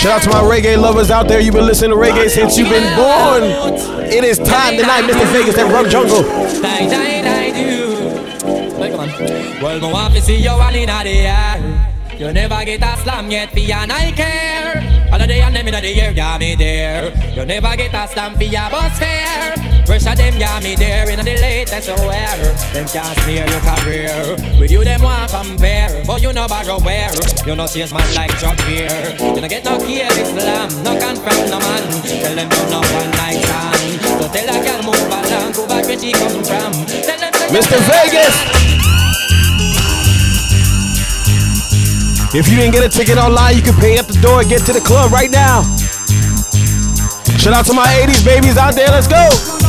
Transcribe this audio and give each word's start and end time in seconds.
Shout 0.00 0.12
out 0.12 0.22
to 0.22 0.30
my 0.30 0.40
reggae 0.40 0.80
lovers 0.80 1.10
out 1.10 1.28
there. 1.28 1.40
You've 1.40 1.52
been 1.52 1.66
listening 1.66 1.90
to 1.90 1.96
reggae 1.96 2.30
since 2.30 2.56
you've 2.56 2.70
been 2.70 2.96
born. 2.96 3.42
It 4.08 4.24
is 4.24 4.38
time 4.38 4.78
tonight, 4.78 5.02
Mr. 5.02 5.30
Vegas 5.30 5.58
at 5.58 5.70
Rum 5.70 5.90
Jungle. 5.90 6.22
Well, 9.62 9.78
go 9.78 9.94
off 9.94 10.14
to 10.14 10.22
see 10.22 10.36
you 10.36 10.52
one 10.52 10.74
in 10.74 10.86
the 10.86 11.10
air. 11.10 12.16
You 12.16 12.32
never 12.32 12.64
get 12.64 12.80
a 12.80 12.96
slam 13.02 13.30
yet, 13.30 13.50
for 13.50 13.58
an 13.58 13.90
I 13.90 14.12
care. 14.12 15.10
All 15.12 15.18
the 15.18 15.26
day 15.26 15.42
and 15.42 15.54
them 15.54 15.68
in 15.68 15.74
the 15.74 15.94
year, 15.94 16.14
got 16.14 16.40
me 16.40 16.54
there. 16.54 17.12
You 17.34 17.44
never 17.44 17.76
get 17.76 17.92
a 17.92 18.08
slam 18.10 18.36
for 18.36 18.44
your 18.44 18.70
bus 18.70 18.98
fare. 18.98 19.69
Pressure 19.90 20.14
them, 20.14 20.38
got 20.38 20.62
me 20.62 20.76
there 20.76 21.10
in 21.10 21.18
the 21.18 21.24
latest 21.42 21.90
wear. 22.06 22.38
Them 22.70 22.86
can't 22.86 23.18
smear 23.26 23.42
your 23.42 23.58
career. 23.58 24.38
With 24.54 24.70
you, 24.70 24.84
them 24.84 25.02
want 25.02 25.32
compare. 25.32 25.90
But 26.06 26.22
you 26.22 26.32
know 26.32 26.46
borrow 26.46 26.78
where. 26.78 27.10
You 27.44 27.56
know 27.56 27.66
change 27.66 27.90
man 27.90 28.06
like 28.14 28.30
drug 28.38 28.54
beer. 28.70 28.86
You 29.18 29.42
don't 29.42 29.50
get 29.50 29.64
no 29.64 29.82
key 29.82 30.06
Islam, 30.06 30.70
no 30.86 30.94
confront 30.94 31.50
no 31.50 31.58
man. 31.58 31.82
Tell 32.06 32.36
them 32.38 32.46
you 32.46 32.64
no 32.70 32.78
one 32.86 33.10
night 33.18 33.42
stand. 33.42 33.98
So 34.22 34.30
tell 34.30 34.46
a 34.46 34.56
girl 34.62 34.80
move 34.86 35.10
along, 35.10 35.58
go 35.58 35.66
back 35.66 35.82
where 35.82 35.98
she 35.98 36.14
come 36.14 36.38
from. 36.38 36.70
Tell 36.86 37.18
them 37.18 37.34
Mr. 37.50 37.82
Vegas. 37.90 38.36
If 42.30 42.46
you 42.46 42.62
didn't 42.62 42.78
get 42.78 42.86
a 42.86 42.88
ticket 42.88 43.18
online, 43.18 43.56
you 43.56 43.62
can 43.62 43.74
pay 43.74 43.98
at 43.98 44.06
the 44.06 44.14
door 44.22 44.38
and 44.38 44.48
get 44.48 44.62
to 44.66 44.72
the 44.72 44.80
club 44.86 45.10
right 45.10 45.32
now. 45.32 45.66
Shout 47.42 47.54
out 47.54 47.66
to 47.66 47.72
my 47.72 47.90
80s 48.06 48.24
babies 48.24 48.56
out 48.56 48.76
there. 48.76 48.86
Let's 48.86 49.08
go. 49.08 49.59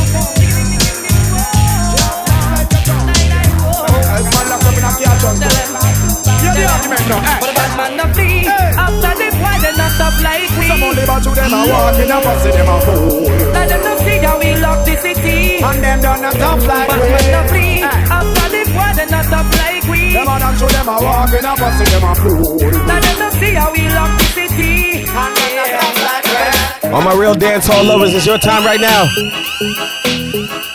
But 7.12 7.50
a 7.50 7.54
bad 7.54 7.72
man 7.76 7.96
not 7.96 8.14
flee. 8.14 8.46
After 8.46 9.12
this 9.18 9.34
why 9.42 9.58
they 9.58 9.74
not 9.76 9.90
stop 9.92 10.14
like 10.22 10.50
we 10.58 10.68
Some 10.68 10.82
only 10.82 11.02
about 11.02 11.22
to 11.24 11.30
them 11.30 11.52
a 11.52 11.60
walking 11.66 12.10
up 12.10 12.24
and 12.26 12.40
see 12.42 12.50
them 12.50 12.68
a 12.68 12.76
fool. 12.80 13.26
Let 13.52 13.68
them 13.68 13.82
not 13.82 13.98
see 13.98 14.18
how 14.22 14.38
we 14.38 14.56
lock 14.56 14.84
the 14.86 14.96
city. 14.96 15.62
And 15.62 15.82
them 15.82 16.00
done 16.00 16.24
a 16.24 16.30
tough 16.32 16.66
like 16.66 16.88
Bad 16.88 17.00
we 17.02 17.08
man 17.10 17.30
not 17.32 17.50
flee. 17.50 17.82
After 17.82 18.48
this 18.50 18.68
why 18.70 18.94
they 18.94 19.06
not 19.06 19.24
stop 19.26 19.46
like 19.58 19.84
we 19.90 20.12
Them 20.14 20.28
a 20.28 20.38
done 20.38 20.56
to 20.58 20.66
them 20.70 20.88
a 20.88 20.96
walking 21.02 21.44
up 21.44 21.60
and 21.60 21.74
see 21.78 21.88
them 21.90 22.04
a 22.06 22.14
fool. 22.14 22.56
Let 22.86 23.02
them 23.02 23.18
not 23.18 23.32
see 23.34 23.54
how 23.54 23.72
we 23.72 23.88
lock 23.90 24.12
the 24.18 24.26
city. 24.34 25.02
And 25.02 25.32
them 25.34 25.58
a 25.58 25.66
tough 25.74 25.98
like 26.06 26.26
we 26.30 26.94
All 26.94 27.02
my 27.02 27.14
real 27.14 27.34
dance 27.34 27.66
hall 27.66 27.84
lovers, 27.84 28.14
it's 28.14 28.26
your 28.26 28.38
time 28.38 28.64
right 28.64 28.80
now. 28.80 29.08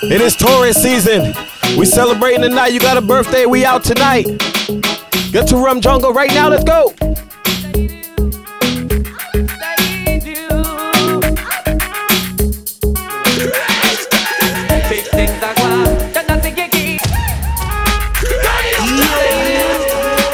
It 0.03 0.21
is 0.21 0.35
Taurus 0.35 0.81
season. 0.81 1.33
We 1.75 1.85
celebrating 1.85 2.41
tonight. 2.41 2.67
You 2.67 2.79
got 2.79 2.97
a 2.97 3.01
birthday, 3.01 3.45
we 3.45 3.65
out 3.65 3.83
tonight. 3.83 4.25
Get 5.31 5.47
to 5.49 5.57
Rum 5.57 5.81
Jungle 5.81 6.13
right 6.13 6.31
now. 6.31 6.49
Let's 6.49 6.63
go. 6.63 6.93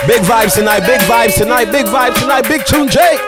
Big 0.05 0.19
you 0.19 0.27
vibes 0.29 0.55
tonight. 0.55 0.85
Big 0.85 0.99
vibes 1.01 1.37
tonight. 1.37 1.71
Big 1.71 1.85
vibes 1.85 2.19
tonight. 2.19 2.47
Big 2.47 2.65
tune 2.65 2.89
Jake. 2.89 3.19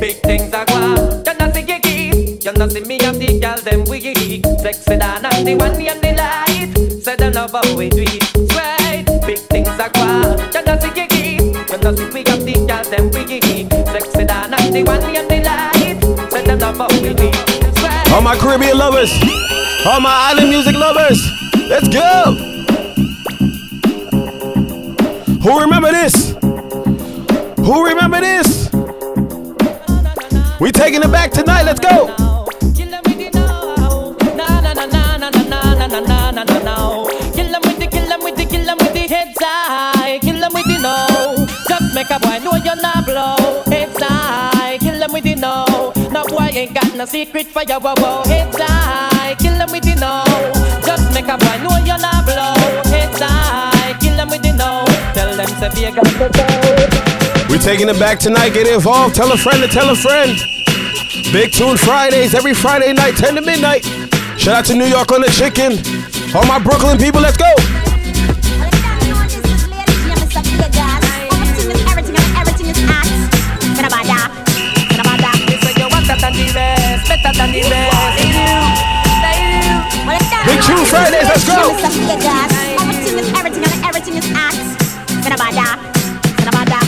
Big 0.00 0.16
things 0.22 0.52
are 0.52 0.64
going 0.64 1.22
Just 1.24 1.38
not 1.38 1.54
you 1.54 1.78
keep 1.80 2.44
You 2.44 2.52
not 2.54 2.72
see 2.72 2.80
me 2.80 2.98
and 3.00 3.20
the 3.20 3.38
girl 3.38 3.58
them 3.58 3.81
Sexy 4.72 4.96
than 4.96 5.26
and 5.26 5.46
the 5.46 5.54
one 5.54 5.72
and 5.72 6.00
the 6.00 6.12
light 6.16 7.02
Say 7.02 7.16
them 7.16 7.34
love 7.34 7.52
how 7.52 7.76
we 7.76 7.90
do 7.90 8.04
it 8.06 8.54
Right 8.56 9.04
Big 9.26 9.38
things 9.38 9.68
are 9.68 9.90
going 9.90 10.50
Just 10.50 10.66
not 10.66 10.80
think 10.80 10.96
you 10.96 11.06
keep 11.08 11.40
You 11.42 11.78
not 11.78 11.98
see 11.98 12.08
me 12.08 12.24
and 12.24 12.40
the 12.40 12.54
girl 12.66 12.84
them 12.88 13.10
we 13.10 13.24
geek 13.26 13.70
Sexy 13.92 14.24
than 14.24 14.54
and 14.54 14.74
the 14.74 14.82
one 14.84 15.02
and 15.02 15.28
the 15.28 15.42
light 15.44 16.32
Say 16.32 16.42
them 16.44 16.58
love 16.58 16.78
how 16.78 16.88
we 16.88 17.12
do 17.12 17.28
it 17.28 17.82
Right 17.82 18.12
All 18.12 18.22
my 18.22 18.34
Caribbean 18.38 18.78
lovers. 18.78 19.12
All 19.84 20.00
my 20.00 20.30
island 20.30 20.48
music 20.48 20.74
lovers. 20.74 21.20
Let's 21.68 21.88
go. 21.88 22.32
Who 25.42 25.60
remember 25.60 25.90
this? 25.92 26.34
Who 27.58 27.84
remember 27.84 28.20
this? 28.20 28.70
We 30.60 30.72
taking 30.72 31.02
it 31.02 31.12
back 31.12 31.30
tonight. 31.32 31.64
Let's 31.64 31.80
go. 31.80 32.31
Make 42.02 42.10
a 42.10 42.20
boy 42.20 42.38
know 42.44 42.56
you're 42.64 42.76
not 42.76 43.04
blow. 43.04 43.62
Heads 43.66 43.96
high. 43.98 44.78
Kill 44.78 44.98
them 44.98 45.12
with 45.12 45.24
the 45.24 45.34
no. 45.34 45.92
No 46.10 46.24
boy 46.26 46.50
ain't 46.52 46.74
got 46.74 46.94
no 46.96 47.04
secret 47.04 47.46
for 47.46 47.62
your 47.62 47.80
wow 47.80 47.94
wow. 47.98 48.22
Heads 48.24 48.56
high. 48.58 49.34
Kill 49.38 49.56
them 49.58 49.70
with 49.70 49.84
the 49.84 49.94
no. 50.02 50.24
Just 50.84 51.12
make 51.14 51.28
a 51.28 51.36
boy 51.38 51.56
know 51.62 51.76
you're 51.86 51.98
not 51.98 52.24
blow. 52.24 52.54
Heads 52.90 53.20
high. 53.20 53.94
Kill 54.00 54.16
them 54.16 54.28
with 54.30 54.42
the 54.42 54.52
no. 54.52 54.84
Tell 55.14 55.30
them 55.36 55.50
to 55.60 55.70
be 55.74 55.84
a 55.84 55.92
gun. 55.92 56.06
We 57.50 57.58
taking 57.58 57.88
it 57.88 57.98
back 57.98 58.18
tonight. 58.18 58.50
Get 58.50 58.66
involved. 58.66 59.14
Tell 59.14 59.30
a 59.30 59.36
friend 59.36 59.62
to 59.62 59.68
tell 59.68 59.90
a 59.90 59.96
friend. 59.96 60.32
Big 61.32 61.52
Tune 61.52 61.76
Fridays 61.76 62.34
every 62.34 62.54
Friday 62.54 62.92
night, 62.92 63.16
10 63.16 63.36
to 63.36 63.40
midnight. 63.40 63.84
Shout 64.36 64.56
out 64.56 64.64
to 64.66 64.74
New 64.74 64.86
York 64.86 65.12
on 65.12 65.20
the 65.20 65.30
chicken. 65.30 65.78
All 66.34 66.46
my 66.46 66.58
Brooklyn 66.58 66.98
people, 66.98 67.20
let's 67.20 67.36
go. 67.36 67.71
Than 77.42 77.52
the 77.52 77.62
rest 77.66 77.90
They 78.16 78.30
do 78.30 78.46
They 79.22 79.38
do 79.50 79.74
Big 80.46 80.60
Tune 80.62 80.84
Fridays, 80.86 81.28
let's 81.28 81.46
go. 81.46 81.74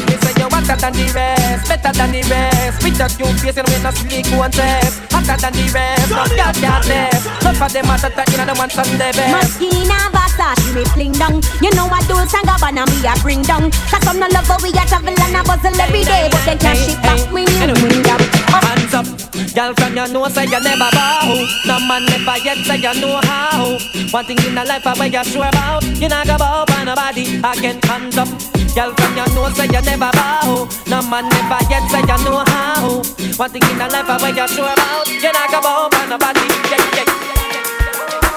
They 0.07 0.19
say 0.19 0.35
you're 0.39 0.51
better 0.51 0.77
than 0.77 0.93
the 0.93 1.07
rest, 1.15 1.69
better 1.69 1.93
than 1.93 2.11
the 2.13 2.23
rest. 2.27 2.83
With 2.83 2.99
your 2.99 3.09
cute 3.15 3.39
face 3.41 3.57
and 3.57 3.69
when 3.69 3.87
I 3.87 3.91
sleep 3.95 4.27
one 4.35 4.51
test, 4.51 5.01
hotter 5.11 5.39
than 5.39 5.53
the 5.55 5.67
rest. 5.71 6.11
No 6.11 6.27
girl 6.27 6.53
can't 6.59 6.85
left. 6.87 7.25
None 7.45 7.63
of 7.63 7.73
them 7.73 7.87
hotter 7.87 8.11
than 8.11 8.27
you 8.31 8.39
know 8.39 8.47
the 8.47 8.55
ones 8.59 8.77
on 8.79 8.87
the 8.91 8.99
best. 8.99 9.19
Moschino, 9.31 9.99
Versace, 10.11 10.75
me 10.75 10.85
fling 10.95 11.13
down. 11.15 11.39
You 11.63 11.71
know 11.79 11.87
I 11.87 12.03
do 12.11 12.19
and 12.19 12.31
Gabbana, 12.31 12.83
me 12.91 12.99
a 13.07 13.15
bring 13.23 13.43
down. 13.43 13.71
Cause 13.91 14.03
some 14.03 14.19
no 14.19 14.27
love 14.35 14.47
how 14.47 14.59
we 14.63 14.71
a 14.71 14.83
travel 14.87 15.15
and 15.15 15.37
a 15.39 15.41
bustle 15.47 15.81
every 15.81 16.03
day, 16.03 16.29
but 16.31 16.43
then 16.47 16.59
cash 16.59 16.89
it 16.91 16.99
back 17.03 17.21
when 17.31 17.47
you 17.47 17.75
bring 17.79 18.03
down. 18.03 18.34
Hands 18.61 18.95
up, 18.95 19.07
girl 19.55 19.75
from 19.75 19.97
your 19.97 20.09
nose 20.09 20.35
say 20.35 20.45
you 20.45 20.61
never 20.61 20.91
bow. 20.93 21.35
No 21.67 21.79
man 21.87 22.05
never 22.07 22.39
yet 22.45 22.59
say 22.67 22.77
you 22.79 22.95
know 23.01 23.21
how. 23.25 23.79
One 24.11 24.25
thing 24.25 24.39
in 24.47 24.55
the 24.55 24.65
life 24.65 24.87
I 24.87 25.07
you 25.07 25.25
sure 25.25 25.49
about, 25.49 25.85
you 25.85 26.09
not 26.09 26.27
go 26.27 26.39
bow 26.39 26.65
by 26.67 26.85
nobody. 26.85 27.39
Again, 27.43 27.81
hands 27.85 28.19
up, 28.19 28.29
girl 28.75 28.93
from 28.95 29.17
your 29.17 29.29
nose 29.35 29.57
say 29.57 29.67
you 29.67 29.83
never 29.83 30.11
bow. 30.13 30.69
No 30.87 31.03
man 31.09 31.29
never 31.29 31.61
yet 31.71 31.85
say 31.91 32.01
you 32.01 32.19
know 32.25 32.45
how. 32.47 33.03
One 33.37 33.51
thing 33.51 33.63
in 33.67 33.79
the 33.79 33.89
life 33.91 34.07
I 34.07 34.29
you 34.31 34.47
sure 34.49 34.71
about, 34.71 35.09
you 35.09 35.33
not 35.33 35.51
go 35.51 35.61
bow 35.61 35.89
by 35.91 36.07
nobody. 36.07 36.47
Yeah, 36.71 37.03
yeah. 37.03 37.25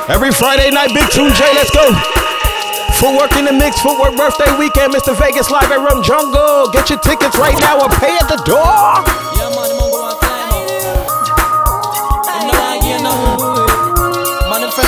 Every 0.09 0.31
Friday 0.31 0.71
night, 0.71 0.93
Big 0.95 1.09
Tune 1.11 1.33
J, 1.35 1.43
let's 1.53 1.69
go. 1.69 1.83
Footwork 2.97 3.35
in 3.37 3.45
the 3.45 3.53
mix, 3.53 3.77
footwork 3.79 4.15
birthday 4.17 4.49
weekend, 4.57 4.93
Mr. 4.93 5.13
Vegas 5.19 5.51
live 5.51 5.69
at 5.69 5.77
Rum 5.77 6.01
Jungle. 6.01 6.71
Get 6.71 6.89
your 6.89 6.97
tickets 6.99 7.37
right 7.37 7.53
now 7.59 7.77
or 7.77 7.89
pay 8.01 8.17
at 8.17 8.25
the 8.25 8.41
door. 8.41 8.65
Yeah, 9.37 9.53
man, 9.53 9.69
the 9.77 9.86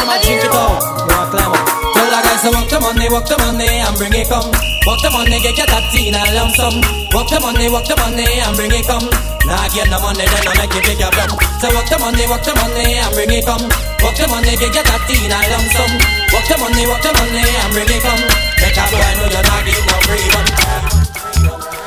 Man, 0.10 0.22
them 0.26 0.42
friend 0.42 0.42
them 0.42 0.42
a 0.42 0.42
drink 0.42 0.42
it 0.42 0.54
out. 0.58 0.82
Want 1.06 1.38
up. 1.38 1.54
Tell 1.94 2.10
the 2.10 2.20
guys 2.26 2.42
to 2.42 2.50
walk 2.50 2.70
the 2.70 2.78
money, 2.82 3.06
walk 3.14 3.30
the 3.30 3.38
money 3.38 3.70
and 3.70 3.94
bring 3.94 4.14
it 4.18 4.26
come. 4.26 4.50
Walk 4.90 5.02
the 5.06 5.10
money, 5.14 5.38
get 5.38 5.54
your 5.54 5.70
tatty 5.70 6.10
in 6.10 6.18
a 6.18 6.24
lump 6.34 6.56
sum. 6.58 6.74
Walk 7.14 7.30
the 7.30 7.38
money, 7.38 7.70
walk 7.70 7.86
the 7.86 7.94
money 7.94 8.26
and 8.26 8.56
bring 8.58 8.74
it 8.74 8.90
come. 8.90 9.06
Nah, 9.46 9.70
get 9.70 9.86
the 9.86 9.98
money, 10.02 10.26
then 10.26 10.50
I 10.50 10.54
make 10.58 10.74
you 10.74 10.82
big 10.82 10.98
your 10.98 11.14
bum. 11.14 11.30
So 11.62 11.70
walk 11.78 11.86
the 11.94 11.98
money, 12.02 12.26
walk 12.26 12.42
the 12.42 12.58
money 12.58 12.98
and 12.98 13.14
bring 13.14 13.30
it 13.30 13.46
come. 13.46 13.62
Walk 14.02 14.18
the 14.18 14.26
money, 14.26 14.58
get 14.58 14.74
your 14.74 14.82
tatty 14.82 15.16
in 15.22 15.30
a 15.30 15.40
lump 15.46 15.70
sum. 15.78 15.92
Walk 16.34 16.46
the 16.50 16.58
money, 16.58 16.84
walk 16.90 17.06
the 17.06 17.12
money 17.14 17.46
and 17.46 17.70
bring 17.70 17.90
it 17.94 18.02
come. 18.02 18.24
Make 18.66 18.82
a 18.82 18.86
boy 18.90 19.10
know 19.14 19.30
you're 19.30 19.46
not 19.46 19.62
give 19.62 19.86
no 19.86 19.98
free 20.10 20.26
one. 20.34 20.50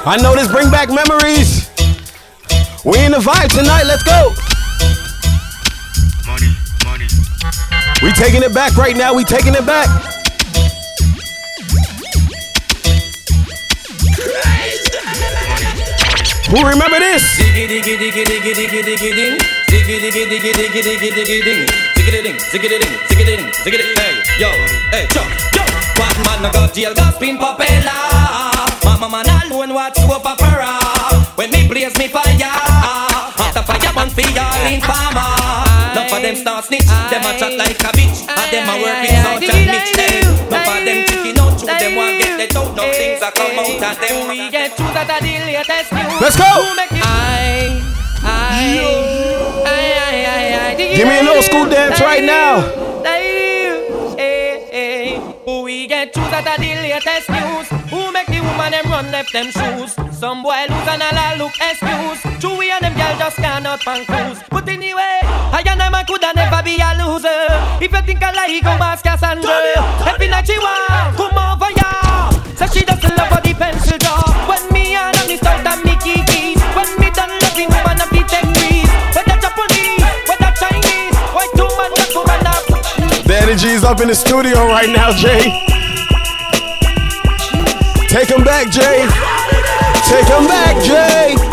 I 0.07 0.15
know 0.23 0.39
this 0.39 0.47
bring 0.47 0.71
back 0.71 0.95
memories. 0.95 1.67
We 2.87 3.03
in 3.03 3.19
the 3.19 3.23
vibe 3.23 3.51
tonight. 3.51 3.91
Let's 3.91 4.07
go. 4.07 4.52
Money, 6.85 7.07
money. 7.43 8.03
We 8.03 8.13
taking 8.13 8.43
it 8.43 8.55
back 8.55 8.77
right 8.77 8.97
now. 8.97 9.15
We 9.15 9.25
taking 9.25 9.55
it 9.55 9.67
back. 9.67 9.89
Who 16.51 16.61
remember 16.69 16.99
this? 16.99 17.23
Diggy 17.39 17.67
diggy 17.67 17.97
diggy 17.97 18.25
diggy 18.25 18.53
diggy 18.55 18.83
diggy 18.85 19.11
ding. 19.15 19.39
Diggy 19.71 19.97
diggy 20.01 20.25
diggy 20.29 20.53
diggy 20.53 20.83
diggy 20.83 21.11
diggy 21.15 21.45
ding. 21.45 21.93
Diggy 22.03 22.23
ding, 22.23 22.37
diggy 22.37 22.69
ding, 22.69 22.81
diggy 23.09 23.25
ding, 23.25 23.47
diggy 23.65 23.79
ding. 23.79 23.95
Hey, 23.97 24.15
yo, 24.41 24.51
hey, 24.91 25.07
chop, 25.11 25.29
yo. 25.55 25.63
Bad 25.95 26.17
man 26.27 26.43
no 26.43 26.51
go 26.51 26.67
jail, 26.73 26.93
got 26.95 27.15
spin 27.15 27.39
propeller. 27.39 28.42
None 36.23 36.37
for 36.37 36.37
them 36.37 36.37
start 36.37 36.65
snitch, 36.67 36.87
them 36.87 37.27
a 37.27 37.39
chat 37.39 37.53
like 37.59 37.83
a 37.83 37.91
bitch. 37.99 38.23
And 38.31 38.47
them 38.55 38.69
a 38.71 38.75
work 38.79 38.99
with 39.03 39.11
such 39.11 39.43
and 39.43 39.67
Mitch. 39.67 39.91
Hey, 39.99 40.23
none 40.23 40.63
for 40.63 40.79
them 40.87 40.99
chicken 41.09 41.39
out, 41.43 41.59
shoot 41.59 41.67
them 41.67 41.97
want 41.97 42.19
get 42.23 42.39
the 42.39 42.59
out. 42.59 42.77
No 42.77 42.83
things 42.93 43.23
a 43.23 43.31
come 43.33 43.59
out 43.59 43.67
and 43.67 43.99
them. 43.99 44.29
We 44.31 44.51
get 44.51 44.77
choose 44.77 44.95
at 44.95 45.07
the 45.09 45.19
latest 45.19 45.93
news. 45.93 46.21
Let's 46.23 46.37
go. 46.37 46.45
Who 46.45 46.77
make 46.77 46.93
it- 46.93 47.03
I, 47.03 47.83
I, 48.23 48.79
I, 49.67 49.67
I, 49.67 50.15
I, 50.31 50.71
I, 50.71 50.95
Give 50.95 51.09
me 51.09 51.19
an 51.19 51.27
old 51.27 51.43
school 51.43 51.69
dance 51.69 52.01
right 52.01 52.23
now. 52.23 52.61
Hey, 53.03 54.15
hey. 54.17 54.71
Eh, 54.71 55.19
eh. 55.19 55.33
Who 55.45 55.63
we 55.63 55.89
get 55.89 56.15
choose 56.15 56.25
at 56.33 56.45
the 56.45 56.63
latest 56.63 57.29
news? 57.31 57.67
Who 57.91 58.13
make 58.13 58.29
the 58.29 58.41
woman 58.41 58.71
them 58.71 58.87
run 58.91 59.11
left 59.11 59.33
them 59.33 59.51
shoes? 59.51 59.97
Some 60.17 60.43
boy 60.45 60.67
lose 60.71 60.87
and 60.87 61.03
all 61.03 61.19
a 61.19 61.37
look 61.37 61.53
excuse. 61.61 62.23
Two 62.41 62.57
we 62.57 62.71
and 62.71 62.85
them 62.85 62.95
girl 62.95 63.19
just 63.19 63.37
cannot 63.37 63.81
pan 63.81 64.05
cruise. 64.07 64.41
But 64.51 64.69
anyway, 64.69 65.19
never 66.63 66.65
be 66.65 66.81
a 66.81 66.95
loser. 66.97 67.85
If 67.85 67.93
you 67.93 68.03
think 68.03 68.23
I 68.23 68.33
like, 68.33 68.63
go 68.63 68.71
ask 68.71 69.05
Cassandra. 69.05 69.51
Every 70.07 70.29
night 70.29 70.47
she 70.47 70.59
want 70.59 71.17
come 71.17 71.37
over 71.37 71.71
ya. 71.73 72.31
So 72.57 72.67
she 72.67 72.85
doesn't 72.85 73.17
love 73.17 73.29
for 73.29 73.41
the 73.41 73.55
pencil 73.55 73.99
draw. 73.99 74.23
When 74.49 74.63
me 74.73 74.95
and 74.95 75.17
me 75.29 75.37
start 75.37 75.67
and 75.67 75.83
me 75.85 75.97
kiki. 75.97 76.59
When 76.75 76.89
me 76.99 77.11
done 77.11 77.31
loving 77.43 77.69
woman 77.69 78.01
of 78.01 78.11
the 78.11 78.23
ten 78.27 78.47
breeze. 78.55 78.91
Whether 79.15 79.39
Japanese, 79.41 80.05
whether 80.29 80.53
Chinese, 80.59 81.17
white 81.35 81.55
woman, 81.57 81.91
black 81.95 82.15
woman, 82.15 82.47
up. 82.47 82.65
The 83.25 83.39
energy 83.43 83.69
is 83.69 83.85
up 83.85 84.01
in 84.01 84.09
the 84.09 84.15
studio 84.15 84.67
right 84.67 84.89
now, 84.91 85.13
Jay. 85.13 85.51
Take 88.09 88.29
him 88.29 88.45
back, 88.45 88.71
Jay. 88.71 89.09
Take 90.05 90.29
him 90.29 90.47
back, 90.47 90.77
Jay. 90.85 91.52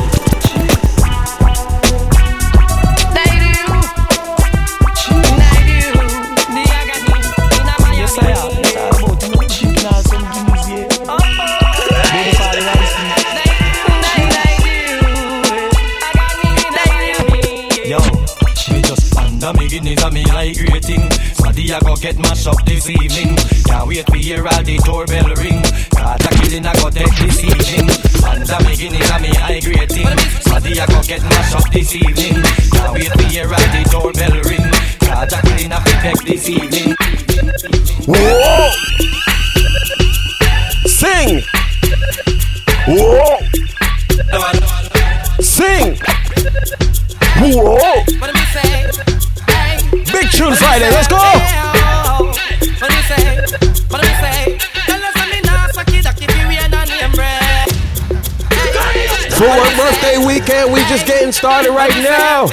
Guineas 19.90 20.04
and 20.04 20.14
me 20.14 20.24
like 20.26 20.58
rating. 20.72 21.02
Smaddy 21.34 21.72
I 21.72 21.80
go 21.80 21.96
get 21.96 22.18
mashed 22.20 22.48
up 22.48 22.64
this 22.66 22.90
evening. 22.90 23.36
Can't 23.66 23.88
wait 23.88 24.06
to 24.06 24.18
hear 24.18 24.46
all 24.46 24.64
the 24.64 24.78
doorbell 24.86 25.34
ring. 25.42 25.62
Cause 25.96 26.26
a 26.26 26.30
killing 26.38 26.66
I 26.66 26.74
go 26.76 26.90
take 26.90 27.16
this 27.18 27.44
evening. 27.44 27.90
Under 28.24 28.60
me 28.66 28.76
guineas 28.76 29.12
and 29.12 29.24
me 29.24 29.30
high 29.34 29.62
rating. 29.66 30.10
Smaddy 30.46 30.80
I 30.80 30.86
go 30.86 31.02
get 31.04 31.24
mashed 31.24 31.56
up 31.56 31.72
this 31.72 31.96
evening. 31.96 32.44
Can't 32.72 32.94
wait 32.94 33.12
to 33.12 33.24
hear 33.26 33.48
all 33.48 33.70
the 33.74 33.82
doorbell 33.90 34.36
ring. 34.46 34.66
Cause 35.02 35.34
a 35.34 35.42
killing 35.42 35.72
I 35.72 35.84
go 35.84 35.92
take 36.02 36.22
this 36.26 36.50
evening. 36.50 36.96
Whoa. 38.06 38.70
Sing. 40.86 41.42
Whoa. 42.88 43.40
Sing. 45.42 45.98
Whoa. 47.42 48.39
Tune 50.40 50.56
Friday. 50.56 50.90
Let's 50.90 51.10
go. 51.10 51.18
For 59.36 59.48
our 59.48 59.76
birthday 59.76 60.18
weekend, 60.26 60.72
we 60.72 60.80
just 60.86 61.06
getting 61.06 61.34
started 61.34 61.72
right 61.72 61.94
now. 62.02 62.48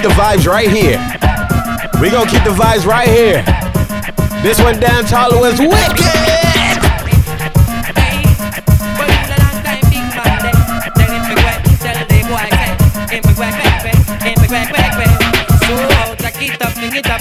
Keep 0.00 0.08
the 0.08 0.14
vibes 0.14 0.46
right 0.46 0.70
here. 0.70 0.98
We 2.00 2.10
gonna 2.10 2.30
keep 2.30 2.42
the 2.44 2.50
vibes 2.50 2.86
right 2.86 3.08
here. 3.08 3.44
This 4.42 4.58
one 4.60 4.80
down 4.80 5.04
Charlie 5.06 5.38
was 5.38 5.58
wicked. 5.58 6.19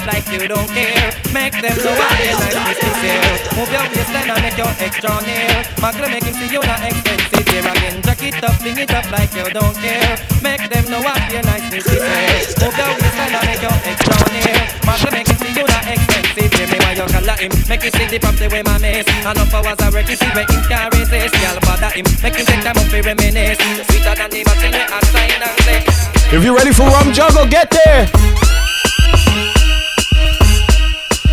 Like 0.10 0.26
you 0.34 0.48
don't 0.50 0.66
care. 0.74 1.14
Make 1.30 1.54
them 1.62 1.78
know 1.86 1.94
what 1.94 2.10
they 2.18 2.34
like 2.34 2.58
this 2.66 2.82
to. 2.82 3.54
Move 3.54 3.70
your 3.70 3.86
waistline 3.94 4.26
and 4.34 4.42
make 4.42 4.58
your 4.58 4.74
extra 4.82 5.14
near. 5.22 5.54
Macro 5.78 6.10
make 6.10 6.26
him 6.26 6.34
see 6.34 6.50
you 6.50 6.66
not 6.66 6.82
expensive 6.82 7.46
here 7.46 7.62
again. 7.62 8.02
Jack 8.02 8.24
it 8.26 8.42
up, 8.42 8.58
fling 8.58 8.82
it 8.82 8.90
up 8.90 9.06
like 9.14 9.30
you 9.38 9.46
don't 9.54 9.76
care. 9.78 10.18
Make 10.42 10.66
them 10.66 10.86
know 10.90 11.06
what 11.06 11.22
your 11.30 11.46
this 11.46 11.86
is 11.86 12.58
Move 12.58 12.74
your 12.74 12.90
waistline 12.98 13.38
and 13.38 13.46
make 13.54 13.62
your 13.62 13.78
extra 13.86 14.18
near. 14.34 14.58
Macro 14.82 15.10
make 15.14 15.30
him 15.30 15.38
see 15.46 15.54
you 15.54 15.66
not 15.70 15.86
expensive 15.86 16.52
here. 16.58 16.68
Me 16.74 16.78
why 16.82 16.94
you 16.98 17.06
call 17.06 17.30
him? 17.38 17.52
Make 17.70 17.84
you 17.86 17.94
see 17.94 18.10
the 18.10 18.18
pop 18.18 18.34
the 18.42 18.50
way 18.50 18.66
my 18.66 18.82
miss. 18.82 19.06
Enough 19.06 19.54
hours 19.54 19.78
I 19.78 19.94
work, 19.94 20.10
you 20.10 20.18
see 20.18 20.32
where 20.34 20.50
him 20.50 20.62
can 20.66 20.90
resist. 20.98 21.38
Y'all 21.38 21.62
bother 21.62 21.94
him, 21.94 22.10
make 22.26 22.34
him 22.34 22.46
take 22.50 22.66
time 22.66 22.82
up 22.82 22.90
for 22.90 22.98
reminisce. 23.06 23.62
Sweeter 23.94 24.18
than 24.18 24.30
the 24.34 24.42
machine 24.42 24.74
we 24.74 24.84
outside 24.90 25.38
and. 25.38 25.86
If 26.34 26.42
you're 26.42 26.58
ready 26.58 26.74
for 26.74 26.90
Rum 26.90 27.14
Jungle, 27.14 27.46
get 27.46 27.70
there. 27.70 28.10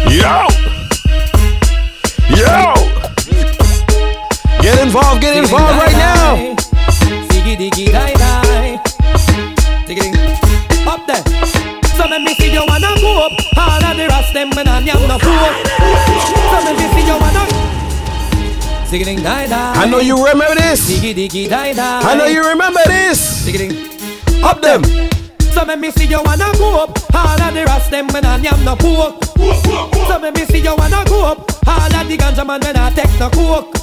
Yo! 0.07 0.47
Yo! 2.31 2.75
Get 4.63 4.79
involved, 4.81 5.21
get 5.21 5.37
involved 5.37 5.79
right 5.83 5.97
now. 5.99 6.55
Diggy 7.31 7.57
diggy 7.57 7.91
die 7.91 8.15
die. 8.15 8.79
Diggy. 9.87 10.15
Up 10.87 11.07
there. 11.09 11.23
So 11.97 12.07
let 12.07 12.23
me 12.23 12.35
see 12.35 12.53
you 12.53 12.63
wanna 12.69 12.95
go 13.01 13.27
up. 13.27 13.33
All 13.59 13.85
of 13.85 13.97
the 13.97 14.07
rest 14.07 14.33
them 14.33 14.51
when 14.51 14.69
I'm 14.69 14.87
young 14.87 15.09
no 15.09 15.19
fool. 15.19 15.51
So 16.51 16.59
let 16.63 16.79
me 16.79 16.87
see 16.95 17.05
you 17.05 17.19
wanna. 17.19 17.43
Diggy 18.87 19.05
ding 19.05 19.23
die 19.25 19.49
die. 19.49 19.75
I 19.75 19.87
know 19.91 19.99
you 19.99 20.25
remember 20.25 20.55
this. 20.55 20.89
Diggy 20.89 21.15
diggy 21.15 21.49
die 21.49 21.73
die. 21.73 22.01
I 22.03 22.15
know 22.15 22.27
you 22.27 22.47
remember 22.49 22.81
this. 22.87 23.45
Up 24.45 24.63
them. 24.63 24.83
So 25.57 25.65
let 25.65 25.81
me 25.81 25.91
see 25.91 26.05
you 26.05 26.21
wanna 26.23 26.53
go 26.59 26.85
up. 26.85 26.91
All 27.15 27.41
of 27.41 27.55
the 27.55 27.65
rest 27.65 27.91
them 27.91 28.09
when 28.09 28.27
I'm 28.27 28.45
young 28.45 28.63
no 28.63 28.77
pork. 28.77 29.25
So 29.25 30.19
let 30.21 30.35
me 30.35 30.45
see 30.45 30.59
you 30.61 30.77
wanna 30.77 31.03
go 31.07 31.33
up. 31.33 31.51
All 31.67 31.97
of 31.97 32.07
the 32.07 32.17
ganja 32.19 32.47
man 32.47 32.61
when 32.61 32.77
I 32.77 32.91
take 32.91 33.19
no 33.19 33.31
coke. 33.31 33.75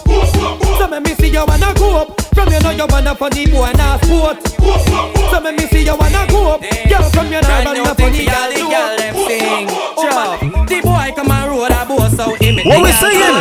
So 0.78 0.86
let 0.88 1.02
me 1.02 1.16
see 1.16 1.30
you 1.30 1.44
wanna 1.44 1.74
go 1.74 2.02
up. 2.02 2.22
From 2.36 2.54
you 2.54 2.60
know 2.60 2.70
you 2.70 2.86
wanna 2.88 3.16
funny 3.16 3.48
boy 3.48 3.66
and 3.74 3.82
a 3.82 3.98
sport. 4.06 4.38
So 4.54 5.40
let 5.42 5.56
me 5.58 5.66
see 5.66 5.82
you 5.84 5.98
wanna 5.98 6.28
go 6.30 6.54
up. 6.54 6.62
Girl 6.62 7.10
from 7.10 7.26
you 7.34 7.42
know 7.42 7.50
Brand 7.50 7.66
wanna 7.66 7.96
funny 7.96 8.18
thing 8.22 8.30
for 8.30 8.36
all 8.38 8.50
the 8.54 8.60
girl 8.60 8.70
girl 8.70 8.98
them 9.02 9.16
sing. 9.26 9.68
Oh, 9.74 10.06
Drop. 10.06 10.68
The 10.70 10.78
boy 10.86 11.10
come 11.16 11.32
and 11.32 11.50
roll 11.50 11.66
a 11.66 11.86
boat 11.90 12.12
so 12.14 12.36
him 12.36 12.62
What 12.70 12.84
we 12.86 12.92
singing? 13.02 13.38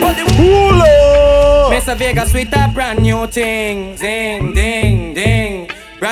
But 0.00 0.16
Hula. 0.40 0.94
Mr. 1.76 1.94
Vegas 1.94 2.32
with 2.32 2.56
a 2.56 2.70
brand 2.72 3.02
new 3.02 3.26
thing. 3.26 3.96
Ding, 3.96 4.54
ding, 4.54 4.54
ding. 4.54 4.83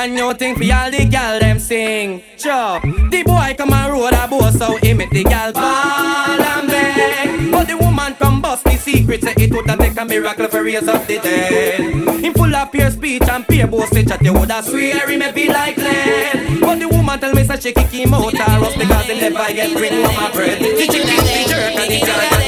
Brand 0.03 0.17
new 0.17 0.35
thing 0.35 0.57
for 0.57 0.65
all 0.75 0.91
the 0.91 1.05
gal 1.05 1.39
them 1.39 1.61
sing. 1.61 2.25
Chop. 2.37 2.83
The 2.83 3.23
boy 3.23 3.55
come 3.57 3.73
and 3.73 3.93
roll 3.93 4.09
a 4.09 4.27
boat 4.27 4.53
so 4.53 4.77
he 4.79 4.95
make 4.95 5.11
the 5.11 5.23
gal 5.23 5.53
fall 5.53 6.43
and 6.43 6.67
beg. 6.67 7.53
But 7.53 7.69
the 7.69 7.77
woman 7.77 8.17
come 8.17 8.43
bust 8.43 8.65
the 8.65 8.77
secret 8.77 9.23
say 9.23 9.33
it 9.37 9.53
woulda 9.53 9.77
take 9.77 9.97
a 9.97 10.05
miracle 10.05 10.49
for 10.49 10.65
raise 10.65 10.89
up 10.89 11.07
the 11.07 11.21
dead. 11.21 11.81
Him 12.19 12.35
full 12.35 12.53
of 12.53 12.73
pure 12.73 12.91
speech 12.91 13.23
and 13.29 13.47
pure 13.47 13.69
boasting 13.69 14.09
chat. 14.09 14.21
You 14.25 14.33
woulda 14.33 14.61
swear 14.65 15.09
he 15.09 15.17
may 15.17 15.31
be 15.31 15.47
like 15.47 15.77
lead. 15.77 16.59
But 16.59 16.81
the 16.81 16.89
woman 16.89 17.21
tell 17.21 17.33
me 17.33 17.45
say 17.45 17.61
she 17.61 17.73
kick 17.73 17.87
him 17.87 18.13
out 18.13 18.35
or 18.35 18.43
us 18.43 18.75
because 18.77 19.07
he 19.07 19.21
never 19.21 19.55
get 19.55 19.73
bring 19.77 20.03
home 20.03 20.19
a 20.19 20.33
bread. 20.35 20.59
The 20.59 20.85
chick 20.91 21.07
is 21.07 21.23
the 21.23 21.45
jerk 21.47 21.79
and 21.79 21.93
the 21.93 21.99
jerk. 22.03 22.43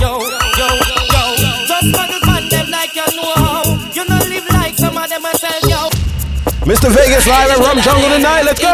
Yo, 0.00 0.20
yo, 0.60 0.68
yo, 1.16 1.22
just 1.64 1.88
muggle 1.96 2.26
man 2.26 2.48
them 2.50 2.66
Mr. 6.70 6.86
Vegas 6.94 7.26
live 7.26 7.50
at 7.50 7.58
Rum 7.58 7.82
Jungle 7.82 8.08
tonight. 8.14 8.46
Let's 8.46 8.62
go. 8.62 8.70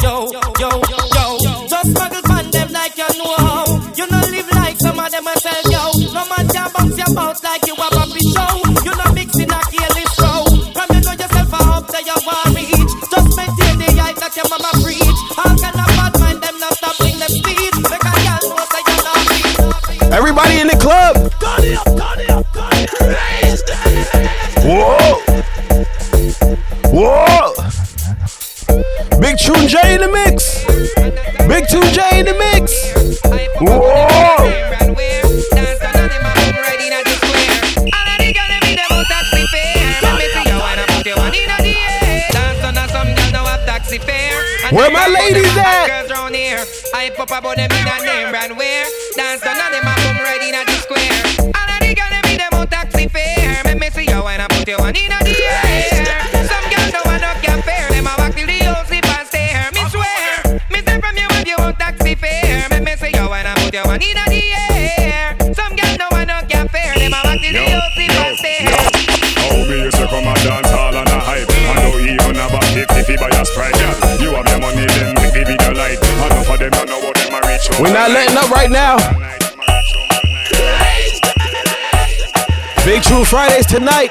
Yo, 0.00 0.32
yo, 0.56 0.70
yo, 1.12 1.68
just 1.68 1.92
muggle 1.92 2.24
man 2.26 2.50
them 2.50 2.72
like 2.72 2.96
you 2.96 3.04
know 3.20 3.36
how. 3.36 3.68
You 3.92 4.08
know 4.08 4.24
live 4.32 4.48
like 4.56 4.78
some 4.80 4.98
of 4.98 5.10
them 5.12 5.24
myself, 5.24 5.60
yo. 5.68 5.92
No 6.08 6.24
man 6.24 6.48
can 6.48 6.72
bounce 6.72 6.96
your 6.96 7.12
bounce 7.14 7.44
like 7.44 7.66
you 7.66 7.74
a 7.74 7.88
puppy 7.92 8.24
show. 8.32 8.64
You 8.80 8.96
know 8.96 9.12
mixing 9.12 9.52
a 9.52 9.60
careless 9.68 10.16
row. 10.16 10.48
From 10.72 10.88
you 10.96 11.04
know 11.04 11.12
yourself 11.12 11.52
up 11.52 11.84
to 11.92 12.00
your 12.00 12.16
war 12.24 12.48
reach. 12.56 12.92
Just 13.12 13.28
maintain 13.36 13.76
the 13.76 13.92
hype 14.00 14.16
that 14.24 14.32
your 14.40 14.48
mama 14.48 14.72
preach. 14.80 15.20
All 15.36 15.52
kind 15.60 15.76
of 15.76 15.88
bad 16.00 16.16
mind 16.16 16.40
them 16.40 16.56
not 16.56 16.72
stopping 16.80 17.20
them 17.20 17.28
speed. 17.28 17.76
Make 17.76 18.08
a 18.08 18.12
girl 18.24 18.56
know 18.56 18.64
say 18.72 18.80
you're 18.88 19.04
not. 19.04 20.16
Everybody 20.16 20.60
in 20.64 20.68
the 20.72 20.80
club. 20.80 21.28
Whoa. 21.44 22.11
Big 29.32 29.40
Tune 29.40 29.66
J 29.66 29.94
in 29.94 30.00
the 30.02 30.12
mix. 30.12 30.62
Big 31.48 31.66
Tune 31.66 31.88
J 31.94 32.20
in 32.20 32.26
the 32.26 32.36
mix. 32.36 32.92
Whoa. 33.56 33.80
Where 44.70 44.90
my 44.90 45.08
ladies 45.08 45.56
at? 45.56 46.12
I 46.94 47.08
pop 47.16 47.30
them 47.56 47.70
in 47.70 47.88
a 47.88 48.04
name 48.04 48.28
brand. 48.28 48.52
Dance 49.16 49.46
on 49.46 49.56
them 49.56 49.88
right 49.88 50.42
in 50.42 50.52
the 50.60 50.72
square. 50.74 51.08
All 51.56 51.70
of 51.72 51.80
the 51.80 51.94
girls 51.94 52.36
them 52.36 52.52
on 52.52 52.66
taxi 52.68 53.08
fare. 53.08 53.64
Make 53.64 53.80
me 53.80 53.88
see 53.88 54.10
you 54.12 54.22
when 54.22 54.42
I 54.42 54.46
put 54.48 54.68
you 54.68 54.76
in 54.76 54.84
a 54.84 54.92
the 54.92 55.42
air. 55.42 55.61
In 64.02 64.18
the 64.18 64.42
air. 64.98 65.36
Some 65.54 65.76
girls 65.78 65.96
don't 65.96 66.26
no 66.26 66.42
can 66.50 66.66
fare. 66.66 66.98
Them 66.98 67.14
a 67.14 67.22
walk 67.22 67.38
till 67.38 67.54
the 67.54 67.62
whole 67.70 67.86
sleep 67.94 68.10
stare. 68.34 68.66
How 69.38 69.62
me 69.62 69.84
used 69.86 69.96
to 69.96 70.06
come 70.10 70.26
and 70.26 70.42
dance 70.42 70.72
all 70.74 70.96
on 70.96 71.06
a 71.06 71.18
hype 71.22 71.46
I 71.46 71.86
don't 71.86 72.02
even 72.02 72.34
have 72.34 72.50
a 72.50 72.60
50 72.66 73.16
buy 73.16 73.30
a 73.30 73.44
Sprite 73.46 73.78
yeah. 73.78 74.18
You 74.18 74.34
have 74.34 74.48
your 74.50 74.58
money 74.58 74.86
then 74.86 75.14
make 75.22 75.38
the 75.38 75.74
light 75.78 76.02
Enough 76.02 76.50
of 76.50 76.58
them 76.58 76.70
don't 76.70 76.88
know 76.88 76.98
what 76.98 77.14
them 77.14 77.34
a 77.34 77.40
reach 77.46 77.70
We're 77.78 77.94
not 77.94 78.10
letting 78.10 78.36
up 78.36 78.50
right 78.50 78.70
now. 78.70 78.98
Big 82.84 83.04
Tune 83.04 83.24
Fridays 83.24 83.66
tonight. 83.66 84.10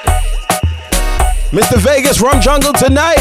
Mr. 1.52 1.76
Vegas 1.78 2.22
Rum 2.22 2.40
Jungle 2.40 2.72
tonight. 2.72 3.20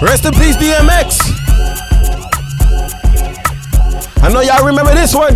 Rest 0.00 0.26
in 0.26 0.32
peace, 0.34 0.54
DMX. 0.56 1.18
I 4.22 4.30
know 4.32 4.42
y'all 4.42 4.64
remember 4.64 4.94
this 4.94 5.12
one. 5.12 5.34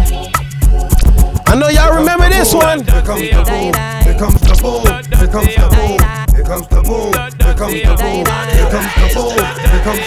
I 1.47 1.57
know 1.59 1.67
y'all 1.67 1.93
remember 1.93 2.29
this 2.29 2.55
one. 2.55 2.85
Here 2.85 3.03
comes 3.03 3.27
the 3.27 3.43
boom. 3.43 3.75
Here 4.07 4.15
comes 4.15 4.39
the 4.39 4.55
boom. 4.63 4.87
Here 5.19 5.27
comes 5.27 5.57
the 5.59 5.67
boom. 5.67 5.99
Here 6.31 6.45
comes 6.47 6.69
the 6.69 6.79
boom. 6.79 7.11
Here 7.43 7.55
comes 7.59 7.83
the 7.83 7.97
boom. 7.99 8.23
Here 8.55 8.71
comes 8.71 8.87
the 8.95 9.11
boom. 9.19 9.35
Here 9.67 9.83
comes 9.83 9.99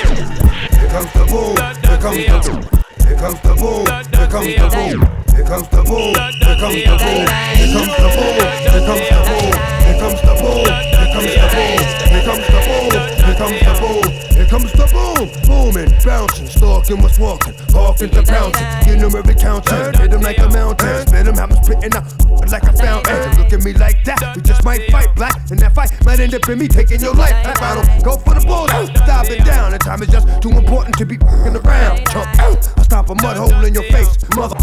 Here 0.71 0.87
comes 0.87 1.11
the 1.11 1.27
boom. 1.27 1.59
Here 1.83 1.99
comes 1.99 2.15
the 2.15 2.39
boom. 2.39 2.71
Here 3.03 3.19
comes 3.19 3.41
the 3.43 3.53
boom. 3.59 3.83
Here 3.85 4.31
comes 4.31 4.55
the 4.55 4.71
boom. 4.71 4.95
Here 5.35 5.43
comes 5.43 5.67
the 5.67 5.83
boom. 5.83 6.15
Here 6.15 6.55
comes 6.55 6.79
the 6.79 6.95
boom. 6.95 7.27
Here 7.35 7.75
comes 7.75 7.91
the 7.91 8.07
boom. 8.07 8.39
Here 8.55 8.79
comes 8.79 9.03
the 9.03 9.19
boom. 9.25 9.51
Here 9.83 9.99
comes 9.99 10.21
the 10.21 10.33
boom. 10.39 10.63
Here 10.63 11.11
comes 11.13 11.27
the 11.27 11.49
boom. 11.51 11.83
Here 12.05 12.23
comes 12.23 12.47
the 12.47 12.61
boom. 12.65 13.03
Here 13.19 13.35
comes 13.35 13.59
the 13.59 13.73
boom. 13.81 14.24
Here 14.45 14.59
comes 14.59 14.71
the 14.73 14.85
boom. 14.93 15.25
Booming, 15.49 15.89
bouncing, 16.05 16.45
stalking 16.45 17.01
what's 17.01 17.17
walking, 17.17 17.55
hawking 17.73 18.11
to 18.11 18.21
bouncing. 18.21 18.67
You 18.85 19.01
know 19.01 19.09
every 19.17 19.33
counter. 19.33 19.91
Hit 19.97 20.13
him 20.13 20.21
like 20.21 20.37
a 20.37 20.49
mountain. 20.49 21.07
Spit 21.07 21.25
him, 21.25 21.33
have 21.33 21.49
him 21.49 21.63
spitting 21.63 21.95
out 21.95 22.05
like 22.51 22.61
a 22.61 22.73
fountain. 22.77 23.41
Look 23.41 23.53
at 23.53 23.63
me 23.63 23.73
like 23.73 24.03
that. 24.05 24.35
We 24.35 24.43
just 24.43 24.63
might 24.63 24.85
fight 24.91 25.09
black. 25.15 25.49
And 25.49 25.57
that 25.59 25.73
fight 25.73 25.89
might 26.05 26.19
end 26.19 26.35
up 26.35 26.47
in 26.47 26.59
me 26.59 26.67
taking 26.67 27.01
your 27.01 27.15
life. 27.15 27.33
That 27.41 27.57
battle, 27.57 27.81
go 28.05 28.17
for 28.21 28.37
the 28.37 28.45
bull. 28.45 28.69
Stop 29.01 29.25
it 29.33 29.43
down. 29.45 29.71
The 29.71 29.79
time 29.79 30.03
is 30.03 30.09
just 30.09 30.27
too 30.43 30.51
important 30.51 30.95
to 30.99 31.05
be 31.07 31.17
fucking 31.17 31.57
around. 31.57 32.05
Chump 32.13 32.29
out. 32.37 32.69
I 32.77 32.83
stop 32.83 33.09
a 33.09 33.15
mud 33.15 33.37
hole 33.37 33.65
in 33.65 33.73
your 33.73 33.89
face. 33.89 34.13
Mother. 34.35 34.61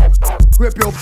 Rip 0.61 0.79
your 0.79 0.95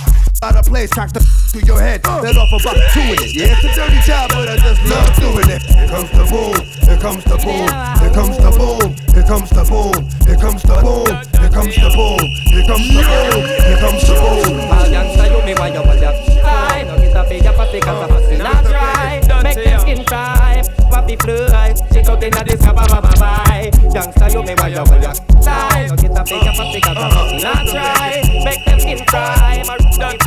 out 0.42 0.56
of 0.56 0.64
place. 0.64 0.88
Crack 0.88 1.12
the 1.12 1.20
through 1.20 1.68
your 1.68 1.80
head. 1.80 2.00
Let 2.06 2.36
off 2.38 2.48
about 2.48 2.80
doing 2.96 3.20
it. 3.20 3.36
Yeah, 3.36 3.52
it's 3.52 3.64
a 3.64 3.74
dirty 3.76 4.00
job, 4.08 4.30
but 4.32 4.48
I 4.48 4.56
just 4.56 4.80
love 4.88 5.12
doing 5.20 5.50
it. 5.52 5.60
Here 5.68 5.88
comes 5.88 6.10
the 6.16 6.24
boom. 6.32 6.56
Here 6.88 6.96
comes 6.96 7.24
the 7.24 7.36
boom. 7.44 7.68
Here 8.00 8.14
comes 8.14 8.36
the 8.40 8.50
boom. 8.56 8.69
Here 9.14 9.26
comes 9.26 9.50
the 9.50 9.64
boom. 9.66 9.98
Here 10.26 10.36
comes 10.38 10.62
the 10.62 10.76
boom. 10.78 11.10
Here 11.40 11.50
comes 11.50 11.74
the 11.74 11.88
boom. 11.90 12.22
Here 12.52 12.66
comes 12.68 12.86
the 12.86 13.02
boom. 13.02 13.42
Here 13.66 13.80
comes 13.82 14.02
the 14.06 14.14
boom. 14.14 14.70
All 14.70 14.86
youngster, 14.86 15.26
you 15.26 15.40
me 15.42 15.54
why 15.58 15.68
you 15.74 15.82
want 15.82 16.00
ya 16.00 16.12
Fly, 16.12 16.84
no 16.86 16.94
get 17.00 17.16
a 17.16 17.24
pay 17.24 17.40
ya 17.42 17.52
pussy 17.52 17.80
cause 17.80 18.04
a 18.04 18.12
pussy 18.12 18.36
not 18.38 18.64
dry 18.64 19.20
Make 19.42 19.64
them 19.64 19.80
skin 19.80 20.04
fly 20.04 20.62
inna 22.22 22.44
this 22.44 22.60
ba 22.60 22.72
ba 22.72 23.00
bye 23.18 23.70
you 24.30 24.42
me 24.42 24.54
why 24.54 24.68
you 24.68 24.76
no 24.76 24.84
get 25.96 26.12
not 27.42 27.66
dry 27.66 28.22
Make 28.44 28.64
them 28.64 28.80
skin 28.80 29.00
dry, 29.06 29.62
my 29.66 29.76
don't 29.98 30.20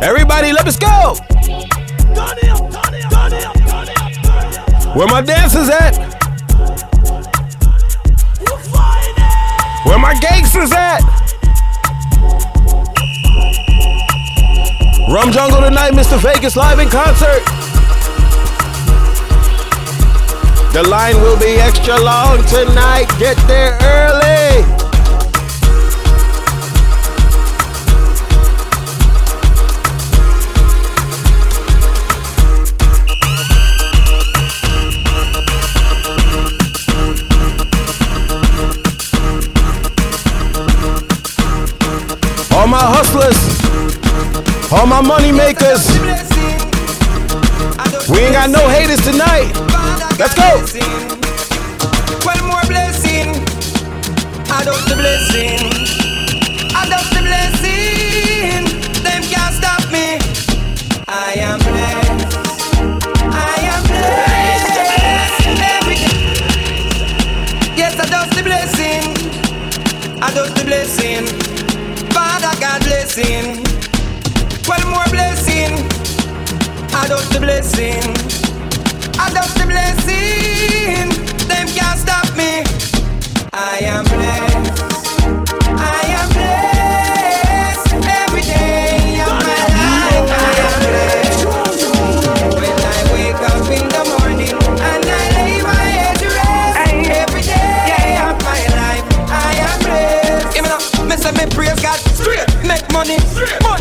Everybody, 0.00 0.52
let 0.52 0.66
us 0.66 0.76
go. 0.76 1.16
Where 4.94 5.06
my 5.06 5.20
dancers 5.20 5.68
at? 5.68 5.96
Where 9.84 9.98
my 9.98 10.14
gangsters 10.20 10.72
at? 10.72 11.00
Rum 15.10 15.30
Jungle 15.32 15.60
tonight, 15.62 15.92
Mr. 15.92 16.18
Vegas 16.18 16.56
live 16.56 16.78
in 16.78 16.88
concert. 16.88 17.42
The 20.72 20.82
line 20.88 21.16
will 21.16 21.38
be 21.38 21.56
extra 21.60 21.98
long 22.00 22.44
tonight. 22.44 23.06
Get 23.18 23.36
there 23.46 23.78
early. 23.80 24.87
All 42.58 42.66
my 42.66 42.82
hustlers, 42.82 43.38
all 44.72 44.84
my 44.84 45.00
money 45.00 45.30
makers. 45.30 45.86
We 48.10 48.18
ain't 48.18 48.32
got 48.34 48.50
no 48.50 48.68
haters 48.68 49.00
tonight. 49.06 49.46
Let's 50.18 50.34
go. 50.34 50.58
One 52.26 52.42
more 52.50 52.60
blessing. 52.66 53.30
blessing. 54.96 55.60
I 56.74 56.84
just 56.90 57.10
the 57.14 57.22
blessing. 57.22 58.64
Them 59.04 59.22
can't 59.30 59.54
stop 59.54 59.82
me. 59.92 60.18
I 61.06 61.34
am 61.38 61.60
blessed. 61.60 61.87
Blessing. 73.18 73.64
One 74.66 74.86
more 74.90 75.04
blessing. 75.10 75.88
Just 77.08 77.32
the 77.32 77.40
blessing. 77.40 78.02
Just 79.34 79.58
the 79.58 79.64
blessing. 79.66 80.47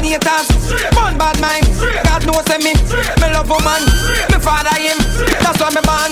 Money 0.07 0.15
it 0.15 0.23
has, 0.23 0.47
fun 0.95 1.17
bad 1.17 1.39
mind. 1.41 1.67
God 2.03 2.23
knows 2.25 2.47
me, 2.63 2.71
me 3.19 3.27
love 3.33 3.49
woman, 3.49 3.83
me 4.31 4.39
father 4.39 4.75
him, 4.79 4.97
that's 5.43 5.59
why 5.59 5.71
me 5.75 5.81
born. 5.83 6.11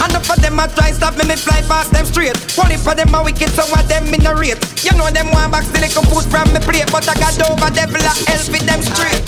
And 0.00 0.16
up 0.16 0.24
for 0.24 0.36
them 0.40 0.58
a 0.58 0.68
try 0.68 0.92
stop 0.92 1.16
me, 1.16 1.28
me 1.28 1.36
fly 1.36 1.60
past 1.68 1.92
them 1.92 2.06
straight. 2.06 2.36
Only 2.56 2.76
for 2.76 2.94
them 2.94 3.14
a 3.14 3.22
wicked, 3.22 3.50
so 3.50 3.64
what 3.68 3.86
them 3.88 4.08
in 4.08 4.24
the 4.24 4.32
rate. 4.34 4.60
You 4.80 4.96
know 4.96 5.10
them 5.10 5.28
want 5.32 5.52
back 5.52 5.64
still 5.64 5.82
little 5.82 6.04
food 6.08 6.24
from 6.32 6.48
me 6.52 6.60
plate, 6.60 6.88
but 6.88 7.04
I 7.08 7.14
got 7.20 7.36
over 7.44 7.70
devil 7.70 8.00
a 8.00 8.12
help 8.24 8.48
with 8.48 8.64
them 8.64 8.80
straight. 8.80 9.20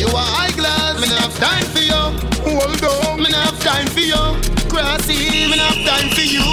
You 0.00 0.08
are 0.08 0.30
eyeglass, 0.40 0.96
me 1.00 1.08
not 1.12 1.28
have 1.28 1.36
time 1.36 1.66
for 1.68 1.84
you. 1.84 2.02
Hold 2.48 2.80
on, 2.80 3.20
me 3.20 3.28
not 3.28 3.52
have 3.52 3.60
time 3.60 3.88
for 3.92 4.00
you. 4.00 4.22
Grassy, 4.72 5.52
me 5.52 5.56
not 5.56 5.76
have 5.76 5.84
time 5.84 6.08
for 6.16 6.24
you. 6.24 6.44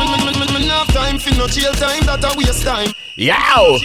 Me, 0.00 0.04
me, 0.08 0.16
me, 0.24 0.32
me, 0.32 0.46
me 0.48 0.60
not 0.66 0.88
have 0.88 0.94
time 0.96 1.18
for 1.20 1.36
no 1.36 1.46
jail 1.46 1.72
time, 1.76 2.04
that 2.08 2.24
a 2.24 2.32
waste 2.38 2.64
time. 2.64 2.94
Yow! 3.16 3.76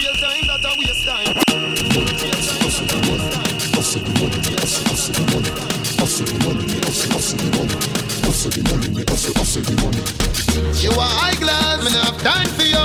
You 10.82 10.90
are 10.90 11.12
eyeglass, 11.24 11.84
me 11.84 11.90
not 11.92 12.04
have 12.06 12.22
time 12.22 12.48
for 12.48 12.62
you. 12.62 12.76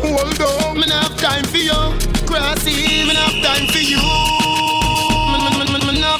Hold 0.00 0.40
on, 0.40 0.78
me 0.78 0.86
not 0.86 1.08
have 1.08 1.16
time 1.18 1.44
for 1.44 1.58
you. 1.58 1.72
Grassy, 2.26 3.04
me 3.04 3.12
not 3.14 3.32
have 3.32 3.42
time 3.42 3.66
for 3.68 3.78
you. 3.78 3.98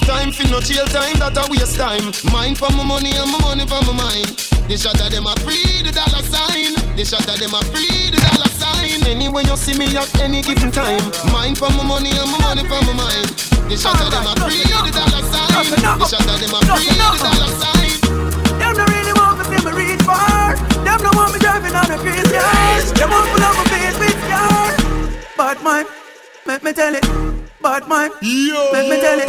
Time 0.06 0.32
for 0.32 0.48
no 0.48 0.60
jail 0.60 0.86
time, 0.86 1.18
that 1.18 1.36
a 1.36 1.50
waste 1.50 1.76
time. 1.76 2.12
Mind 2.32 2.56
for 2.56 2.70
my 2.70 2.82
money 2.82 3.12
and 3.12 3.30
my 3.30 3.38
money 3.40 3.66
for 3.66 3.80
my 3.84 3.92
mind. 3.92 4.26
The 4.68 4.76
shot 4.76 4.98
of 5.00 5.10
them 5.10 5.26
a 5.26 5.34
free 5.40 5.82
the 5.82 5.92
dollar 5.92 6.22
sign. 6.24 6.74
The 6.96 7.04
shot 7.04 7.28
of 7.28 7.38
them 7.38 7.52
a 7.52 7.60
free 7.66 8.10
the 8.10 8.16
dollar 8.16 8.48
sign. 8.48 8.57
Anyway 9.08 9.42
you 9.48 9.56
see 9.56 9.72
me 9.72 9.88
at 9.96 10.04
any 10.20 10.42
given 10.42 10.70
time. 10.70 11.00
Mind 11.32 11.56
for 11.56 11.72
my 11.72 11.82
money 11.82 12.12
and 12.12 12.28
my 12.28 12.38
money 12.44 12.60
for 12.68 12.76
my 12.84 12.92
mind. 12.92 13.32
The 13.64 13.72
shot 13.72 13.96
of 13.96 14.12
them 14.12 14.28
a 14.28 14.36
free 14.36 14.60
the 14.60 14.92
dollar 14.92 15.24
sign. 15.24 15.48
The 15.72 16.04
shot 16.04 16.28
of 16.28 16.36
them 16.36 16.52
a 16.52 16.60
free 16.60 16.92
the 16.92 17.08
dollar 17.16 17.48
sign. 17.56 17.96
Them 18.60 18.76
don't 18.76 18.90
really 18.92 19.16
want 19.16 19.40
me 19.40 19.44
see 19.48 19.64
me 19.64 19.72
reach 19.72 20.02
far. 20.04 20.60
Them 20.84 21.00
don't 21.00 21.16
want 21.16 21.32
me 21.32 21.40
driving 21.40 21.72
on 21.72 21.88
the 21.88 21.96
grease 22.04 22.28
yard. 22.28 22.84
Them 23.00 23.08
want 23.08 23.32
me 23.32 23.40
love 23.40 23.56
my 23.56 23.64
face 23.72 23.96
with 23.96 24.12
scar. 24.28 24.76
Bad 25.40 25.56
mind, 25.64 25.88
make 26.44 26.62
me 26.62 26.72
tell 26.76 26.94
it. 26.94 27.04
Bad 27.64 27.88
mind, 27.88 28.12
make 28.20 28.92
me 28.92 29.00
tell 29.00 29.18
it. 29.24 29.28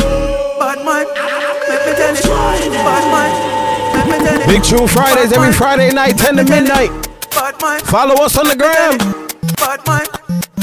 Bad 0.59 0.83
mind, 0.83 1.07
make 1.71 1.83
me 1.87 1.93
tell 1.95 2.15
it. 2.19 2.23
Bad 2.27 3.05
mind, 3.15 3.33
make 3.95 4.07
me 4.11 4.17
tell 4.27 4.41
it. 4.43 4.47
Big 4.47 4.61
Tune 4.61 4.89
Fridays 4.91 5.31
every 5.31 5.53
Friday 5.53 5.89
night, 5.95 6.17
10 6.17 6.35
to 6.35 6.43
midnight. 6.43 6.91
Follow 7.87 8.15
us 8.19 8.37
on 8.37 8.47
the 8.49 8.57
gram. 8.59 9.28
Bad 9.59 9.85
mind, 9.85 10.07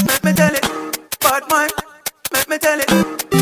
make 0.07 0.23
me 0.23 0.33
tell 0.33 0.53
it. 0.53 0.63
Bad 1.19 1.43
mind, 1.49 1.71
make 2.33 2.49
me 2.49 2.57
tell 2.57 2.79
it. 2.79 2.87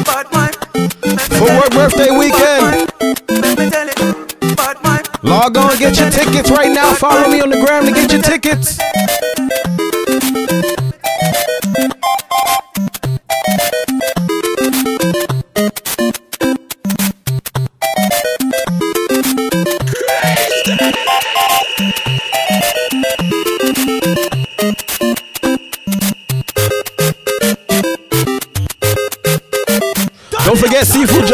Bad 0.06 0.32
mind, 0.34 0.58
me 0.74 1.18
Footwork 1.18 1.72
birthday 1.72 2.12
weekend. 2.12 2.92
Make 3.30 3.58
me 3.60 3.70
tell 3.70 3.88
it. 3.88 4.58
Bad 4.58 4.84
mind. 4.84 5.08
Log 5.24 5.58
on, 5.58 5.78
get 5.78 5.98
your 5.98 6.10
tickets 6.10 6.52
right 6.52 6.72
now. 6.72 6.94
Follow 6.94 7.30
me 7.30 7.40
on 7.42 7.50
the 7.50 7.62
gram 7.66 7.86
to 7.86 7.92
get 7.92 8.12
your 8.12 8.22
tickets. 8.22 8.80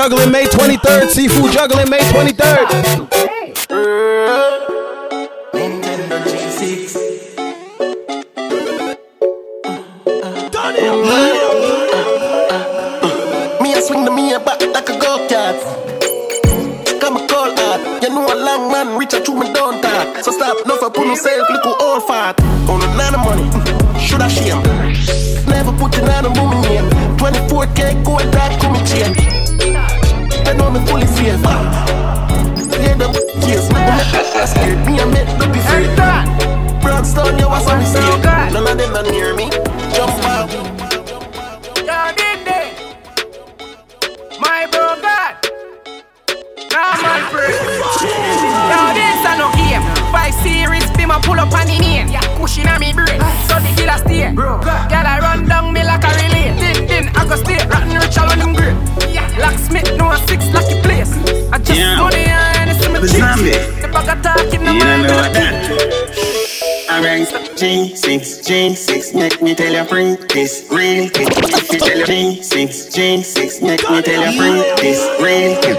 Juggling 0.02 0.32
May 0.32 0.46
23rd. 0.46 1.10
Seafood 1.10 1.52
Juggling 1.52 1.88
May 1.88 2.00
23rd. 2.00 2.68
Me 13.62 13.74
a 13.74 13.82
swing 13.84 14.04
the 14.04 14.10
me 14.10 14.34
a 14.34 14.40
back 14.40 14.60
like 14.74 14.90
a 14.90 14.98
go 14.98 15.20
kart. 15.30 15.62
Come 17.00 17.18
a 17.18 17.28
call 17.28 17.56
hard. 17.56 18.02
You 18.02 18.10
know 18.10 18.26
a 18.26 18.34
long 18.34 18.72
man 18.72 18.98
reach 18.98 19.14
out 19.14 19.24
to 19.26 19.36
me 19.40 19.54
down 19.54 19.84
talk. 19.84 20.18
So 20.24 20.32
stop, 20.32 20.66
no 20.66 20.78
for 20.78 20.90
put 20.90 21.06
yourself 21.06 21.48
little 21.48 21.76
old 21.80 22.08
fat. 22.08 22.42
On 22.68 22.82
a 22.82 22.88
nana 22.98 23.20
money, 23.20 23.46
should 24.00 24.22
I 24.22 24.30
shame? 24.30 24.64
Never 25.46 25.72
put 25.78 25.96
in 26.00 26.10
on 26.10 26.26
a 26.26 26.30
woman 26.42 26.60
name. 26.64 26.90
24k 27.18 28.04
gold 28.04 28.32
you 37.42 37.50
was 37.50 37.68
on 37.68 37.80
me 37.80 38.31
G6, 67.62 68.42
G6, 68.42 69.14
make 69.14 69.40
me 69.40 69.54
tell 69.54 69.72
you 69.72 69.86
free 69.86 70.16
this 70.34 70.66
real 70.72 71.08
quick. 71.12 71.30
If 71.30 71.72
you 71.72 71.78
tell 71.78 72.00
you 72.00 72.06
G6, 72.06 72.90
G6, 72.90 73.62
make 73.62 73.88
me 73.88 74.02
tell 74.02 74.18
you 74.18 74.34
free 74.34 74.66
this 74.82 74.98
real 75.22 75.62
quick. 75.62 75.78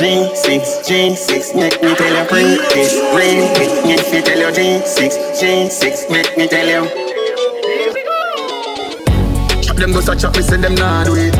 G6, 0.00 0.80
G6, 0.88 1.56
make 1.56 1.82
me 1.82 1.94
tell 1.94 2.08
you 2.08 2.24
free 2.24 2.56
this 2.72 2.94
real 3.12 3.44
quick. 3.52 3.68
If 3.84 4.14
you 4.14 4.22
tell 4.22 4.38
you 4.38 4.48
G6, 4.48 5.12
G6, 5.36 6.10
make 6.10 6.38
me 6.38 6.48
tell 6.48 6.66
you. 6.66 6.88
Chop 9.62 9.76
them 9.76 9.92
does 9.92 10.08
a 10.08 10.16
chop, 10.16 10.34
me 10.34 10.40
say 10.40 10.56
them 10.56 10.74
nah 10.74 11.04
do 11.04 11.16
it. 11.16 11.34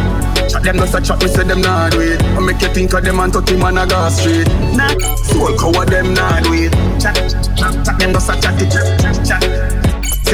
Chop 0.50 0.62
them 0.62 0.76
does 0.76 0.94
a 0.94 1.00
chop, 1.00 1.22
me 1.22 1.28
say 1.28 1.42
them 1.42 1.62
nah 1.62 1.88
do 1.88 2.00
it. 2.00 2.22
I 2.22 2.40
make 2.40 2.60
you 2.60 2.68
think 2.68 2.92
of 2.92 3.02
them 3.02 3.18
and 3.18 3.32
touch 3.32 3.48
him 3.48 3.62
on 3.62 3.78
a 3.78 3.86
gas 3.86 4.20
street. 4.20 4.46
Nah, 4.76 4.88
soul 5.24 5.56
cover 5.56 5.86
them 5.86 6.12
nah 6.12 6.40
do 6.40 6.52
it. 6.52 6.72
Chat, 7.00 7.16
chat, 7.56 7.86
chat, 7.86 7.98
them 7.98 8.12
does 8.12 8.28
a 8.28 8.38
chat 8.38 8.58
chat, 8.60 8.70
chat, 8.70 9.00
chat. 9.00 9.13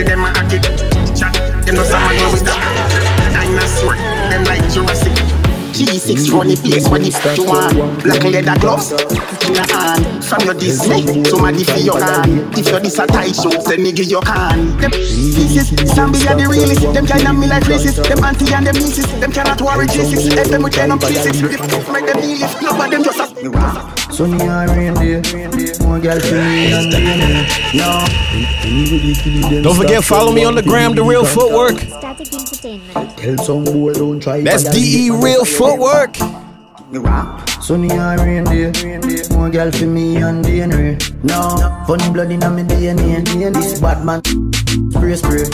See 0.00 0.06
them 0.06 0.24
a 0.24 0.32
hack 0.32 0.48
it, 0.48 0.64
chat. 1.12 1.36
Them 1.68 1.76
does 1.76 1.92
a 1.92 2.00
man 2.00 2.32
with 2.32 2.40
that 2.48 2.56
dinosaur. 3.36 3.92
Them 4.32 4.48
like 4.48 4.64
Jurassic. 4.72 5.12
G6 5.76 6.32
run 6.32 6.48
the 6.48 6.56
place 6.56 6.88
when 6.88 7.04
the 7.04 7.12
you 7.36 7.44
want 7.44 7.76
Black 8.00 8.24
leather 8.24 8.56
gloves 8.64 8.96
in 9.44 9.52
the 9.52 9.60
hand 9.68 10.24
from 10.24 10.40
your 10.48 10.56
Disney. 10.56 11.04
Somebody 11.28 11.64
for 11.64 11.84
your 11.84 12.00
hand. 12.00 12.48
If 12.56 12.72
you're 12.72 12.80
this 12.80 12.96
a 12.96 13.06
tight 13.06 13.36
show, 13.36 13.52
then 13.68 13.82
me 13.82 13.92
give 13.92 14.08
your 14.08 14.22
can. 14.22 14.80
Them 14.80 14.90
pieces, 14.90 15.68
Sambi 15.92 16.24
are 16.32 16.36
the 16.40 16.48
realest. 16.48 16.80
Them 16.80 17.04
kind 17.04 17.28
of 17.28 17.36
me 17.36 17.46
like 17.46 17.68
racist. 17.68 18.00
Them 18.00 18.24
auntie 18.24 18.48
and 18.56 18.64
them 18.66 18.80
nieces. 18.80 19.04
Them 19.20 19.30
cannot 19.30 19.60
worry 19.60 19.84
G6. 19.84 20.32
Help 20.32 20.48
them 20.48 20.62
with 20.62 20.72
them 20.80 20.96
P6. 20.96 21.44
Make 21.92 22.06
them 22.08 22.22
heal 22.24 22.40
if 22.40 22.56
nobody 22.62 22.96
them 22.96 23.04
just 23.04 23.20
a. 23.20 23.99
Sunny 24.12 24.42
and 24.42 24.70
rain 24.70 24.94
day, 24.94 25.22
more 25.84 25.98
girl 26.00 26.20
for 26.20 26.34
me 26.34 26.72
and 26.72 26.90
day. 26.90 27.46
No. 27.74 29.62
Don't 29.62 29.76
forget, 29.76 30.04
follow 30.04 30.32
me 30.32 30.44
on 30.44 30.54
the 30.54 30.62
gram, 30.62 30.94
The 30.94 31.02
Real 31.02 31.24
Footwork. 31.24 31.78
Static 31.78 32.32
Entertainment. 32.32 33.16
Tell 33.16 33.38
some 33.38 33.64
boy 33.64 33.92
don't 33.94 34.20
try. 34.20 34.42
That's 34.42 34.64
DE 34.70 35.10
Real 35.10 35.44
Footwork. 35.44 36.16
Sunny 37.62 37.90
and 37.92 38.20
rain 38.20 38.44
day, 38.44 38.72
more 39.34 39.48
girl 39.48 39.70
for 39.70 39.86
me 39.86 40.16
and 40.16 40.44
DNA. 40.44 40.98
No, 41.22 41.84
funny 41.86 42.10
blood 42.12 42.30
in 42.32 42.40
my 42.40 42.62
DNA. 42.62 43.24
This 43.54 43.80
bad 43.80 44.04
man, 44.04 44.20
spray 44.90 45.14
spray. 45.16 45.44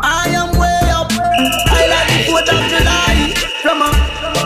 I 0.00 0.28
am 0.28 0.52
way 0.58 0.80
up. 0.90 1.10
I 1.10 1.86
like 1.90 2.08
the 2.08 2.18
Fourth 2.30 2.48
of 2.48 2.62
July. 2.70 3.34
From 3.62 3.82
a 3.82 3.90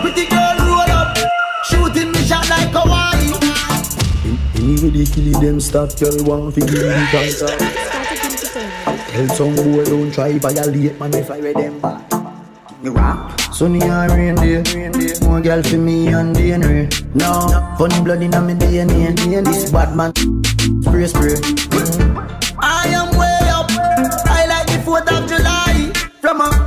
pretty 0.01 0.27
girl 0.27 0.57
roll 0.61 0.91
up, 0.91 1.17
shooting 1.65 2.06
me 2.67 2.73
shot 2.73 2.87
like 2.87 3.31
Hawaii. 3.31 3.33
Anybody 4.57 5.07
kill 5.07 5.41
them 5.41 5.61
stop, 5.61 5.99
girl 5.99 6.25
want 6.25 6.55
to 6.55 6.61
give 6.61 6.73
me 6.73 7.07
cancer. 7.11 7.49
Static 7.49 8.25
Entertainment. 8.25 9.01
Tell 9.11 9.29
some 9.29 9.55
boy 9.57 9.85
don't 9.85 10.13
try 10.13 10.39
violate 10.39 10.99
man 10.99 11.15
if 11.15 11.31
I 11.31 11.39
read 11.39 11.57
them 11.57 11.81
back. 11.81 12.03
Sunny 13.53 13.81
and 13.83 14.13
rain 14.13 14.35
day, 14.37 14.63
more 15.27 15.41
girl 15.41 15.63
for 15.63 15.77
me 15.77 16.09
and 16.09 16.37
DNA. 16.37 16.89
No, 17.15 17.49
funny 17.79 18.01
blood 18.05 18.23
in 18.23 18.31
my 18.31 18.55
DNA. 18.55 19.09
And 19.37 19.47
this 19.47 19.71
bad 19.73 19.97
man, 19.97 20.13
spray 20.83 21.07
spray. 21.07 21.37
I 22.59 22.89
am 22.89 23.17
way 23.17 23.39
up. 23.51 23.71
I 24.29 24.47
like 24.47 24.67
the 24.67 24.83
Fourth 24.85 25.11
of 25.11 25.27
July. 25.29 25.93
From 26.21 26.41
a 26.43 26.66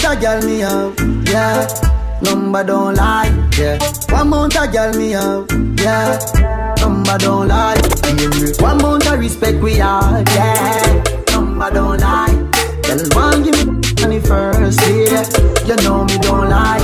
One 0.00 0.12
month 0.14 0.18
a 0.18 0.24
girl 0.24 0.42
me 0.46 0.60
have, 0.60 1.28
yeah. 1.28 2.20
Number 2.22 2.64
don't 2.64 2.94
lie, 2.94 3.50
yeah. 3.58 3.78
One 4.08 4.30
month 4.30 4.56
a 4.56 4.66
girl 4.66 4.94
me 4.94 5.10
have, 5.10 5.46
yeah. 5.78 6.74
Number 6.78 7.18
don't 7.18 7.48
lie. 7.48 7.76
One 8.60 8.78
month 8.78 9.06
a 9.10 9.18
respect 9.18 9.62
we 9.62 9.78
are, 9.78 10.22
yeah. 10.28 11.04
Number 11.32 11.70
don't 11.70 12.00
lie. 12.00 12.32
Girl 12.82 12.98
want 13.14 13.44
give 13.44 13.66
me 13.66 13.82
money 14.00 14.20
first, 14.20 14.80
yeah. 14.88 15.22
You 15.66 15.76
know 15.84 16.04
me 16.06 16.16
don't 16.16 16.48
lie. 16.48 16.80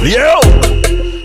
Yo! 0.00 0.40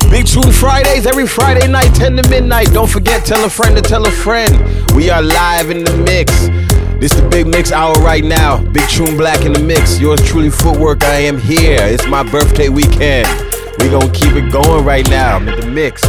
Big 0.09 0.25
Tune 0.25 0.51
Fridays 0.51 1.05
every 1.05 1.27
Friday 1.27 1.67
night, 1.67 1.93
10 1.93 2.15
to 2.17 2.27
midnight. 2.27 2.73
Don't 2.73 2.89
forget, 2.89 3.23
tell 3.23 3.45
a 3.45 3.49
friend 3.49 3.75
to 3.75 3.83
tell 3.83 4.07
a 4.07 4.11
friend. 4.11 4.51
We 4.95 5.11
are 5.11 5.21
live 5.21 5.69
in 5.69 5.83
the 5.83 5.95
mix. 5.97 6.72
This 7.03 7.15
the 7.15 7.27
big 7.27 7.47
mix 7.47 7.73
hour 7.73 7.91
right 7.95 8.23
now. 8.23 8.63
Big 8.71 8.87
Tune 8.87 9.17
Black 9.17 9.43
in 9.43 9.51
the 9.51 9.59
mix. 9.59 9.99
Yours 9.99 10.25
truly, 10.25 10.49
Footwork. 10.49 11.03
I 11.03 11.15
am 11.15 11.37
here. 11.37 11.81
It's 11.81 12.07
my 12.07 12.23
birthday 12.23 12.69
weekend. 12.69 13.27
We 13.79 13.89
gonna 13.89 14.09
keep 14.13 14.31
it 14.37 14.49
going 14.53 14.85
right 14.85 15.05
now. 15.09 15.35
I'm 15.35 15.49
in 15.49 15.59
the 15.59 15.65
mix, 15.65 16.01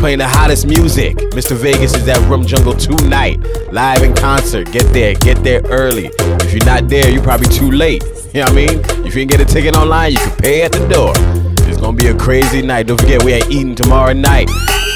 playing 0.00 0.18
the 0.18 0.26
hottest 0.26 0.66
music. 0.66 1.18
Mr. 1.38 1.56
Vegas 1.56 1.94
is 1.94 2.08
at 2.08 2.18
Rum 2.28 2.44
Jungle 2.44 2.72
tonight, 2.72 3.38
live 3.70 4.02
in 4.02 4.12
concert. 4.12 4.72
Get 4.72 4.92
there, 4.92 5.14
get 5.14 5.40
there 5.44 5.62
early. 5.66 6.10
If 6.18 6.52
you're 6.52 6.66
not 6.66 6.88
there, 6.88 7.08
you're 7.08 7.22
probably 7.22 7.46
too 7.46 7.70
late. 7.70 8.02
You 8.34 8.40
know 8.40 8.46
what 8.46 8.50
I 8.50 8.54
mean? 8.56 9.06
If 9.06 9.14
you 9.14 9.24
can 9.24 9.28
get 9.28 9.40
a 9.40 9.44
ticket 9.44 9.76
online, 9.76 10.10
you 10.10 10.18
can 10.18 10.36
pay 10.36 10.62
at 10.62 10.72
the 10.72 10.84
door. 10.88 11.12
It's 11.68 11.78
gonna 11.78 11.96
be 11.96 12.08
a 12.08 12.16
crazy 12.16 12.60
night. 12.60 12.88
Don't 12.88 13.00
forget, 13.00 13.22
we 13.22 13.34
at 13.34 13.48
Eden 13.52 13.76
tomorrow 13.76 14.14
night. 14.14 14.50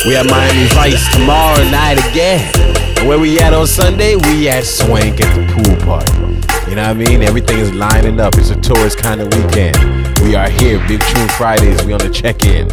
We 0.04 0.16
at 0.16 0.26
Miami 0.26 0.66
Vice 0.74 1.14
tomorrow 1.14 1.62
night 1.70 2.04
again. 2.10 2.83
Where 3.06 3.18
we 3.18 3.38
at 3.38 3.52
on 3.52 3.66
Sunday? 3.66 4.16
We 4.16 4.48
at 4.48 4.64
Swank 4.64 5.20
at 5.20 5.36
the 5.36 5.44
pool 5.52 5.76
party. 5.84 6.10
You 6.70 6.76
know 6.76 6.88
what 6.88 6.90
I 6.90 6.94
mean? 6.94 7.22
Everything 7.22 7.58
is 7.58 7.70
lining 7.74 8.18
up. 8.18 8.32
It's 8.38 8.48
a 8.48 8.58
tourist 8.58 8.96
kind 8.96 9.20
of 9.20 9.26
weekend. 9.26 9.76
We 10.20 10.34
are 10.34 10.48
here, 10.48 10.78
Big 10.88 11.02
Tune 11.02 11.28
Fridays. 11.36 11.84
We 11.84 11.92
on 11.92 11.98
the 11.98 12.08
check-in. 12.08 12.66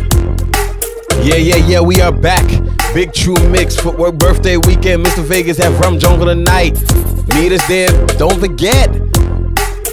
Yeah, 1.21 1.35
yeah, 1.35 1.57
yeah. 1.57 1.81
We 1.81 1.99
are 1.99 2.13
back. 2.13 2.47
Big 2.93 3.11
True 3.11 3.35
Mix 3.49 3.75
Footwork 3.75 4.17
Birthday 4.17 4.55
Weekend. 4.55 5.05
Mr. 5.05 5.21
Vegas 5.21 5.59
at 5.59 5.77
Rum 5.83 5.99
Jungle 5.99 6.27
tonight. 6.27 6.79
Meet 7.35 7.51
us 7.51 7.67
there. 7.67 7.89
Don't 8.15 8.39
forget. 8.39 8.89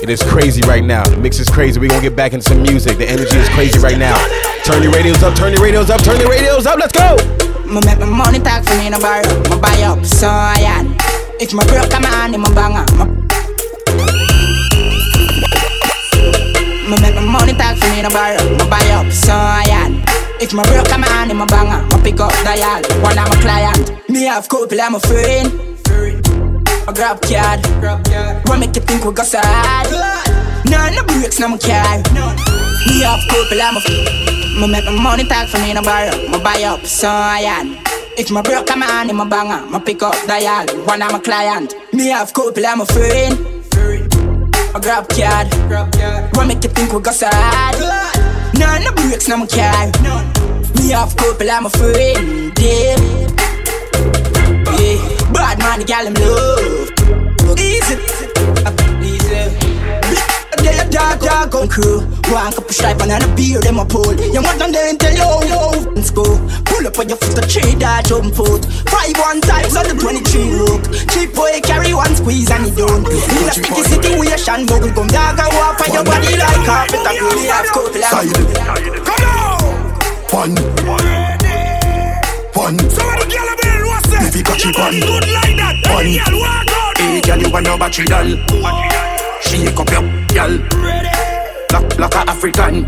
It 0.01 0.09
is 0.09 0.23
crazy 0.23 0.61
right 0.69 0.85
now. 0.85 1.03
The 1.03 1.17
mix 1.17 1.41
is 1.41 1.49
crazy. 1.49 1.81
We're 1.81 1.89
gonna 1.89 2.01
get 2.01 2.15
back 2.15 2.33
into 2.33 2.49
some 2.49 2.63
music. 2.63 2.97
The 2.97 3.11
energy 3.11 3.37
is 3.37 3.49
crazy 3.49 3.81
right 3.81 3.99
now. 3.99 4.17
Turn 4.63 4.85
your 4.85 4.93
radios 4.93 5.21
up, 5.25 5.35
turn 5.35 5.53
your 5.53 5.63
radios 5.65 5.91
up, 5.91 6.01
turn 6.01 6.21
your 6.21 6.31
radios 6.31 6.65
up. 6.65 6.79
Let's 6.79 6.93
go! 6.93 7.48
Me 7.69 7.81
make 7.85 7.99
my 7.99 8.07
money 8.07 8.39
talk 8.41 8.65
for 8.65 8.77
me 8.79 8.89
no 8.91 8.99
borrow. 8.99 9.29
Me 9.51 9.57
buy 9.61 9.83
up 9.83 10.05
so 10.05 10.27
I 10.29 10.57
am. 10.65 10.97
If 11.41 11.53
my 11.53 11.65
broke 11.67 11.91
come 11.91 12.05
on, 12.07 12.35
in 12.35 12.41
my 12.41 12.49
banger. 12.55 12.85
Me 16.89 16.97
make 17.03 17.15
my 17.15 17.21
money 17.21 17.53
talk 17.53 17.77
for 17.77 17.89
me 17.93 18.03
no 18.03 18.09
borrow. 18.11 18.41
Me 18.57 18.65
buy 18.71 18.85
up 18.97 19.13
so 19.13 19.33
I 19.33 19.65
am. 19.69 20.03
If 20.41 20.55
my 20.55 20.63
broke 20.65 20.89
come 20.89 21.05
on, 21.05 21.31
in 21.31 21.37
my 21.37 21.45
banger. 21.47 21.83
Me 21.97 22.03
pick 22.11 22.21
up 22.21 22.33
the 22.33 22.45
dial. 22.45 22.83
One 23.03 23.19
of 23.19 23.29
my 23.29 23.37
client. 23.43 24.09
Me 24.09 24.25
have 24.25 24.49
couple, 24.49 24.81
I'm 24.81 24.95
a 24.95 25.01
friend. 25.01 25.53
A 26.89 26.93
grab 26.93 27.21
card. 27.21 27.61
What 28.49 28.59
make 28.59 28.75
you 28.77 28.83
think 28.83 29.05
we 29.05 29.13
got 29.13 29.27
sad? 29.27 29.45
None 30.65 30.95
no 30.95 31.03
breaks, 31.05 31.39
no 31.39 31.49
my 31.49 31.59
car. 31.59 31.99
Me 32.87 33.03
have 33.03 33.21
couple, 33.29 33.61
I'm 33.61 33.77
a 33.77 33.81
f- 33.81 34.38
Me 34.59 34.67
make 34.67 34.85
my 34.87 34.91
money 34.91 35.23
talk 35.23 35.47
for 35.49 35.59
me 35.59 35.73
no 35.73 35.83
borrow. 35.83 36.11
Me 36.29 36.43
buy 36.43 36.65
up 36.65 36.85
so 36.85 37.07
I 37.09 37.41
am. 37.47 37.79
If 38.19 38.33
my 38.33 38.43
broke 38.43 38.67
come 38.67 38.83
on 38.83 39.09
in 39.09 39.15
my 39.15 39.25
banger, 39.25 39.65
my 39.71 39.79
pick 39.79 40.03
up 40.03 40.17
dial. 40.27 40.67
One 40.85 41.01
of 41.01 41.13
my 41.13 41.21
client. 41.21 41.77
Me 41.93 42.09
have 42.09 42.35
couple, 42.35 42.67
I'm 42.67 42.81
a 42.81 42.87
friend. 42.87 43.39
A 44.75 44.81
grab 44.81 45.09
card. 45.09 45.47
What 46.35 46.49
make 46.49 46.65
you 46.65 46.71
think 46.71 46.93
we 46.93 47.01
got 47.01 47.15
sad? 47.15 47.79
None 48.59 48.83
no 48.83 48.91
breaks, 48.93 49.29
no 49.29 49.37
my 49.37 49.47
car. 49.47 49.93
Me 50.75 50.91
have 50.91 51.15
couple, 51.17 51.49
I'm 51.49 51.67
a 51.67 51.71
friend. 51.71 52.59
Yeah. 52.59 52.97
Yeah. 54.75 55.33
Bad 55.33 55.59
man, 55.61 55.79
the 55.79 55.85
gal 55.87 56.05
him 56.05 56.15
love. 56.15 56.91
Easy. 57.57 57.95
Easy. 59.07 59.68
They 60.63 60.79
a 60.79 60.85
dog, 60.91 61.21
dog 61.21 61.55
on 61.55 61.69
crew. 61.69 62.01
One 62.31 62.53
cup 62.53 62.69
of 62.69 62.75
stripe 62.75 63.01
and 63.01 63.13
a 63.13 63.29
beer, 63.35 63.61
them 63.61 63.79
a 63.79 63.85
pull. 63.85 64.15
You 64.15 64.43
want 64.43 64.59
them 64.59 64.73
then 64.73 64.99
tell 64.99 65.15
you, 65.15 65.49
yo, 65.49 65.93
in 65.95 66.03
school. 66.03 66.37
Pull 66.67 66.87
up 66.87 66.99
on 66.99 67.09
your 67.09 67.19
foot, 67.19 67.39
a 67.39 67.45
tree 67.47 67.75
that 67.79 68.07
jump 68.07 68.35
foot. 68.35 68.65
Five 68.91 69.17
one 69.19 69.41
times 69.41 69.77
on 69.77 69.87
the 69.87 69.95
23 69.95 70.59
look. 70.59 70.83
Cheap 71.15 71.35
boy 71.35 71.61
carry 71.63 71.95
one 71.95 72.15
squeeze 72.15 72.51
and 72.51 72.67
he 72.67 72.73
don't. 72.75 73.07
In 73.07 73.49
a 73.49 73.53
sticky 73.53 73.83
situation, 73.87 74.67
bubble 74.67 74.93
gum 74.93 75.09
dog 75.09 75.39
and 75.39 75.53
walk 75.55 75.81
on 75.81 75.91
your 75.95 76.05
body 76.05 76.35
like 76.37 76.63
carpet 76.67 77.07
and 77.07 77.17
glue. 77.19 77.49
Have 77.49 77.67
couple 77.73 77.95
of 77.95 79.05
Come 79.07 79.25
on! 79.25 79.79
One. 80.29 80.55
One. 82.53 82.79
Somebody 82.91 83.25
girl 83.33 83.49
a 83.49 83.55
bell, 83.57 83.83
what's 83.87 84.11
that? 84.11 84.29
If 84.29 84.37
you 84.37 84.45
got 84.45 84.61
you 84.65 84.73
one. 84.77 85.01
Good 85.01 85.25
like 85.33 85.57
that. 85.57 85.77
One. 85.89 86.07
Hey, 86.99 87.21
girl. 87.23 87.39
You 87.39 87.51
want 87.51 87.65
no 87.65 87.79
battery 87.79 88.05
doll. 88.05 89.08
Shake 89.41 89.79
up 89.79 89.91
your 89.91 90.03
girl. 90.29 90.55
Lock, 91.71 91.99
like 91.99 92.15
a 92.15 92.31
African. 92.31 92.85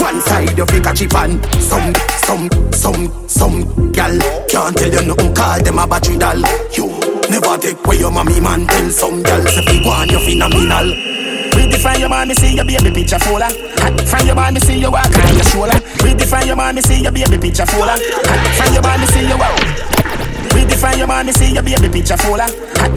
One 0.00 0.20
side 0.22 0.58
of 0.58 0.70
you 0.72 0.80
catch 0.80 1.02
on. 1.14 1.42
Some, 1.60 1.94
some, 2.24 2.48
some, 2.72 3.28
some 3.28 3.92
girl 3.92 4.18
can't 4.48 4.76
tell 4.76 4.92
you 4.92 5.06
nothing. 5.06 5.34
Call 5.34 5.62
them 5.62 5.78
a 5.78 5.86
battery 5.86 6.16
doll. 6.18 6.40
You 6.72 6.88
never 7.30 7.58
take 7.58 7.84
away 7.84 7.98
your 7.98 8.10
mommy 8.10 8.40
man. 8.40 8.66
Tell 8.66 8.90
some 8.90 9.22
girl 9.22 9.44
if 9.46 9.72
you 9.72 9.86
want 9.86 10.10
you 10.10 10.18
phenomenal. 10.18 10.94
Redefine 11.50 11.98
your 12.00 12.08
man, 12.08 12.28
me 12.28 12.34
see 12.34 12.54
your 12.54 12.64
baby 12.64 12.90
picture 12.90 13.18
fuller. 13.18 13.48
From 14.06 14.26
your 14.26 14.34
man, 14.36 14.54
me 14.54 14.60
see 14.60 14.78
you 14.78 14.90
walk 14.90 15.06
on 15.06 15.34
your 15.34 15.44
shoulder. 15.44 15.78
Redefine 16.00 16.46
your 16.46 16.56
man, 16.56 16.74
me 16.74 16.80
see 16.82 17.02
your 17.02 17.12
baby 17.12 17.38
picture 17.38 17.66
fuller. 17.66 17.96
From 17.96 18.72
your 18.72 18.82
man, 18.82 19.00
me 19.00 19.06
see 19.06 19.28
you 19.28 19.36
walk. 19.36 19.99
Redefine 20.80 20.98
your 20.98 21.24
me 21.24 21.32
see 21.32 21.52
your 21.52 21.62
baby 21.62 21.88
picture 21.92 22.16
fuller. 22.16 22.48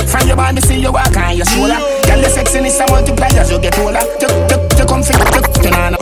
From 0.07 0.27
your 0.27 0.39
me 0.53 0.61
see 0.61 0.79
you 0.79 0.91
walk 0.91 1.15
on 1.17 1.35
your 1.35 1.45
shoulder. 1.45 1.75
Girl, 2.07 2.21
the 2.23 2.29
sexiness 2.31 2.79
a 2.79 2.89
multiply 2.89 3.27
as 3.35 3.51
you 3.51 3.59
get 3.59 3.77
older. 3.77 3.99
You, 4.23 4.85
come 4.87 5.03
fit, 5.03 5.19
you, 5.19 5.71
know. 5.71 5.99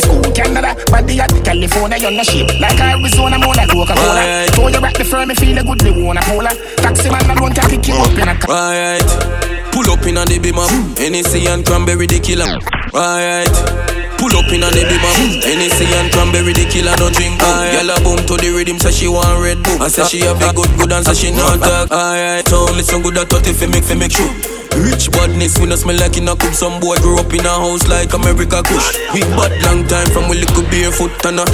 School 0.00 0.32
Canada, 0.32 0.76
body 0.90 1.20
at 1.20 1.32
California, 1.44 1.96
you're 1.96 2.10
no 2.10 2.22
shape. 2.22 2.52
Like 2.60 2.78
Arizona, 2.80 3.38
more 3.38 3.54
like 3.54 3.70
Coca-Cola. 3.70 4.46
Throw 4.52 4.68
you 4.68 4.80
back 4.80 4.94
the 4.94 5.04
firm, 5.04 5.28
me 5.28 5.34
feel 5.34 5.56
a 5.56 5.64
good, 5.64 5.80
they 5.80 5.90
wanna 5.90 6.20
pull 6.22 6.44
Taxi 6.76 7.08
man, 7.08 7.30
I 7.30 7.34
don't 7.34 7.54
take 7.54 7.88
you 7.88 7.94
up 7.94 8.12
in 8.12 8.28
a 8.28 8.36
car. 8.36 8.52
Alright. 8.52 9.72
Pull 9.72 9.90
up 9.90 10.04
in 10.04 10.18
a 10.18 10.24
the 10.26 10.38
beamer, 10.38 10.68
Hennessy 11.00 11.46
and 11.46 11.64
cranberry 11.64 12.06
the 12.06 12.20
killer. 12.20 12.60
Alright. 12.92 13.91
Pull 14.22 14.38
up 14.38 14.46
in 14.54 14.62
a 14.62 14.70
the 14.70 14.86
beamer, 14.86 15.14
Hennessy 15.42 15.82
and 15.98 16.06
cranberry, 16.14 16.54
the 16.54 16.62
killer 16.70 16.94
no 17.02 17.10
drink. 17.10 17.42
Girl 17.42 17.90
a 17.90 17.98
boom 18.06 18.22
to 18.30 18.38
the 18.38 18.54
rhythm, 18.54 18.78
say 18.78 18.94
she 18.94 19.10
want 19.10 19.42
red 19.42 19.58
boom. 19.66 19.82
I 19.82 19.90
say 19.90 20.06
she 20.06 20.22
have 20.22 20.38
a 20.38 20.54
good 20.54 20.70
good 20.78 20.94
and 20.94 21.02
say 21.02 21.14
she 21.18 21.34
not 21.34 21.58
talk. 21.58 21.90
Alright, 21.90 22.46
so 22.46 22.70
listen 22.70 23.02
good 23.02 23.18
at 23.18 23.26
30 23.26 23.50
fi 23.50 23.66
make 23.66 23.82
fi 23.82 23.98
make 23.98 24.14
sure. 24.14 24.30
Rich 24.78 25.10
badness, 25.10 25.58
we 25.58 25.66
no 25.66 25.74
smell 25.74 25.98
like 25.98 26.16
in 26.16 26.30
a 26.30 26.36
coop. 26.38 26.54
Some 26.54 26.78
boy 26.78 26.96
grew 27.02 27.18
up 27.18 27.34
in 27.34 27.42
a 27.42 27.50
house 27.50 27.90
like 27.90 28.14
America 28.14 28.62
Kush. 28.62 28.94
We 29.10 29.26
bad 29.34 29.58
long 29.66 29.90
time 29.90 30.06
from 30.14 30.30
we 30.30 30.38
little 30.38 30.62
barefoot 30.70 31.18
and 31.26 31.42
a 31.42 31.44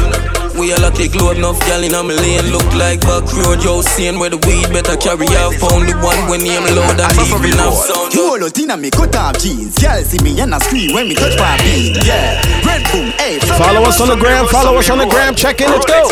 we 0.59 0.73
all 0.73 0.85
a 0.85 0.91
click 0.91 1.15
load 1.15 1.39
enough 1.39 1.59
gal 1.61 1.83
in 1.83 1.95
a 1.95 2.03
me 2.03 2.15
lane 2.15 2.51
Look 2.51 2.67
like 2.75 3.01
back 3.01 3.25
road, 3.33 3.63
yo, 3.63 3.81
seeing 3.83 4.19
where 4.19 4.31
the 4.31 4.39
weed 4.43 4.69
better 4.75 4.97
carry 4.99 5.27
out 5.39 5.55
Found 5.63 5.89
the 5.89 5.95
one? 6.03 6.19
when 6.29 6.43
name 6.43 6.67
load 6.75 6.99
and 6.99 7.13
even 7.23 7.57
have 7.57 7.75
sound 7.75 8.13
You 8.13 8.35
all 8.35 8.45
out 8.45 8.59
inna 8.59 8.77
me 8.77 8.91
cut 8.91 9.15
off 9.17 9.39
jeans. 9.39 9.79
Girl 9.79 10.03
see 10.03 10.19
me 10.23 10.39
and 10.41 10.55
I 10.55 10.59
scream 10.59 10.95
when 10.95 11.09
me 11.09 11.15
touch 11.15 11.39
my 11.39 11.57
beat. 11.63 12.03
Yeah, 12.05 12.43
red 12.67 12.83
boom, 12.91 13.15
hey 13.17 13.39
Follow 13.39 13.83
us 13.87 14.01
on 14.01 14.09
the 14.09 14.17
gram, 14.17 14.47
follow 14.47 14.77
us 14.77 14.91
on 14.91 14.99
the 14.99 15.07
gram, 15.07 15.35
check 15.35 15.61
in, 15.61 15.71
let's 15.71 15.87
go 15.87 16.11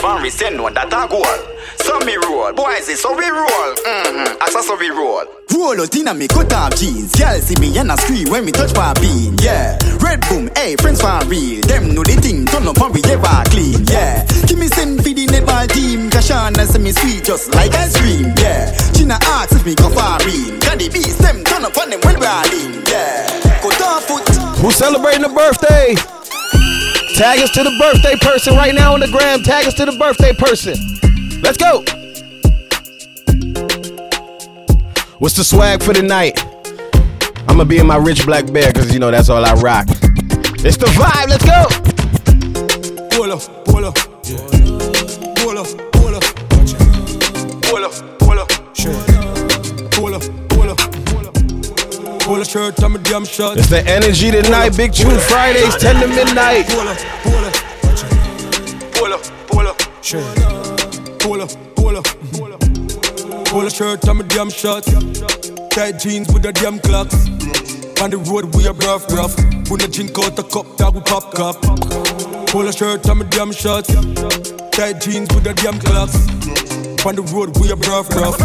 Rolex 1.75 1.75
we 1.75 1.75
send 1.75 1.75
one 1.75 1.75
that 1.75 1.75
a 1.75 1.75
goal 1.75 1.75
So 1.79 1.99
me 2.07 2.17
roll, 2.17 2.53
boys 2.53 2.89
is 2.89 3.01
so 3.01 3.17
we 3.17 3.29
roll. 3.29 3.75
Mm-hmm, 3.75 4.43
as 4.43 4.67
so 4.67 4.77
we 4.77 4.91
roll. 4.91 5.25
Roll 5.55 5.81
out 5.81 5.97
inna 5.97 6.15
me 6.15 6.29
cut 6.29 6.53
off 6.53 6.77
jeans. 6.77 7.15
Girl 7.15 7.41
see 7.41 7.59
me 7.61 7.77
and 7.79 7.91
a 7.91 7.97
scream 7.97 8.29
when 8.31 8.45
me 8.45 8.53
touch 8.53 8.75
my 8.75 8.93
bean 8.95 9.37
Yeah, 9.43 9.79
red 10.01 10.21
boom, 10.29 10.51
hey 10.57 10.77
friends 10.77 11.01
for 11.01 11.19
real. 11.27 11.61
Them 11.63 11.95
know 11.95 12.03
the 12.03 12.17
thing, 12.21 12.47
turn 12.47 12.67
up 12.69 12.79
and 12.81 12.95
we 12.95 13.03
ever 13.11 13.43
clean 13.51 13.85
Yeah, 13.87 14.25
give 14.47 14.59
me 14.59 14.69
send 14.69 15.03
for 15.03 15.11
the 15.11 15.27
netball 15.27 15.69
team. 15.73 16.11
Kashana 16.11 16.67
say 16.67 16.79
me 16.79 16.93
sweet 16.93 17.25
just 17.25 17.55
like 17.55 17.73
ice 17.75 17.97
cream 17.97 18.33
Yeah, 18.39 18.71
China 18.93 19.19
asks 19.39 19.55
if 19.55 19.65
me 19.65 19.75
go 19.75 19.89
far 19.91 20.21
in 20.23 20.59
Got 20.61 20.79
the 20.79 20.89
beast, 20.93 21.19
them 21.19 21.45
turn 21.45 21.65
up 21.65 21.77
on 21.79 21.91
them 21.91 22.01
when 22.05 22.19
we 22.21 22.27
are 22.27 22.47
in 22.53 22.83
Yeah, 22.87 23.61
cut 23.63 23.81
off 23.83 24.05
foot. 24.05 24.27
Who's 24.61 24.77
celebrating 24.77 25.25
a 25.25 25.29
birthday? 25.29 25.95
Tag 27.17 27.41
us 27.41 27.51
to 27.53 27.63
the 27.65 27.73
birthday 27.81 28.15
person 28.21 28.55
right 28.57 28.75
now 28.75 28.93
on 28.93 29.01
the 29.01 29.09
gram. 29.09 29.43
Tag 29.43 29.65
us 29.67 29.73
to 29.75 29.87
the 29.87 29.97
birthday 29.97 30.35
person. 30.35 30.77
Let's 31.43 31.57
go. 31.59 31.83
What's 35.19 35.35
the 35.37 35.45
swag 35.45 35.83
for 35.83 35.93
the 35.93 36.03
night? 36.03 36.39
I'ma 37.49 37.65
be 37.65 37.79
in 37.79 37.87
my 37.87 37.97
rich 37.97 38.27
black 38.27 38.53
bear, 38.53 38.73
cause 38.73 38.93
you 38.93 38.99
know 38.99 39.11
that's 39.11 39.29
all 39.29 39.45
I 39.45 39.55
rock. 39.55 39.87
It's 39.89 40.77
the 40.77 40.87
vibe, 40.87 41.29
let's 41.29 41.45
go! 41.45 41.69
Pull 43.17 43.33
up, 43.33 43.41
pull 43.65 43.85
up, 43.85 43.97
yeah. 44.25 44.37
pull 45.41 45.57
up, 45.57 45.67
pull 45.93 46.15
up, 46.15 46.25
pull 47.63 47.85
up, 47.85 48.19
pull 48.19 48.39
up, 48.39 48.51
shirt. 48.77 48.97
Pull 49.93 50.15
up, 50.15 50.23
pull 50.51 50.71
up, 50.71 50.79
pull 52.21 52.41
up, 52.41 52.47
shirt, 52.47 52.83
I'm 52.83 52.97
a 52.97 52.99
damn 52.99 53.25
shot. 53.25 53.57
It's 53.57 53.71
the 53.71 53.83
energy 53.87 54.31
tonight, 54.31 54.77
Big 54.77 54.93
Tune 54.93 55.19
Fridays, 55.19 55.77
10 55.77 56.03
to 56.03 56.09
midnight. 56.09 56.67
Pull 56.69 56.89
up, 56.89 56.99
pull 57.23 57.45
up, 57.45 57.55
pull 58.93 59.13
up, 59.13 59.23
pull 59.49 59.67
up, 59.67 60.05
shirt. 60.05 60.46
Up 63.65 63.73
shirt, 63.73 64.09
I'm 64.09 64.21
a 64.21 64.25
damn 64.25 64.51
shot. 64.51 64.85
Tight 65.71 65.99
jeans 65.99 66.29
with 66.33 66.43
the 66.43 66.53
damn 66.53 66.79
clocks. 66.81 67.15
On 68.03 68.11
the 68.11 68.19
road 68.29 68.53
we 68.55 68.67
are 68.69 68.77
rough, 68.85 69.09
rough. 69.13 69.37
When 69.71 69.81
I 69.81 69.87
drink 69.87 70.19
out 70.19 70.37
the 70.37 70.43
cup, 70.45 70.77
dog 70.77 70.95
we 70.95 71.01
pop 71.01 71.33
cup. 71.33 71.57
A 72.53 72.73
shirt, 72.73 73.09
I'm 73.09 73.21
a 73.21 73.25
damn 73.25 73.53
shot. 73.53 73.87
Tight 74.73 75.01
jeans 75.01 75.33
with 75.33 75.45
the 75.45 75.55
damn 75.57 75.79
clocks. 75.81 76.17
On 77.07 77.15
the 77.15 77.25
road 77.33 77.57
we 77.57 77.73
are 77.73 77.81
rough, 77.89 78.11
rough. 78.13 78.37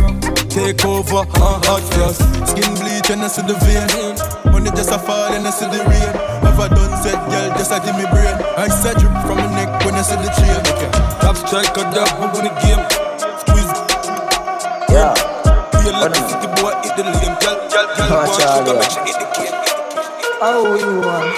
Take 0.47 0.85
over, 0.85 1.27
uh, 1.27 1.59
hot 1.67 1.83
frost. 1.91 2.21
Skin 2.47 2.71
bleach 2.79 3.09
and 3.11 3.23
I 3.23 3.27
see 3.27 3.43
the 3.43 3.55
vein. 3.67 3.87
Money 4.51 4.71
just 4.71 4.91
a 4.91 4.99
fall 4.99 5.33
and 5.33 5.47
I 5.47 5.51
see 5.51 5.65
the 5.65 5.83
rain. 5.91 6.11
Have 6.43 6.59
I 6.59 6.67
done 6.67 6.95
said, 7.03 7.19
girl, 7.27 7.49
just 7.59 7.71
a 7.71 7.79
give 7.83 7.95
me 7.99 8.07
brain. 8.11 8.35
I 8.55 8.67
said 8.67 8.95
drip 8.95 9.11
from 9.27 9.43
my 9.43 9.47
neck 9.55 9.83
when 9.83 9.95
I 9.95 10.03
see 10.03 10.15
the 10.15 10.31
chain. 10.39 10.59
Top 11.19 11.35
strike 11.35 11.75
or 11.75 11.87
dog, 11.91 12.11
we 12.19 12.27
win 12.37 12.47
the 12.47 12.53
game. 12.63 13.10
But 16.01 16.17
if 16.17 16.33
the 16.41 16.49
boy 16.57 16.73
hit 16.81 16.97
the 16.97 17.03
lame 17.05 17.37
girl, 17.37 17.61
girl, 17.69 17.85
girl, 17.93 18.09
watch 18.09 18.41
out, 18.41 18.65
girl. 18.65 18.81
Oh, 20.41 20.65
we 20.73 20.81
won. 20.97 21.29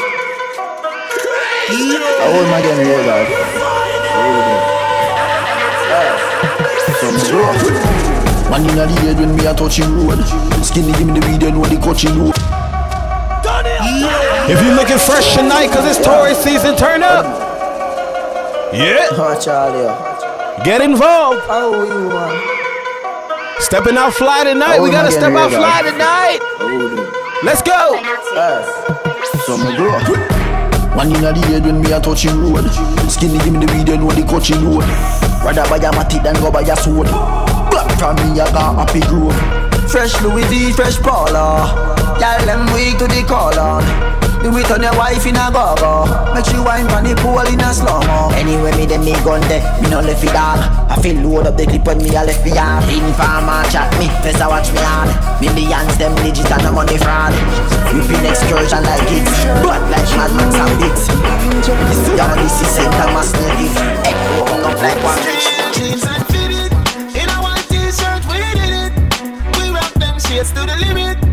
I 1.67 2.31
want 2.31 2.47
my 2.47 2.63
game 2.63 2.79
real 2.79 3.03
loud. 3.03 3.27
Man 8.49 8.63
inna 8.63 8.87
the 8.87 8.95
head 9.01 9.19
when 9.19 9.35
me 9.35 9.45
a 9.45 9.53
touching, 9.53 9.91
road 9.97 10.23
Skinny 10.63 10.93
give 10.93 11.07
me 11.07 11.19
the 11.19 11.27
video, 11.27 11.49
and 11.49 11.59
when 11.59 11.75
the 11.75 11.81
coaching. 11.81 12.15
him 12.15 12.31
If 14.47 14.63
you 14.63 14.71
looking 14.75 14.97
fresh 14.97 15.35
tonight 15.35 15.71
cause 15.71 15.85
it's 15.85 16.05
Taurus 16.05 16.41
season, 16.41 16.77
turn 16.77 17.03
up 17.03 17.25
Yeah 18.73 19.09
Get 20.63 20.79
involved 20.79 21.41
Oh, 21.49 21.83
you 21.83 22.07
won 22.07 22.52
Stepping 23.63 23.95
out 23.95 24.13
fly 24.13 24.43
tonight. 24.43 24.75
How 24.75 24.83
We 24.83 24.89
oh, 24.89 24.91
gotta 24.91 25.09
step 25.09 25.31
out 25.31 25.49
fly 25.49 25.81
dog? 25.81 25.93
tonight. 25.93 26.39
Let's 27.43 27.61
go. 27.63 27.95
Some 29.47 29.63
rough. 29.79 30.03
Man 30.95 31.15
inna 31.15 31.31
the 31.31 31.41
head 31.47 31.65
when 31.65 31.81
me 31.81 31.91
a 31.93 31.99
touching 31.99 32.37
road. 32.37 32.69
Skinny 33.09 33.39
give 33.39 33.53
me 33.53 33.65
the 33.65 33.71
weed, 33.73 33.87
then 33.87 34.01
know 34.01 34.11
the 34.11 34.21
coaching 34.27 34.63
road. 34.63 34.83
Rather 35.41 35.63
buy 35.71 35.77
a 35.77 35.91
matic 35.95 36.21
than 36.23 36.35
go 36.35 36.51
buy 36.51 36.61
a 36.61 36.75
sword. 36.75 37.07
Black 37.71 37.89
from 37.97 38.15
me 38.17 38.39
a 38.39 38.45
got 38.51 38.75
happy 38.75 38.99
grove. 39.07 39.33
Fresh 39.89 40.21
Louis 40.21 40.43
V, 40.51 40.73
fresh 40.73 40.99
Paula. 40.99 41.65
Y'all 42.19 42.45
them 42.45 42.67
weak 42.73 42.97
to 42.99 43.07
the 43.07 43.23
call 43.25 43.57
on. 44.43 44.51
Do 44.51 44.57
it 44.57 44.71
on 44.71 44.83
your 44.83 44.95
wife 44.97 45.25
in 45.25 45.35
a 45.35 45.51
go-go. 45.51 46.33
Make 46.33 46.45
she 46.45 46.57
wine 46.59 46.87
from 46.89 47.03
the 47.03 47.15
pool 47.15 47.39
in 47.47 47.59
a 47.59 47.73
slow-mo. 47.73 48.31
Anyway, 48.35 48.75
me 48.77 48.85
dem 48.85 49.03
me 49.03 49.13
gun 49.23 49.41
there, 49.47 49.63
me 49.81 49.89
no 49.89 50.01
left 50.01 50.23
it 50.23 50.35
all. 50.35 50.59
I 50.91 50.99
feel 51.01 51.15
load 51.23 51.47
up 51.47 51.57
the 51.57 51.65
clip 51.65 51.85
when 51.85 51.97
me 51.99 52.09
a 52.15 52.23
left 52.23 52.43
me 52.45 52.53
yard. 52.53 52.83
Informer 52.89 53.63
chat 53.71 53.91
me, 53.99 54.07
first 54.21 54.41
I 54.41 54.47
watch 54.47 54.71
me 54.71 54.79
hard. 54.83 55.09
Millions 55.41 55.97
them 55.97 56.15
digit 56.23 56.51
and 56.51 56.67
I'm 56.67 56.77
on 56.77 56.85
the 56.87 56.97
fraud. 56.99 57.33
We 57.93 58.01
been 58.07 58.25
excursion 58.25 58.83
like 58.83 59.07
it. 59.11 59.25
But 59.63 59.81
like 59.91 60.09
madman 60.17 60.51
some 60.51 60.73
bits 60.79 61.07
This 61.07 62.01
young 62.17 62.35
this 62.41 62.61
is 62.61 62.67
center 62.73 63.07
mass 63.13 63.31
native 63.33 63.77
Echo 64.03 64.45
hung 64.49 64.63
up 64.65 64.77
like 64.81 64.99
one. 65.03 65.19
Jeans 65.73 66.03
and 66.03 66.25
fitted. 66.27 66.71
In 67.15 67.29
a 67.29 67.37
white 67.39 67.65
t-shirt, 67.69 68.23
we 68.27 68.41
did 68.57 68.73
it. 68.73 68.93
We 69.59 69.69
rock 69.69 69.93
them 69.93 70.19
shades 70.19 70.51
to 70.51 70.65
the 70.65 70.75
limit 70.81 71.32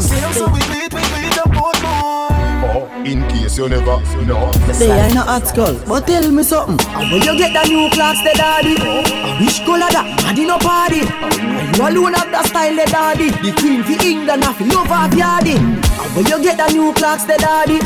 Same 0.00 0.32
so 0.32 0.48
we 0.48 0.60
beat, 0.72 0.92
we 0.96 1.02
beat 1.12 1.34
the 1.36 1.44
boat 1.52 1.76
more 1.84 2.32
oh, 2.64 3.02
In 3.04 3.20
case 3.28 3.58
you 3.58 3.68
never 3.68 4.00
know. 4.24 4.50
They 4.78 4.90
ain't 4.90 5.14
no 5.14 5.20
hot 5.22 5.46
skull, 5.46 5.76
but 5.86 6.06
tell 6.06 6.30
me 6.30 6.42
something. 6.42 6.78
How 6.88 7.00
will 7.00 7.20
you 7.20 7.36
get 7.36 7.52
the 7.52 7.68
new 7.68 7.90
clocks, 7.90 8.20
the 8.24 8.32
daddy? 8.32 8.80
Which 9.44 9.60
color 9.64 9.90
that? 9.92 10.08
Daddy 10.24 10.46
no 10.46 10.56
party. 10.58 11.04
You 11.04 11.84
alone 11.84 12.14
have 12.14 12.30
the 12.32 12.42
style, 12.48 12.74
the 12.76 12.86
daddy. 12.88 13.28
The 13.44 13.52
queen 13.60 13.84
for 13.84 14.00
England, 14.04 14.44
have 14.44 14.60
love 14.72 14.88
of 14.88 15.12
yardy. 15.12 15.56
How 15.84 16.08
will 16.16 16.28
you 16.28 16.42
get 16.42 16.56
the 16.56 16.72
new 16.72 16.92
clocks, 16.94 17.24
the 17.24 17.36
daddy? 17.36 17.80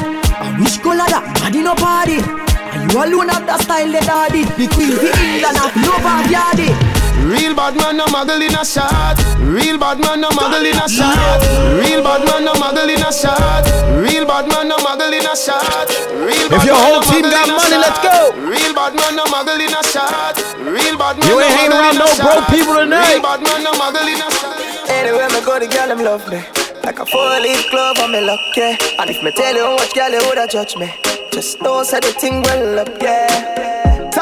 Which 0.62 0.78
color 0.82 1.10
that? 1.10 1.34
Daddy 1.42 1.62
no 1.62 1.74
party. 1.74 2.22
You 2.22 2.94
alone 3.02 3.28
have 3.28 3.46
the 3.46 3.58
style, 3.58 3.90
the 3.90 4.00
daddy. 4.06 4.44
The 4.54 4.66
queen 4.70 4.94
for 4.94 5.10
England, 5.10 5.56
have 5.58 5.74
love 5.82 6.06
of 6.06 6.30
yardy. 6.30 6.93
Real 7.24 7.54
bad 7.56 7.74
man 7.76 7.96
no 7.96 8.04
muggle 8.12 8.36
in 8.36 8.52
a 8.54 8.64
shot. 8.64 9.16
Real 9.40 9.78
bad 9.78 9.98
man 9.98 10.20
no 10.20 10.28
muggle 10.28 10.60
in 10.60 10.76
a 10.76 10.84
shot. 10.88 11.40
Real 11.80 12.02
bad 12.04 12.20
man 12.28 12.44
no 12.44 12.52
muggle 12.52 12.84
in 12.84 13.00
a 13.00 13.10
shot. 13.10 13.64
Real 13.96 14.26
bad 14.28 14.46
man 14.48 14.68
no 14.68 14.76
muggle 14.76 15.08
in 15.08 15.24
a 15.24 15.34
shot. 15.34 15.88
Real 16.12 16.52
If 16.52 16.64
your 16.68 16.76
whole 16.76 17.00
no 17.00 17.08
team 17.08 17.24
got 17.24 17.48
money, 17.48 17.80
let's 17.80 17.96
go. 18.04 18.36
Real 18.44 18.72
bad 18.76 18.92
man 18.92 19.16
no 19.16 19.24
muggle 19.32 19.56
in 19.56 19.72
a 19.72 19.82
shot. 19.88 20.36
Real 20.60 20.96
bad 21.00 21.16
man 21.16 21.28
You 21.30 21.40
ain't 21.40 21.54
hanging 21.56 21.72
around 21.72 21.96
in 21.96 22.02
a 22.02 22.04
no 22.04 22.12
shot. 22.12 22.28
broke 22.28 22.48
people 22.52 22.74
tonight. 22.76 23.16
Real 23.16 23.22
bad 23.24 23.40
man 23.40 23.60
no 23.64 23.72
muggle 23.72 24.04
in 24.04 24.20
a 24.20 24.28
shot. 24.28 24.60
Anywhere 24.92 25.28
me 25.32 25.40
go, 25.40 25.58
the 25.58 25.66
girl 25.66 25.88
them 25.88 26.04
love 26.04 26.28
me. 26.28 26.44
Like 26.84 27.00
a 27.00 27.06
four-leaf 27.06 27.70
glove 27.70 27.98
on 28.04 28.12
me 28.12 28.20
luck, 28.20 28.40
yeah. 28.54 28.76
And 29.00 29.08
if 29.08 29.22
me 29.24 29.32
tell 29.32 29.56
you 29.56 29.64
how 29.64 29.76
much 29.80 29.94
girl 29.94 30.12
you 30.12 30.20
woulda 30.28 30.46
judge 30.46 30.76
me, 30.76 30.92
just 31.32 31.56
know 31.62 31.82
say 31.82 32.00
the 32.00 32.12
thing 32.20 32.42
well 32.42 32.80
up, 32.80 32.92
yeah. 33.00 33.53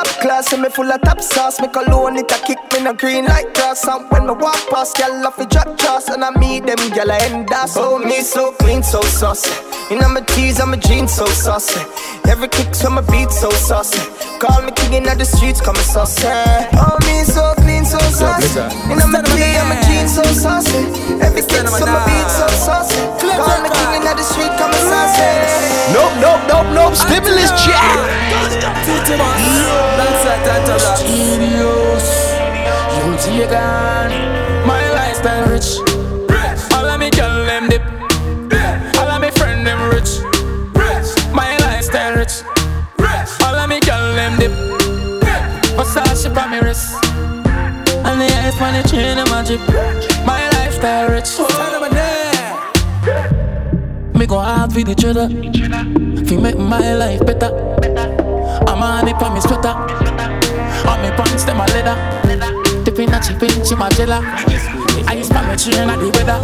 Top 0.03 0.19
class, 0.19 0.53
and 0.53 0.62
me 0.62 0.69
full 0.69 0.91
of 0.91 1.01
top 1.03 1.21
sauce. 1.21 1.61
Me 1.61 1.69
cologne 1.69 2.17
it 2.17 2.33
a 2.33 2.38
kick 2.43 2.59
me 2.73 2.83
no 2.83 2.93
green 2.93 3.25
like 3.25 3.55
grass. 3.55 3.87
And 3.87 4.11
when 4.11 4.27
me 4.27 4.35
walk 4.35 4.59
past, 4.69 4.99
girl 4.99 5.25
off 5.25 5.38
a 5.38 5.47
drop 5.47 5.79
trust, 5.79 6.09
and 6.09 6.25
I 6.25 6.31
meet 6.43 6.67
them 6.67 6.83
girl 6.91 7.12
I 7.12 7.19
end 7.31 7.53
up. 7.53 7.71
Oh 7.77 8.01
me 8.01 8.19
so 8.23 8.51
clean, 8.59 8.83
so 8.83 9.01
saucy. 9.03 9.55
You 9.95 10.01
know 10.01 10.09
my 10.09 10.23
tees 10.35 10.59
and 10.59 10.73
my 10.73 10.77
jeans 10.77 11.15
so 11.15 11.27
saucy. 11.27 11.79
Every 12.27 12.49
kick 12.49 12.75
from 12.75 12.95
my 12.95 13.03
beat 13.15 13.31
so 13.31 13.49
saucy. 13.51 14.03
Call 14.43 14.62
me 14.62 14.73
king 14.75 14.95
in 14.95 15.05
the 15.07 15.25
streets, 15.25 15.61
come 15.61 15.77
saucy. 15.77 16.27
Oh 16.27 16.99
me 17.07 17.23
so 17.23 17.55
clean, 17.62 17.85
so 17.85 17.99
saucy. 18.11 18.59
You 18.91 18.99
know 18.99 19.07
my 19.07 19.23
tees 19.23 19.55
and 19.55 19.69
my 19.71 19.79
jeans 19.87 20.19
so 20.19 20.25
saucy. 20.35 20.83
Every 21.23 21.47
kick 21.47 21.62
from 21.71 21.95
my 21.95 22.03
beat 22.11 22.27
so 22.27 22.51
saucy. 22.59 22.99
Call 23.23 23.55
me 23.62 23.71
king 23.71 24.03
in 24.03 24.17
the 24.19 24.25
street, 24.27 24.51
come 24.59 24.75
saucy. 24.83 25.31
Nope, 25.95 26.11
nope, 26.19 26.43
nope, 26.51 26.67
nope. 26.75 26.95
Stimulus 26.99 27.55
check. 27.62 27.87
Gone. 33.53 34.11
My 34.67 34.83
lifestyle 34.93 35.47
rich. 35.53 35.77
All 36.73 36.87
of 36.87 36.99
me 36.99 37.11
girl 37.11 37.45
them 37.45 37.69
dip. 37.69 37.85
All 38.99 39.11
of 39.15 39.21
me 39.21 39.31
friend 39.31 39.67
them 39.67 39.81
rich. 39.93 40.11
My 41.33 41.57
lifestyle 41.59 42.17
rich. 42.17 42.35
All 43.45 43.57
of 43.62 43.69
me 43.69 43.79
girl 43.81 44.15
them 44.17 44.38
dip. 44.41 44.53
Versace 45.77 46.35
on 46.35 46.51
me 46.51 46.59
wrist. 46.61 47.05
And 48.07 48.21
the 48.21 48.29
ice 48.47 48.61
on 48.61 48.73
the 48.75 48.83
chain 48.88 49.19
of 49.19 49.29
my 49.29 49.45
drip. 49.45 49.61
My 50.25 50.49
lifestyle 50.57 51.11
rich. 51.11 51.31
Me 54.19 54.27
go 54.27 54.38
hard 54.38 54.73
for 54.73 54.83
the 54.83 54.95
cheddar. 54.95 55.29
Fi 56.27 56.37
make 56.37 56.59
my 56.59 56.95
life 56.95 57.25
better. 57.27 58.21
I'm 58.72 58.82
on 58.82 59.06
it 59.06 59.18
for 59.20 59.28
me 59.28 59.40
sweater. 59.42 59.76
On 60.88 60.98
me 61.02 61.11
pants 61.12 61.44
them 61.44 61.61
a 61.61 61.66
leather. 61.76 61.94
Tipping 62.85 63.12
a 63.12 63.20
chip 63.20 63.42
in 63.42 63.64
she 63.66 63.74
my 63.74 63.90
jella. 63.90 64.20
I 65.06 65.12
use 65.18 65.28
my 65.28 65.54
chain 65.56 65.90
at 65.90 65.98
the 66.00 66.08
weather. 66.08 66.40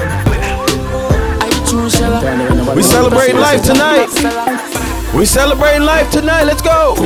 I 1.41 1.49
choose 1.65 1.95
shella. 1.95 2.21
We 2.77 2.83
celebrate 2.83 3.33
life 3.33 3.63
tonight. 3.65 4.13
We 5.17 5.25
celebrating 5.25 5.87
life 5.87 6.11
tonight. 6.11 6.45
Let's 6.45 6.61
go. 6.61 6.97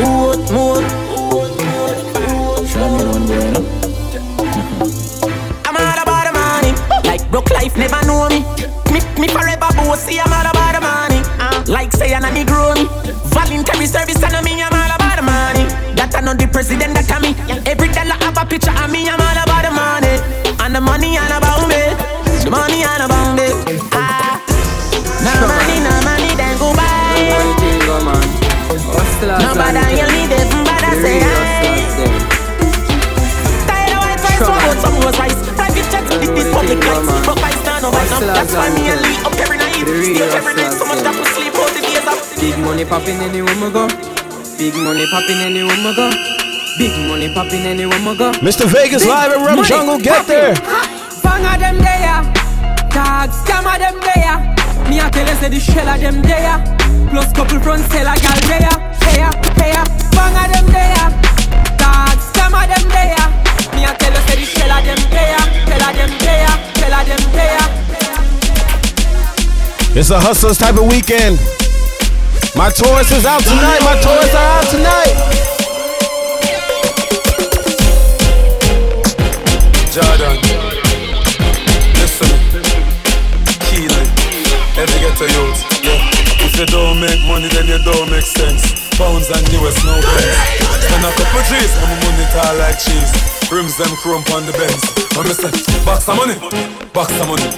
I'm 5.63 5.77
all 5.77 6.03
about 6.03 6.27
the 6.27 6.33
money. 6.35 6.73
Like 7.07 7.31
broke 7.31 7.51
life 7.53 7.77
never 7.77 8.05
know 8.07 8.29
me. 8.29 8.43
Me, 8.91 8.99
me 9.21 9.29
forever 9.29 9.71
bossy. 9.77 10.19
I'm 10.19 10.33
all 10.33 10.51
about 10.51 10.75
the 10.75 10.81
money. 10.81 11.23
Uh, 11.39 11.63
like 11.69 11.93
say 11.93 12.13
I'm 12.13 12.25
a 12.25 12.29
Negro 12.29 12.75
me. 12.75 12.89
Voluntary 13.31 13.87
service 13.87 14.21
and 14.21 14.45
me. 14.45 14.61
I'm 14.61 14.82
That 16.13 16.21
I 16.21 16.29
know 16.29 16.37
the 16.37 16.45
president 16.45 16.93
that 16.93 17.09
me. 17.25 17.33
Every 17.65 17.89
dollar 17.89 18.13
have 18.21 18.37
a 18.37 18.45
picture 18.45 18.69
of 18.69 18.93
me. 18.93 19.09
I'm 19.09 19.17
all 19.17 19.33
about 19.33 19.65
the 19.65 19.73
money. 19.73 20.21
And 20.61 20.77
the 20.77 20.81
money 20.85 21.17
and 21.17 21.33
about 21.33 21.65
me. 21.73 21.89
The 22.45 22.53
money 22.53 22.85
and 22.85 23.09
about 23.09 23.33
me. 23.33 23.49
Ah. 23.97 24.37
No 25.25 25.33
money, 25.49 25.81
no 25.81 25.93
money, 26.05 26.37
then 26.37 26.53
go 26.61 26.69
buy. 26.77 27.17
Nobody 29.25 29.81
you 29.97 30.07
need 30.13 30.37
it, 30.37 30.53
but 30.69 30.85
I 30.85 30.93
say. 31.01 31.17
Tired 33.65 33.97
of 33.97 34.05
white 34.05 34.21
rice, 34.21 34.37
so 34.37 34.53
about 34.53 34.77
some 34.85 34.97
more 35.01 35.17
rice. 35.17 35.39
Private 35.57 35.89
jets, 35.89 36.13
this 36.13 36.29
is 36.29 36.49
public 36.53 36.77
lights. 36.77 37.09
But 37.25 37.41
I 37.41 37.57
stand 37.57 37.89
up, 37.89 37.97
That's 38.37 38.53
why 38.53 38.69
me 38.77 38.93
and 38.93 39.01
Lee 39.01 39.17
up 39.25 39.33
every 39.41 39.57
night. 39.57 39.81
Still 39.81 40.29
every 40.37 40.61
night, 40.61 40.77
so 40.77 40.85
much 40.85 41.01
that 41.09 41.17
we 41.17 41.25
sleep 41.33 41.57
out 41.57 41.73
the 41.73 41.81
days 41.81 42.05
up. 42.05 42.21
Big 42.37 42.61
money 42.61 42.85
popping 42.85 43.17
anywhere 43.25 43.57
we 43.57 43.73
go. 43.73 43.89
Big 44.63 44.75
money 44.75 45.07
popping 45.11 45.39
anywhere 45.39 45.75
go. 45.93 46.09
Big 46.79 46.95
money 47.09 47.35
popping 47.35 47.67
anywhere 47.67 47.99
go. 48.15 48.31
Mr. 48.47 48.65
Vegas 48.65 49.05
live 49.05 49.33
at 49.33 49.45
Rum 49.45 49.65
Jungle. 49.65 49.99
Get 49.99 50.25
there. 50.29 50.55
Bang 51.19 51.43
of 51.43 51.59
them 51.59 51.79
there. 51.83 52.23
Dog, 52.95 53.35
scam 53.43 53.67
of 53.67 53.83
them 53.83 53.99
there. 53.99 54.39
Me 54.87 55.01
a 55.01 55.11
tell 55.11 55.27
you 55.27 55.35
say 55.43 55.49
the 55.49 55.59
shell 55.59 55.89
of 55.89 55.99
them 55.99 56.23
there. 56.23 56.63
Plus 57.11 57.33
couple 57.33 57.59
front 57.59 57.83
seller 57.91 58.15
gal 58.23 58.39
there. 58.47 58.71
There, 59.03 59.35
there. 59.59 59.83
Bang 60.15 60.39
of 60.39 60.47
them 60.55 60.67
there. 60.71 61.11
Dog, 61.75 62.23
scam 62.23 62.55
of 62.55 62.63
them 62.71 62.87
there. 62.95 63.27
Me 63.75 63.83
a 63.83 63.91
tell 63.99 64.15
you 64.15 64.23
say 64.31 64.39
the 64.39 64.47
shell 64.47 64.71
of 64.71 64.87
them 64.87 65.03
there. 65.11 65.43
Tell 65.67 65.83
of 65.83 65.95
them 65.99 66.13
there. 66.23 66.55
Tell 66.79 66.95
of 66.95 67.03
them 67.11 67.23
there. 67.35 67.67
It's 69.99 70.11
a 70.11 70.21
hustlers 70.21 70.59
type 70.59 70.77
of 70.77 70.87
weekend. 70.87 71.62
My 72.55 72.69
Taurus 72.69 73.11
is 73.11 73.25
out 73.25 73.43
tonight. 73.43 73.81
My 73.81 73.99
Taurus 74.03 74.35
are 74.35 74.49
out 74.59 74.69
tonight. 74.71 75.15
Jordan, 79.91 80.37
listen, 81.97 82.29
Keelan, 83.69 84.07
every 84.77 85.01
get 85.01 85.21
a 85.21 85.29
youth, 85.33 85.61
yeah. 85.83 86.45
If 86.45 86.59
you 86.59 86.67
don't 86.67 87.01
make 87.01 87.21
money, 87.27 87.49
then 87.49 87.67
you 87.67 87.83
don't 87.85 88.11
make 88.11 88.25
sense. 88.25 88.82
Pounds 88.99 89.29
and 89.33 89.47
US, 89.57 89.77
no 89.85 89.95
pence. 89.97 90.39
Spend 90.85 91.05
a 91.05 91.11
couple 91.17 91.43
G's, 91.49 91.73
and 91.81 91.89
my 91.89 91.97
money 92.05 92.27
tall 92.33 92.55
like 92.61 92.79
cheese. 92.79 93.13
Rims 93.51 93.77
them 93.77 93.93
chrome 94.01 94.25
on 94.33 94.45
the 94.47 94.53
Benz. 94.57 94.83
I'm 95.17 95.29
a 95.29 95.35
say, 95.35 95.53
box 95.85 96.09
of 96.09 96.17
money, 96.17 96.37
box 96.93 97.13
of 97.21 97.29
money. 97.29 97.49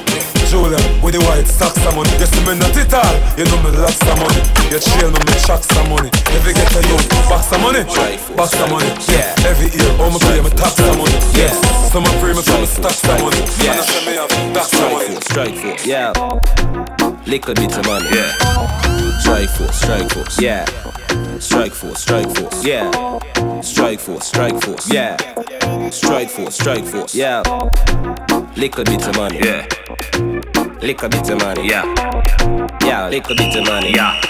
Julian 0.51 0.83
with 1.03 1.14
the 1.14 1.23
white 1.27 1.47
socks 1.47 1.83
of 1.83 1.94
money. 1.94 2.11
You 2.18 2.27
see 2.27 2.42
me 2.47 2.55
not 2.59 2.75
it 2.79 2.92
all, 2.94 3.14
you 3.35 3.47
know 3.51 3.59
me 3.62 3.70
lots 3.79 3.99
of 4.03 4.14
money. 4.18 4.42
You 4.70 4.79
chill 4.79 5.11
me, 5.11 5.18
me 5.27 5.35
chucks 5.42 5.70
of 5.75 5.87
money. 5.90 6.11
Every 6.35 6.55
get 6.55 6.70
a 6.70 6.81
youth, 6.87 7.07
box 7.27 7.51
of 7.51 7.59
money, 7.62 7.83
box 8.38 8.55
of 8.59 8.70
money. 8.70 8.90
Yeah, 9.11 9.35
every 9.47 9.70
year, 9.75 9.90
all 9.99 10.11
my 10.14 10.18
pay 10.23 10.38
me 10.38 10.51
tax 10.55 10.79
of 10.79 10.94
money. 10.99 11.18
Yeah, 11.35 11.55
some 11.90 12.07
of 12.07 12.14
pray 12.23 12.35
me 12.35 12.42
from 12.42 12.62
me 12.62 12.68
stacks 12.70 13.03
of 13.11 13.18
money. 13.18 13.42
And 13.42 13.75
I 13.75 13.83
say 13.83 14.01
me 14.07 14.12
have 14.18 14.31
stacks 14.31 14.75
of 14.79 14.87
money. 14.92 15.18
Strike 15.27 15.57
force, 15.59 15.83
yeah. 15.87 16.14
Little 17.27 17.55
bit 17.55 17.75
of 17.75 17.85
money, 17.87 18.09
yeah. 18.14 18.84
Strike 19.20 19.48
force, 19.50 19.77
strike 19.77 20.11
force, 20.12 20.40
yeah. 20.40 20.64
Strike 21.38 21.72
force, 21.72 22.00
strike 22.00 22.37
force, 22.37 22.64
yeah. 22.64 23.61
Strike 23.61 24.00
force, 24.00 24.27
strike 24.27 24.61
force, 24.62 24.92
yeah. 24.92 25.16
Strike 25.90 26.31
force, 26.31 26.55
strike 26.55 26.85
force, 26.85 27.14
yeah. 27.14 27.42
Little 28.57 28.85
bit 28.85 29.07
of 29.09 29.16
money, 29.16 29.38
yeah. 29.38 29.66
Little 30.85 31.09
bit 31.09 31.31
of 31.31 31.40
money, 31.40 31.68
yeah. 31.70 31.85
Yeah, 32.85 33.09
little 33.09 33.35
bit 33.35 33.57
of 33.57 33.64
money, 33.66 33.92
yeah. 33.94 34.20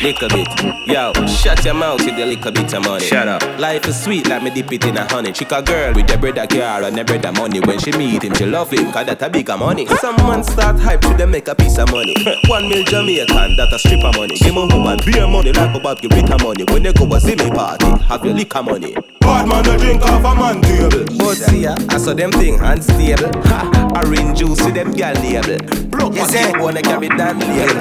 Little 0.00 0.28
bit, 0.28 0.48
yo. 0.86 1.12
Shut 1.26 1.64
your 1.64 1.74
mouth 1.74 2.04
with 2.04 2.14
the 2.16 2.24
little 2.24 2.52
bit 2.52 2.72
of 2.72 2.84
money. 2.84 3.04
Shut 3.04 3.26
up. 3.26 3.42
Life 3.58 3.86
is 3.88 4.00
sweet 4.00 4.28
like 4.28 4.44
me 4.44 4.50
dip 4.50 4.72
it 4.72 4.84
in 4.84 4.96
a 4.96 5.04
honey. 5.10 5.32
Chick 5.32 5.50
a 5.50 5.60
girl 5.60 5.92
with 5.92 6.06
the 6.06 6.16
bread 6.16 6.38
a 6.38 6.46
car 6.46 6.84
and 6.84 6.96
the 6.96 7.04
bread 7.04 7.24
a 7.24 7.32
money. 7.32 7.58
When 7.60 7.80
she 7.80 7.90
meet 7.92 8.22
him, 8.22 8.34
she 8.34 8.46
love 8.46 8.70
him, 8.70 8.92
cause 8.92 9.06
that 9.06 9.20
a 9.22 9.28
bigger 9.28 9.56
money. 9.56 9.86
Someone 9.98 10.44
start 10.44 10.78
hype 10.78 11.00
to 11.00 11.14
them 11.14 11.32
make 11.32 11.48
a 11.48 11.54
piece 11.56 11.78
of 11.78 11.90
money. 11.90 12.14
One 12.46 12.68
mil 12.68 12.84
Jamaican, 12.84 13.56
that 13.56 13.72
a 13.72 13.78
strip 13.78 14.04
of 14.04 14.14
money. 14.14 14.36
Give 14.36 14.54
me 14.54 14.68
woman 14.70 15.00
beer 15.04 15.26
money 15.26 15.52
like 15.52 15.74
a 15.74 15.80
Bob 15.80 16.00
give 16.00 16.12
it 16.12 16.30
a 16.30 16.38
money. 16.42 16.64
When 16.70 16.84
they 16.84 16.92
go 16.92 17.12
a 17.12 17.20
see 17.20 17.34
me 17.34 17.50
party, 17.50 17.86
have 18.04 18.24
your 18.24 18.34
liquor 18.34 18.62
money. 18.62 18.94
Bad 19.20 19.48
man, 19.48 19.66
a 19.66 19.76
drink 19.76 20.02
off 20.02 20.24
a 20.24 20.34
man 20.38 20.62
table. 20.62 21.04
But 21.18 21.34
see 21.34 21.62
ya, 21.62 21.76
I 21.88 21.98
saw 21.98 22.14
them 22.14 22.30
thing 22.32 22.58
unstable. 22.60 23.30
Ha, 23.50 23.92
orange 23.96 24.38
juice 24.38 24.64
with 24.64 24.74
them 24.74 24.92
gal 24.92 25.14
label. 25.46 25.88
Broke 25.88 26.14
my 26.14 26.26
wanna 26.58 26.82
carry 26.82 27.08
that 27.08 27.36
label. 27.36 27.80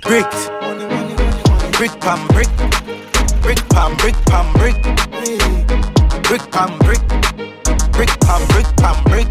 Bricks. 0.00 0.50
Brick 1.78 2.00
pam 2.00 2.26
brick. 2.28 2.48
Brick 3.42 3.68
pam 3.70 3.96
brick 3.96 4.16
pam 4.26 4.52
brick. 4.54 4.76
Brick 6.22 6.50
pam 6.50 6.78
brick. 6.78 7.00
Brick 7.02 7.10
pam 7.10 7.10
brick 7.10 7.19
pam 8.06 9.04
brick. 9.04 9.28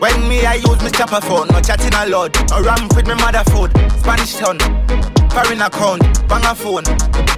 When 0.00 0.28
me 0.28 0.44
I 0.46 0.54
use 0.54 0.80
my 0.82 0.90
chopper 0.90 1.20
phone, 1.20 1.48
no 1.48 1.60
chatting 1.60 1.94
a 1.94 2.06
lot. 2.06 2.34
No 2.50 2.62
ramp 2.62 2.94
with 2.94 3.06
me 3.06 3.14
mother 3.14 3.44
food. 3.50 3.70
Spanish 3.98 4.36
town. 4.36 4.58
Foreign 5.30 5.60
account. 5.60 6.02
Bang 6.28 6.44
a 6.44 6.54
phone. 6.54 6.84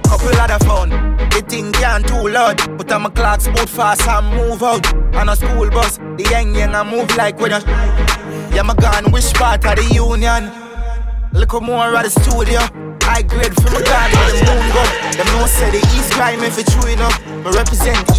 Couple 0.05 0.35
other 0.39 0.63
phone. 0.65 0.89
The 1.29 1.43
thing 1.47 1.71
can't 1.73 2.07
too 2.07 2.29
loud. 2.29 2.57
Put 2.77 2.91
on 2.91 3.03
my 3.03 3.09
clocks 3.09 3.47
boot 3.47 3.69
fast 3.69 4.07
and 4.07 4.35
move 4.35 4.63
out. 4.63 4.85
On 5.15 5.29
a 5.29 5.35
school 5.35 5.69
bus. 5.69 5.97
The 5.97 6.27
young 6.29 6.55
young 6.55 6.75
I 6.75 6.83
move 6.83 7.15
like 7.15 7.39
when 7.39 7.51
you. 7.51 7.59
Yeah, 8.55 8.63
my 8.63 8.75
gun, 8.75 9.11
which 9.11 9.33
part 9.33 9.65
of 9.65 9.75
the 9.75 9.83
union? 9.93 10.51
Look 11.33 11.53
more 11.61 11.95
at 11.95 12.03
the 12.03 12.09
studio. 12.09 12.59
High 13.01 13.23
grade 13.23 13.55
from 13.55 13.75
a 13.75 13.81
gun 13.81 14.11
when 14.11 14.35
the 14.35 14.43
moon 14.45 14.67
go. 14.71 14.83
Them 15.17 15.27
no 15.39 15.45
say 15.47 15.71
the 15.71 15.81
east 15.95 16.13
crime 16.13 16.43
if 16.43 16.59
it's 16.59 16.71
true 16.75 16.91
enough. 16.91 17.17
Me 17.27 17.49
represent 17.51 18.10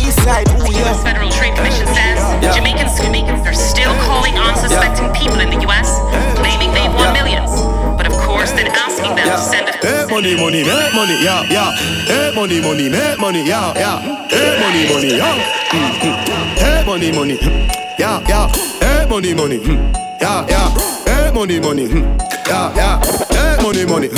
people 5.33 5.49
in 5.49 5.59
the 5.59 5.65
U.S., 5.67 5.89
claiming 6.37 6.73
they've 6.73 6.93
won 6.93 7.13
millions. 7.13 7.51
But 7.97 8.07
of 8.07 8.13
course, 8.21 8.53
then 8.53 8.67
asking 8.69 9.17
them 9.17 9.25
to 9.29 9.39
send 9.39 9.69
a 9.69 9.73
Hey, 9.81 10.05
money, 10.11 10.37
money, 10.37 10.63
make 10.63 10.95
money, 10.95 11.17
yeah, 11.25 11.43
yeah. 11.49 11.73
Hey, 12.07 12.33
money, 12.35 12.61
money, 12.61 12.89
make 12.89 13.19
money, 13.19 13.47
yeah, 13.47 13.73
yeah. 13.75 13.99
Hey, 14.29 14.61
money, 14.61 14.83
money, 14.93 15.17
yeah. 15.17 15.73
Mm, 15.73 15.93
mm. 16.01 16.59
Hey, 16.61 16.85
money, 16.85 17.13
money, 17.13 17.37
mm, 17.39 17.99
yeah, 17.99 18.21
yeah. 18.29 18.49
Hey, 18.81 19.07
money, 19.09 19.35
money, 19.35 19.59
mm, 19.59 19.95
yeah, 20.21 20.47
yeah. 20.49 20.69
Hey, 21.07 21.33
money, 21.33 21.61
money, 21.61 21.89
mm, 21.89 22.05
yeah, 22.47 22.75
yeah. 22.77 23.01
Hey, 23.33 23.63
money, 23.63 23.87
money. 23.87 24.09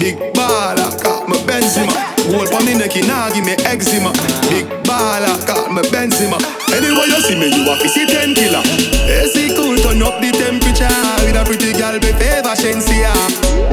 Big 0.00 0.16
baller, 0.32 0.90
got 1.02 1.28
my 1.28 1.36
Benzema. 1.44 1.92
Hold 2.32 2.48
for 2.48 2.64
me 2.64 2.74
neck, 2.74 2.94
nah 3.06 3.28
give 3.34 3.44
me 3.44 3.52
eczema. 3.64 4.12
Big 4.48 4.66
baller, 4.84 5.36
got 5.46 5.70
my 5.70 5.82
Benzema. 5.82 6.57
Anyway 6.74 7.06
you 7.08 7.20
see 7.20 7.34
me, 7.34 7.46
you 7.48 7.64
to 7.64 7.88
see 7.88 8.06
ten 8.06 8.34
killer. 8.34 8.62
AC 9.08 9.54
cool, 9.56 9.76
turn 9.76 10.02
up 10.02 10.20
the 10.20 10.30
temperature. 10.32 10.88
With 11.24 11.36
a 11.36 11.44
pretty 11.44 11.72
girl, 11.72 11.98
be 11.98 12.12
favor 12.12 12.54
Shenseea. 12.54 13.12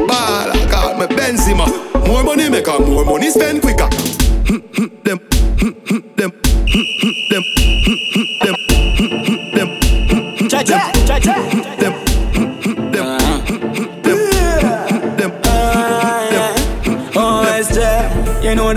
Baller, 0.08 0.56
got 0.72 0.98
my 0.98 1.08
Benzema. 1.08 1.68
More 2.08 2.24
money 2.24 2.50
make 2.50 2.68
her 2.68 2.80
more 2.80 3.06
money 3.06 3.30
spend 3.30 3.62
quicker. 3.62 3.90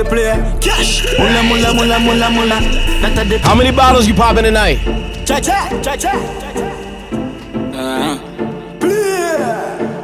Play. 0.09 0.33
Cash. 0.61 1.05
Mula 1.19 1.43
mula 1.43 1.75
mula 1.75 1.99
mula 2.01 2.31
mula. 2.31 2.59
The. 3.29 3.39
How 3.43 3.55
many 3.55 3.71
bottles 3.71 4.07
you 4.09 4.15
popping 4.15 4.45
tonight? 4.45 4.79
Cha 5.27 5.41
cha 5.41 5.69
cha 5.83 5.97
cha. 5.97 6.13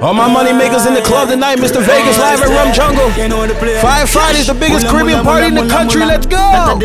All 0.04 0.12
my 0.12 0.28
money 0.30 0.52
makers 0.52 0.84
in 0.84 0.92
the 0.92 1.00
club 1.00 1.30
tonight, 1.30 1.56
Mr. 1.56 1.80
Vegas 1.80 2.18
live 2.18 2.42
at 2.42 2.48
Rum 2.48 2.74
Jungle. 2.74 3.08
Fire 3.80 4.06
Friday's 4.06 4.48
the 4.48 4.54
biggest 4.54 4.86
Caribbean 4.86 5.24
party 5.24 5.46
in 5.46 5.54
the 5.54 5.66
country. 5.66 6.04
Let's 6.04 6.26
go. 6.26 6.78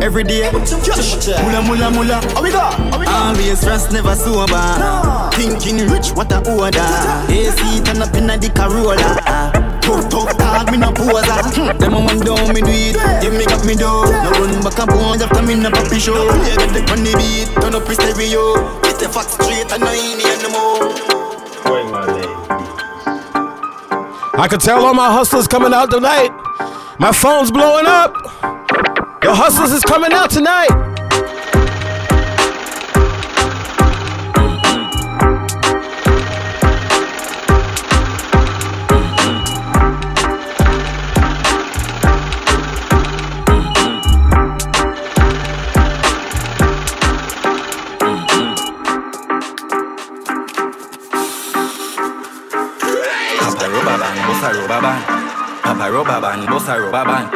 Every 0.00 0.24
day, 0.24 0.50
mula 0.50 1.62
mula 1.62 1.90
mula. 1.90 2.20
How 2.34 2.42
we 2.42 2.50
go? 2.50 2.60
Always 3.06 3.58
stress, 3.58 3.92
never 3.92 4.14
sober. 4.14 5.30
Thinking 5.34 5.88
rich, 5.88 6.10
what 6.12 6.30
a 6.30 6.38
order. 6.50 6.78
AC 7.28 7.82
turn 7.82 8.02
up 8.02 8.14
in 8.14 8.26
the 8.26 8.50
Corolla. 8.54 9.61
Tough, 10.62 10.70
tough 10.70 10.70
dog, 10.70 10.72
me 10.72 10.78
no 10.78 10.92
poser. 10.92 11.78
Them 11.78 11.94
a 11.94 12.00
man 12.00 12.18
down, 12.20 12.54
me 12.54 12.60
do 12.60 12.70
it. 12.70 12.94
Them 13.22 13.36
me 13.38 13.44
got 13.44 13.64
me 13.66 13.74
down. 13.74 14.06
No 14.22 14.30
run 14.30 14.62
back 14.62 14.78
and 14.78 14.88
bones 14.90 15.22
after 15.22 15.42
me 15.42 15.54
no 15.56 15.70
puppy 15.70 15.98
show. 15.98 16.14
Play 16.14 16.56
get 16.56 16.70
the 16.70 16.82
funny 16.86 17.14
beat, 17.18 17.48
turn 17.60 17.74
up 17.74 17.86
your 17.86 17.94
stereo. 17.94 18.80
Get 18.82 18.98
the 18.98 19.08
facts 19.08 19.34
straight 19.34 19.72
and 19.72 19.82
no 19.82 19.90
in 19.90 20.20
here 20.20 20.38
no 20.42 20.50
more. 20.50 20.92
I 24.34 24.48
could 24.48 24.60
tell 24.60 24.84
all 24.84 24.94
my 24.94 25.12
hustlers 25.12 25.46
coming 25.46 25.72
out 25.72 25.90
tonight. 25.90 26.30
My 26.98 27.12
phone's 27.12 27.50
blowing 27.50 27.86
up. 27.86 28.14
Your 29.22 29.34
hustlers 29.34 29.72
is 29.72 29.82
coming 29.82 30.12
out 30.12 30.30
tonight. 30.30 30.91
Rubber 55.92 56.20
band, 56.20 56.48
bossa 56.48 56.74
rubber 56.80 57.04
band. 57.04 57.28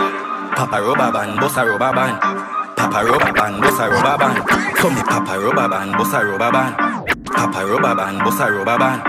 Papa 0.56 0.80
rubber 0.80 1.12
band, 1.12 1.38
bossa 1.38 1.62
rubber 1.68 1.92
band. 1.92 2.16
Papa 2.76 3.04
rubber 3.04 3.32
band, 3.32 3.62
bossa 3.62 3.84
rubber 3.92 4.16
band. 4.16 4.38
So 4.80 4.88
me 4.90 5.02
papa 5.04 5.36
rubber 5.36 5.68
band, 5.68 5.92
bossa 5.94 6.24
rubber 6.24 6.50
band. 6.50 6.72
Papa 7.26 7.60
rubber 7.68 7.94
band, 7.94 8.20
bossa 8.24 8.48
rubber 8.48 8.78
band. 8.78 9.02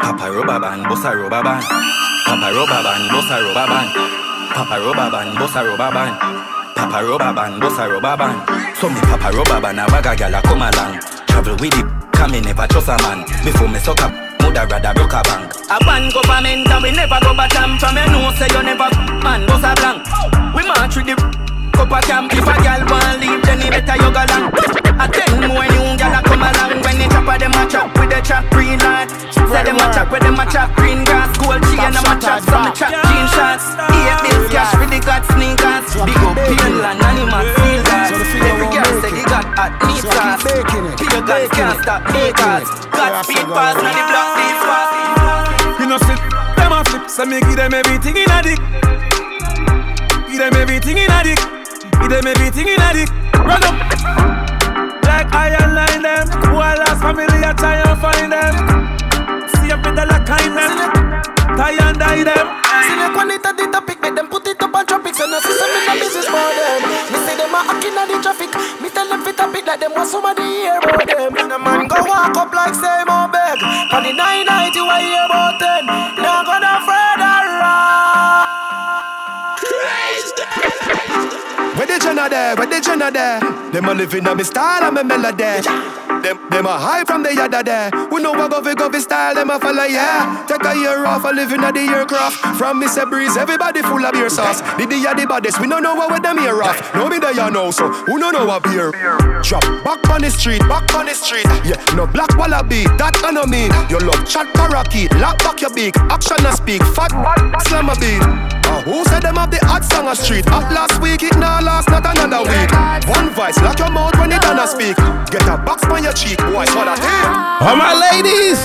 Papa 0.00 0.26
rubber 0.32 0.58
band, 0.58 0.86
bossa 0.88 1.12
rubber 1.12 1.42
band. 1.44 1.62
Papa 2.24 2.48
rubber 2.56 2.80
band, 2.82 3.04
bossa 3.12 3.36
rubber 3.44 3.66
band. 3.68 3.92
Papa 4.56 4.76
rubber 4.80 5.10
band, 5.12 5.36
bossa 5.36 5.60
rubber 5.60 5.90
band. 5.92 6.14
Papa 6.74 6.98
rubber 7.04 7.32
band, 7.36 7.62
bossa 7.62 7.84
rubber 7.92 8.16
band. 8.16 8.38
So 8.76 8.88
me 8.88 9.00
papa 9.00 9.28
rubber 9.36 9.60
band, 9.60 9.80
a 9.80 9.86
bag 9.92 10.06
a 10.06 10.12
gyal 10.16 10.38
a 10.38 10.40
come 10.40 10.64
along. 10.64 11.00
Travel 11.28 11.56
with 11.60 11.76
it, 11.76 11.86
come 12.12 12.32
me 12.32 12.40
never 12.40 12.66
trust 12.66 12.88
a 12.88 12.96
man. 13.04 13.24
Before 13.44 13.68
me 13.68 13.78
suck 13.78 14.00
up, 14.00 14.12
woulda 14.56 14.72
rather 14.72 14.94
broke 14.94 15.12
a 15.12 15.22
bank. 15.22 15.52
A 15.68 15.76
ban 15.84 16.08
government 16.12 16.68
and 16.68 16.82
we 16.82 16.90
never 16.92 17.20
go 17.20 17.34
back 17.36 17.50
camp. 17.50 17.80
From 17.80 17.96
you 17.96 18.06
know 18.08 18.32
say 18.32 18.48
you 18.48 18.62
never 18.62 18.88
man 19.20 19.44
was 19.46 19.64
a 19.64 19.72
blank. 19.76 20.00
We 20.54 20.64
march 20.64 20.96
with 20.96 21.06
the 21.06 21.16
cup 21.76 21.92
a 21.92 22.00
camp. 22.00 22.32
If 22.32 22.48
a 22.48 22.54
gal 22.64 22.82
want 22.88 23.20
leave 23.20 23.42
then 23.44 23.60
it 23.60 23.70
better 23.70 23.96
you 24.00 24.08
go 24.08 24.24
long 24.32 24.48
A 24.96 25.06
ten 25.12 25.44
more 25.44 25.68
new 25.68 25.96
gal 26.00 26.16
a 26.16 26.20
come 26.24 26.40
along 26.40 26.80
When 26.80 26.96
they 26.96 27.08
chop 27.12 27.28
a 27.28 27.34
them 27.36 27.52
a 27.52 27.62
chop 27.68 27.92
with 28.00 28.08
the 28.08 28.20
chop 28.24 28.44
green 28.50 28.80
light. 28.80 29.12
Say 29.28 29.62
them 29.62 29.76
a 29.76 29.86
chop 29.92 30.08
with 30.10 30.22
them 30.24 30.40
a 30.40 30.44
chop 30.48 30.72
green 30.76 31.04
grass 31.04 31.36
Gold 31.36 31.60
chain 31.68 31.92
and 31.92 31.96
a 32.00 32.14
chop 32.16 32.40
some 32.48 32.72
chop 32.72 32.92
jean 32.92 33.26
shots 33.36 33.76
Eight 33.92 34.16
bills 34.24 34.48
cash 34.48 34.72
for 34.72 34.88
the 34.88 35.00
god 35.04 35.22
sneakers. 35.36 35.84
Big 36.00 36.16
up 36.24 36.36
Finland 36.48 37.00
animal 37.04 37.44
feel 37.60 37.82
that. 37.92 38.08
Every 38.16 38.68
girl 38.72 38.92
say 39.04 39.12
he 39.12 39.22
got 39.28 39.44
hot 39.52 39.72
meat 39.84 40.00
sauce 40.00 40.44
Your 41.12 41.22
guns 41.28 41.50
can't 41.52 41.76
stop 41.82 42.06
speed 43.26 43.48
fast 43.48 43.78
and 43.78 43.96
the 43.96 44.04
block 44.06 44.35
so 47.16 47.24
me 47.24 47.40
give 47.40 47.56
them 47.56 47.72
everything 47.72 48.14
in 48.14 48.28
a 48.28 48.42
dick. 48.42 48.60
Give 50.28 50.36
them 50.36 50.52
everything 50.52 50.98
in 50.98 51.10
a 51.10 51.24
dick. 51.24 51.40
Give 51.96 52.10
them 52.10 52.26
everything 52.26 52.68
in 52.68 52.76
a 52.76 52.92
dick. 52.92 53.08
Run 53.40 53.64
up. 53.64 53.72
Like 55.00 55.32
iron 55.32 55.74
line 55.74 56.02
them. 56.02 56.28
Who 56.44 56.60
I 56.60 56.76
lost 56.76 57.00
family, 57.00 57.40
I 57.40 57.54
try 57.56 57.80
and 57.80 57.96
find 58.04 58.30
them. 58.30 58.54
See 59.48 59.72
up 59.72 59.80
with 59.80 59.96
the 59.96 60.04
lock 60.04 60.26
kind 60.26 60.52
them. 60.60 61.56
Tie 61.56 61.88
and 61.88 61.98
die 61.98 62.22
them. 62.22 62.66
Select 62.84 63.16
one 63.16 63.30
it 63.30 63.46
at 63.46 63.56
the 63.56 63.66
topic, 63.72 64.00
make 64.02 64.14
them 64.14 64.28
put 64.28 64.46
it 64.46 64.62
up 64.62 64.74
on 64.74 64.84
And 64.84 65.34
I 65.34 65.40
see 65.40 65.56
some 65.56 65.72
in 65.72 65.82
the 65.88 65.94
business 65.96 66.28
for 66.28 66.38
them 66.38 66.80
Me 67.08 67.18
say 67.24 67.34
them 67.40 67.56
a 67.56 67.60
hacking 67.64 67.96
at 67.96 68.06
the 68.06 68.16
traffic 68.20 68.52
Me 68.78 68.88
tell 68.92 69.08
them 69.08 69.24
fit 69.24 69.40
it 69.40 69.66
like 69.66 69.80
them 69.80 69.92
want 69.96 70.08
somebody 70.08 70.44
hear 70.44 70.76
about 70.76 71.06
them 71.08 71.32
And 71.34 71.52
a 71.52 71.58
man 71.58 71.88
go 71.88 71.96
walk 72.04 72.36
up 72.36 72.52
like 72.52 72.76
same 72.76 73.08
old 73.08 73.32
beg 73.32 73.58
On 73.96 74.04
the 74.04 74.12
990 74.12 74.80
why 74.84 75.00
hear 75.02 75.24
about 75.24 75.56
10 75.58 75.86
Now 76.20 76.44
gonna 76.44 76.55
Where 81.86 82.00
the 82.00 82.04
Jenna 82.04 82.28
there? 82.28 82.56
Where 82.56 82.66
the 82.66 82.80
Jenna 82.80 83.10
there? 83.12 83.38
Them 83.70 83.84
a 83.84 83.94
living 83.94 84.26
on 84.26 84.36
me 84.36 84.42
style 84.42 84.82
and 84.82 84.96
me 84.96 85.04
melody. 85.04 85.62
Them, 86.18 86.50
them 86.50 86.66
a 86.66 86.74
high 86.74 87.04
from 87.04 87.22
the 87.22 87.32
yada 87.32 87.62
there. 87.62 87.90
We 88.10 88.20
know 88.20 88.32
what 88.32 88.50
govy 88.50 88.74
govy 88.74 89.00
style, 89.00 89.36
them 89.36 89.50
a 89.50 89.60
follow, 89.60 89.84
yeah. 89.84 90.44
Take 90.48 90.64
a 90.64 90.74
year 90.74 91.06
off, 91.06 91.22
a 91.22 91.28
living 91.28 91.62
at 91.62 91.74
the 91.74 91.86
aircraft. 91.86 92.58
From 92.58 92.82
Mr. 92.82 93.08
Breeze, 93.08 93.36
everybody 93.36 93.82
full 93.82 94.04
of 94.04 94.12
beer 94.14 94.28
sauce. 94.28 94.62
The 94.82 94.86
the 94.86 94.98
the 94.98 95.26
baddest, 95.28 95.60
we 95.60 95.68
don't 95.68 95.84
know 95.84 95.94
what 95.94 96.10
with 96.10 96.24
them 96.24 96.38
here 96.38 96.60
off. 96.60 96.92
No 96.92 97.08
me 97.08 97.20
there 97.20 97.30
you 97.30 97.48
know, 97.52 97.70
so 97.70 97.86
who 97.86 98.18
don't 98.18 98.32
know 98.32 98.46
what 98.46 98.64
beer? 98.64 98.90
Drop 99.44 99.62
back 99.84 100.10
on 100.10 100.22
the 100.22 100.30
street, 100.30 100.62
back 100.66 100.92
on 100.92 101.06
the 101.06 101.14
street. 101.14 101.46
Yeah, 101.62 101.78
no 101.94 102.08
black 102.08 102.36
wallaby, 102.36 102.82
that 102.98 103.14
I 103.22 103.30
know 103.30 103.46
mean. 103.46 103.70
You 103.88 104.00
love 104.02 104.26
chat 104.26 104.52
parakeet, 104.54 105.14
lock 105.22 105.38
back 105.38 105.60
your 105.60 105.70
beak, 105.70 105.96
action 106.10 106.44
and 106.44 106.56
speak, 106.56 106.82
fat 106.82 107.14
slam 107.68 107.90
a 107.90 107.94
beat. 107.94 108.45
Who 108.86 109.02
said 109.10 109.22
them 109.22 109.34
have 109.34 109.50
the 109.50 109.58
hot 109.66 109.82
song 109.84 110.06
a 110.06 110.14
street? 110.14 110.46
Up 110.46 110.62
last 110.70 111.02
week, 111.02 111.22
it 111.26 111.34
now 111.36 111.58
last 111.60 111.90
not 111.90 112.06
another 112.06 112.46
week. 112.46 112.70
One 113.10 113.30
voice, 113.34 113.58
lock 113.58 113.78
your 113.82 113.90
mouth 113.90 114.14
when 114.18 114.30
it 114.30 114.40
done 114.42 114.58
a 114.62 114.66
speak. 114.66 114.94
Get 115.34 115.42
a 115.50 115.58
box 115.58 115.82
on 115.90 116.04
your 116.04 116.12
cheek, 116.14 116.38
boy, 116.38 116.70
what 116.70 116.86
a 116.86 116.94
thing. 116.94 117.26
All 117.66 117.74
my 117.74 117.90
ladies. 117.98 118.62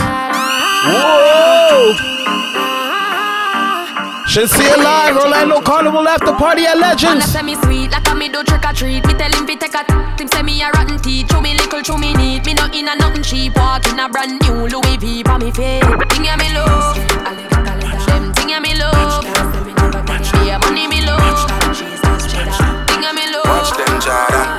Whoa. 0.85 1.97
Should 4.29 4.49
see 4.49 4.63
it 4.63 4.77
live. 4.77 5.17
Orlando 5.17 5.59
Carnival 5.59 6.07
after 6.07 6.33
party 6.33 6.65
at 6.65 6.77
Man, 6.77 6.83
I 6.83 6.89
Legends. 6.93 7.25
say 7.25 7.41
me 7.41 7.55
sweet 7.55 7.89
like 7.91 8.07
a 8.07 8.15
me 8.15 8.29
do 8.29 8.43
trick 8.43 8.63
or 8.63 8.71
treat. 8.73 9.05
Me 9.05 9.13
tell 9.13 9.31
him 9.33 9.45
fi 9.45 9.55
take 9.55 9.73
a 9.73 9.83
t- 9.83 10.21
him 10.23 10.27
say 10.29 10.41
me 10.43 10.61
a 10.61 10.69
rotten 10.69 10.99
teeth. 11.01 11.29
Show 11.31 11.41
me 11.41 11.53
little, 11.57 11.83
show 11.83 11.97
me 11.97 12.13
neat. 12.13 12.45
Me 12.45 12.53
no 12.53 12.65
in 12.71 12.87
a 12.87 12.95
nothing 12.95 13.23
cheap. 13.23 13.55
Walk 13.57 13.85
in 13.89 13.99
a 13.99 14.07
brand 14.07 14.39
new 14.47 14.69
Louis 14.69 14.97
V 14.97 15.23
for 15.23 15.37
me 15.37 15.51
feet. 15.51 15.83
Thing 16.13 16.23
ya 16.23 16.37
me 16.37 16.47
love, 16.53 16.95
Yeah, 20.51 20.59
money 20.67 20.83
me 20.83 20.99
love. 21.07 21.15
Thing 21.79 21.95
me 23.15 23.23
love. 23.31 23.47
Watch 23.47 23.71
them, 23.71 23.87
Jordan. 24.03 24.51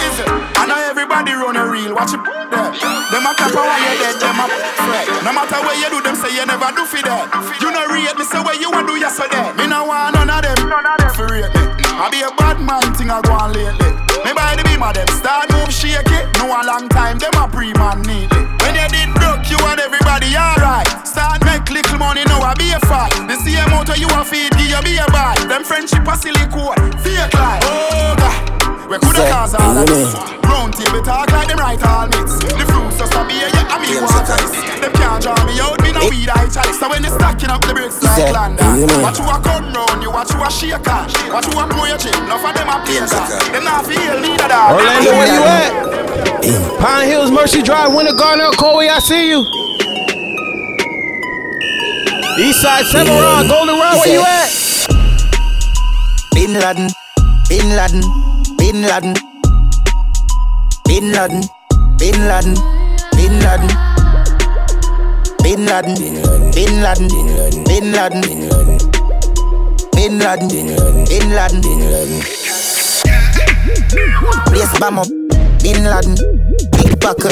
I 0.56 0.64
know 0.64 0.80
everybody 0.88 1.36
run 1.36 1.60
a 1.60 1.68
reel. 1.68 1.92
Watch 1.92 2.16
it 2.16 2.24
there. 2.24 2.72
Them 3.12 3.28
a 3.28 3.36
clap 3.36 3.52
while 3.52 3.68
you 3.76 4.00
dead. 4.00 4.16
Them 4.16 4.40
a 4.40 4.48
fret. 4.88 5.04
No 5.20 5.36
matter 5.36 5.60
where 5.60 5.76
you 5.76 5.92
do, 5.92 6.00
them 6.00 6.16
say 6.16 6.32
you 6.32 6.48
never 6.48 6.72
do 6.72 6.88
for 6.88 6.96
that. 7.04 7.28
You 7.60 7.68
know 7.68 7.84
rate 7.92 8.16
me, 8.16 8.24
say 8.24 8.40
where 8.40 8.56
you 8.56 8.72
want 8.72 8.88
do 8.88 8.96
yesterday. 8.96 9.52
Me 9.60 9.68
no 9.68 9.84
want 9.84 10.16
none 10.16 10.32
of 10.32 10.40
them. 10.40 10.56
For 11.12 11.28
rate 11.28 11.52
me. 11.52 11.60
I 12.00 12.08
be 12.08 12.24
a 12.24 12.32
bad 12.40 12.56
man 12.64 12.88
thing 12.96 13.12
I 13.12 13.20
go 13.20 13.36
on 13.36 13.52
lately. 13.52 13.92
Me 14.24 14.32
buy 14.32 14.56
the 14.56 14.64
beam 14.64 14.80
of 14.80 14.96
them. 14.96 15.04
Start 15.20 15.52
move 15.52 15.68
shake 15.68 16.08
it. 16.08 16.24
No 16.40 16.48
a 16.48 16.64
long 16.64 16.88
time. 16.88 17.20
Them 17.20 17.36
a 17.36 17.44
pre-man 17.52 18.00
neatly. 18.08 18.48
When 18.64 18.72
you 18.72 18.88
did 18.88 19.12
broke, 19.12 19.44
you 19.52 19.60
and 19.60 19.76
everybody 19.76 20.32
alright. 20.40 20.81
Start 21.22 21.38
make 21.46 21.70
little 21.70 22.02
money, 22.02 22.26
now 22.26 22.42
I 22.42 22.50
be 22.58 22.74
a 22.74 22.82
fight. 22.90 23.14
The 23.30 23.38
same 23.46 23.62
amount 23.70 23.94
of 23.94 23.96
you 24.02 24.10
a 24.10 24.26
feed, 24.26 24.50
give 24.58 24.74
you 24.74 24.82
be 24.82 24.98
a 24.98 25.06
buy. 25.14 25.38
Them 25.46 25.62
friendship 25.62 26.02
a 26.02 26.18
silicone, 26.18 26.74
fake 26.98 27.30
like. 27.38 27.62
Oh 27.62 28.18
God. 28.18 28.90
We 28.90 28.98
coulda 28.98 29.22
cause 29.30 29.54
all 29.54 29.78
of 29.78 29.86
this 29.86 30.12
Round 30.44 30.74
table 30.74 31.00
talk 31.00 31.30
like 31.30 31.48
them 31.48 31.56
right 31.62 31.80
all 31.86 32.10
mix 32.12 32.42
The 32.42 32.66
fruits 32.68 32.98
just 32.98 33.14
a 33.14 33.24
beer, 33.24 33.48
yeah, 33.48 33.72
I 33.72 33.80
mean 33.80 34.02
water 34.04 34.36
this 34.36 34.52
Them 34.82 34.92
can't 34.92 35.22
draw 35.22 35.38
me 35.48 35.56
out, 35.62 35.80
me 35.80 35.96
no 35.96 36.10
weed 36.10 36.28
I 36.28 36.44
chalice 36.50 36.76
So 36.76 36.90
when 36.90 37.00
they 37.00 37.08
stacking 37.08 37.48
up 37.48 37.64
the 37.64 37.72
bricks 37.72 38.02
like 38.02 38.20
Say, 38.20 38.28
London 38.28 38.82
you 38.82 38.84
know. 38.84 39.00
Watch 39.00 39.16
you 39.16 39.24
a 39.24 39.40
come 39.40 39.72
round, 39.72 40.02
you 40.02 40.10
watch 40.12 40.34
you 40.34 40.44
a 40.44 40.50
shake 40.50 40.84
on 40.92 41.08
Watch 41.32 41.48
you 41.48 41.56
a 41.56 41.64
blow 41.70 41.88
your 41.88 41.96
chin, 41.96 42.12
enough 42.26 42.44
of 42.44 42.52
them 42.52 42.68
a 42.68 42.84
play 42.84 43.00
that 43.00 43.48
Them 43.54 43.64
not 43.64 43.86
feel 43.88 44.18
neither 44.20 44.50
that 44.50 44.76
Orlando, 44.76 45.10
where 45.16 45.30
you 45.30 45.40
at? 45.46 45.72
Pine 46.82 47.08
Hills, 47.08 47.30
Mercy 47.30 47.62
Drive, 47.62 47.94
Winter 47.94 48.12
Garden, 48.12 48.50
Coley, 48.58 48.90
I 48.90 48.98
see 48.98 49.30
you. 49.30 49.46
Eastside, 52.38 52.86
Cimarron, 52.90 53.46
Golden 53.46 53.76
Rod, 53.76 53.98
where 53.98 54.14
you 54.14 54.24
at? 54.24 54.48
Bin 56.34 56.54
Laden, 56.54 56.88
Bin 57.48 57.76
Laden, 57.76 58.00
Bin 58.56 58.82
Laden, 58.82 59.14
Bin 60.88 61.12
Laden, 61.12 61.42
Bin 61.98 62.26
Laden, 62.26 62.54
Bin 63.18 63.38
Laden, 63.40 63.68
Bin 65.42 65.66
Laden, 65.66 65.98
Bin 66.52 66.80
Laden, 66.80 67.08
Bin 67.68 67.92
Laden, 67.92 68.20
Bin 69.92 70.18
Laden, 70.18 70.48
Bin 71.04 71.28
Laden, 71.36 71.60
Bin 71.60 71.80
Laden. 71.92 72.22
Place 74.46 74.78
bomb 74.80 74.98
up, 74.98 75.06
Bin 75.62 75.84
Laden, 75.84 76.18
big 76.74 76.98
buckle. 76.98 77.30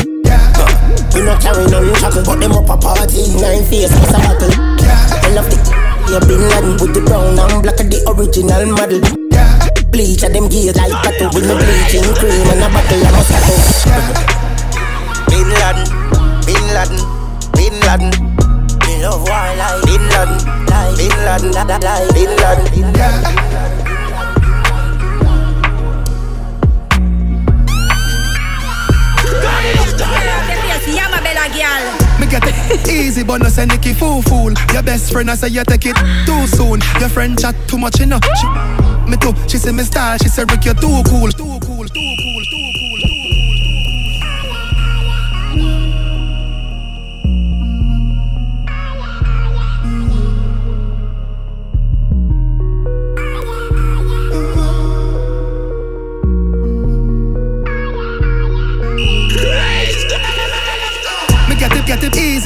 We 1.14 1.20
not 1.26 1.42
carry 1.42 1.66
no 1.66 1.82
chuckle, 1.98 2.22
but 2.22 2.38
them 2.38 2.52
up 2.52 2.70
a 2.70 2.76
party. 2.78 3.26
Nine 3.42 3.64
face, 3.66 3.90
what's 3.90 4.14
a 4.14 4.22
buckle? 4.22 4.54
I 4.54 5.34
love 5.34 5.50
the 5.50 5.58
yeah, 6.06 6.22
Bin 6.30 6.38
Laden 6.38 6.78
with 6.78 6.94
the 6.94 7.02
brown 7.02 7.38
and 7.38 7.62
black 7.62 7.76
the 7.82 7.98
original 8.06 8.70
model. 8.70 9.02
Bleach 9.90 10.22
at 10.22 10.32
them 10.32 10.48
gears 10.48 10.76
like 10.76 10.94
battle 11.02 11.26
with 11.34 11.42
the 11.42 11.58
bleaching 11.58 12.06
cream 12.14 12.46
and 12.54 12.62
a 12.62 12.70
bottle 12.70 13.02
of 13.02 13.18
Moscato. 13.18 13.54
Bin 15.26 15.50
Laden, 15.50 15.90
Bin 16.46 16.64
Laden, 16.70 17.02
Bin 17.58 17.74
Laden. 17.82 18.10
Me 18.86 19.02
love 19.02 19.26
war 19.26 19.50
like 19.58 19.82
Bin 19.90 20.02
Laden, 20.06 20.38
Bin 20.94 21.14
Laden, 21.26 21.50
Bin 22.14 22.30
Laden, 22.38 22.66
Bin 22.70 22.86
Laden. 22.94 23.49
Me 32.20 32.26
get 32.26 32.43
it 32.45 32.88
easy, 32.88 33.24
but 33.24 33.41
no 33.41 33.49
say 33.49 33.64
Nicky 33.64 33.95
fool 33.95 34.20
fool. 34.22 34.53
Your 34.72 34.82
best 34.82 35.11
friend 35.12 35.30
I 35.30 35.34
say 35.36 35.49
you 35.49 35.64
take 35.64 35.86
it 35.86 35.97
too 36.26 36.47
soon. 36.47 36.80
Your 37.01 37.09
friend 37.09 37.38
chat 37.38 37.55
too 37.66 37.78
much, 37.78 37.99
you 37.99 38.07
know. 38.07 38.20
She, 38.41 38.47
me 39.11 39.16
too. 39.16 39.32
She 39.49 39.57
say 39.59 39.72
me 39.72 39.82
style. 39.84 40.18
She 40.18 40.28
say 40.28 40.45
Rick, 40.45 40.64
you're. 40.64 40.74
Too 40.74 41.03
cool, 41.07 41.30
too 41.30 41.59
cool, 41.61 41.86
too 41.88 42.14
cool. 42.18 42.29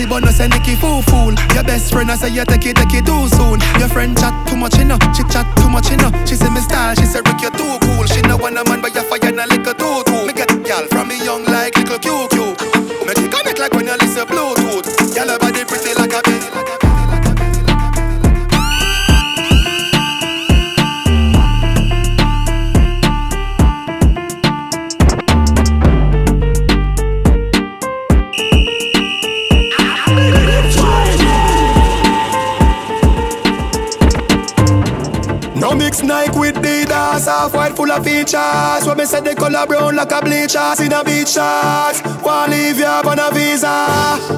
Easy, 0.05 0.09
but 0.09 0.25
no 0.25 0.31
say 0.31 0.49
Nicky 0.49 0.75
fool 0.77 1.03
fool. 1.03 1.35
Your 1.55 1.65
best 1.65 1.93
friend 1.93 2.11
I 2.11 2.17
say 2.17 2.29
you 2.29 2.45
take 2.45 2.67
it, 2.67 2.77
take 2.77 2.95
it 2.95 3.07
too 3.07 3.29
soon. 3.29 3.61
Your 3.79 3.89
friend 3.89 4.17
chat 4.17 4.35
too 4.49 4.57
much, 4.57 4.77
you 4.79 4.85
know. 4.85 4.99
She 5.15 5.23
chat 5.25 5.47
too 5.57 5.69
much, 5.69 5.91
you 5.91 5.97
know. 5.97 6.11
She 6.25 6.35
say 6.35 6.51
me 6.51 6.61
style, 6.61 6.95
she 6.95 7.05
say 7.07 7.21
Rick, 7.27 7.41
you're 7.43 7.51
too 7.51 7.79
cool. 7.83 8.05
She 8.07 8.21
know 8.23 8.37
want 8.37 8.59
a 8.59 8.65
man, 8.65 8.81
but 8.81 8.95
you 8.95 9.03
fire 9.03 9.33
na 9.33 9.45
little 9.45 9.75
too 9.75 10.03
too. 10.05 10.27
Me 10.27 10.33
get 10.33 10.51
y'all 10.67 10.87
from 10.89 11.09
me 11.09 11.17
young 11.25 11.45
like 11.45 11.77
little 11.77 11.99
QQ. 11.99 13.07
Make 13.07 13.19
it 13.19 13.31
connect 13.33 13.59
like 13.59 13.73
when 13.73 13.87
you 13.87 13.97
listen 13.97 14.27
to 14.27 14.33
Bluetooth. 14.33 15.17
Y'all 15.17 15.39
body 15.39 15.65
pretty 15.65 15.95
like 15.95 16.13
a 16.13 16.23
baby. 16.23 16.84
Adidas, 37.15 37.27
half 37.27 37.55
white 37.55 37.77
full 37.77 37.91
of 37.91 38.05
features. 38.05 38.87
When 38.87 38.99
me 38.99 39.05
say 39.05 39.21
the 39.21 39.35
color 39.35 39.67
brown 39.67 39.97
like 39.97 40.13
a 40.13 40.21
bleachers 40.21 40.81
in 40.81 40.93
a 40.93 41.05
beach 41.05 41.29
shorts. 41.29 42.03
Wanna 42.23 42.53
leave 42.53 42.79
you 42.79 42.85
up 42.85 43.07
on 43.07 43.19
a 43.19 43.31
visa? 43.33 43.67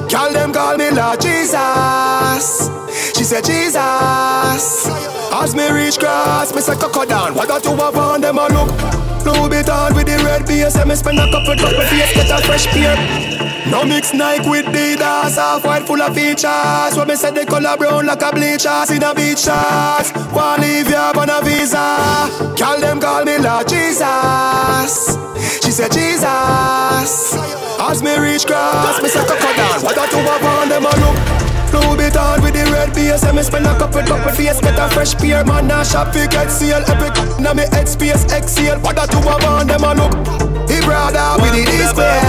Call 0.09 0.31
them 0.31 0.53
call 0.53 0.77
me 0.77 0.89
Lord 0.91 1.21
Jesus. 1.21 2.69
She 3.15 3.23
said 3.23 3.43
Jesus. 3.43 4.87
As 5.31 5.55
me 5.55 5.69
reach 5.71 5.99
cross, 5.99 6.53
me 6.53 6.61
say 6.61 6.75
coco 6.75 7.05
down. 7.05 7.35
What 7.35 7.47
got 7.47 7.63
to 7.63 7.75
have 7.75 7.95
on 7.97 8.21
them 8.21 8.37
a 8.37 8.47
look? 8.47 8.96
Louis 9.27 9.49
Vuitton 9.49 9.93
with 9.93 10.07
the 10.07 10.15
red 10.23 10.47
base, 10.47 10.75
and 10.75 10.87
me 10.87 10.95
spend 10.95 11.19
a 11.19 11.27
couple 11.29 11.55
couple 11.59 11.83
face 11.91 12.13
get 12.15 12.31
a 12.31 12.39
fresh 12.47 12.65
pair. 12.67 12.95
No 13.69 13.83
mix 13.83 14.13
Nike 14.13 14.47
with 14.49 14.65
the 14.71 14.95
Adidas, 14.95 15.35
half 15.35 15.65
white 15.65 15.85
full 15.85 16.01
of 16.01 16.15
features. 16.15 16.95
When 16.95 17.07
me 17.09 17.15
say 17.15 17.31
the 17.31 17.45
color 17.45 17.75
brown 17.75 18.05
like 18.05 18.21
a 18.21 18.31
bleachers 18.31 18.89
in 18.89 19.03
a 19.03 19.13
beach 19.13 19.43
shorts. 19.43 20.15
Wanna 20.31 20.63
leave 20.63 20.87
up 20.93 21.17
on 21.17 21.29
a 21.29 21.41
visa? 21.43 22.31
Call 22.55 22.79
them 22.79 23.01
call 23.01 23.25
me 23.25 23.37
Lord 23.37 23.67
Jesus. 23.67 25.19
She 25.59 25.71
said 25.75 25.91
Jesus. 25.91 27.35
As 27.83 28.01
me 28.01 28.15
reach 28.17 28.47
cross, 28.47 29.03
me 29.03 29.09
say 29.09 29.27
coco 29.27 29.51
down. 29.59 29.83
What 29.83 29.95
got 29.95 30.09
to 30.11 30.17
have 30.23 30.43
on 30.43 30.69
them 30.69 30.85
a 30.87 30.93
look? 31.03 31.17
Louis 31.75 32.07
Vuitton 32.07 32.41
with 32.41 32.53
the 32.53 32.63
red 32.71 32.86
base 33.17 33.27
And 33.27 33.37
me 33.37 33.43
spend 33.43 33.65
a 33.65 33.77
couple 33.77 34.01
couple 34.01 34.31
face 34.31 34.59
Get 34.61 34.79
a 34.79 34.89
fresh 34.89 35.15
pair 35.15 35.43
Man 35.45 35.71
a 35.71 35.83
shop 35.83 36.13
fi 36.13 36.27
get 36.27 36.49
sale 36.49 36.83
Epic 36.87 37.15
Now 37.39 37.53
me 37.53 37.63
head 37.71 37.87
space 37.87 38.25
exhale 38.31 38.79
What 38.79 38.95
that 38.95 39.09
two 39.09 39.19
of 39.19 39.43
on 39.43 39.67
them 39.67 39.83
a 39.83 39.93
look. 39.93 40.13
He 40.69 40.81
brother 40.81 41.41
with 41.41 41.53
the 41.53 41.87
square. 41.89 42.21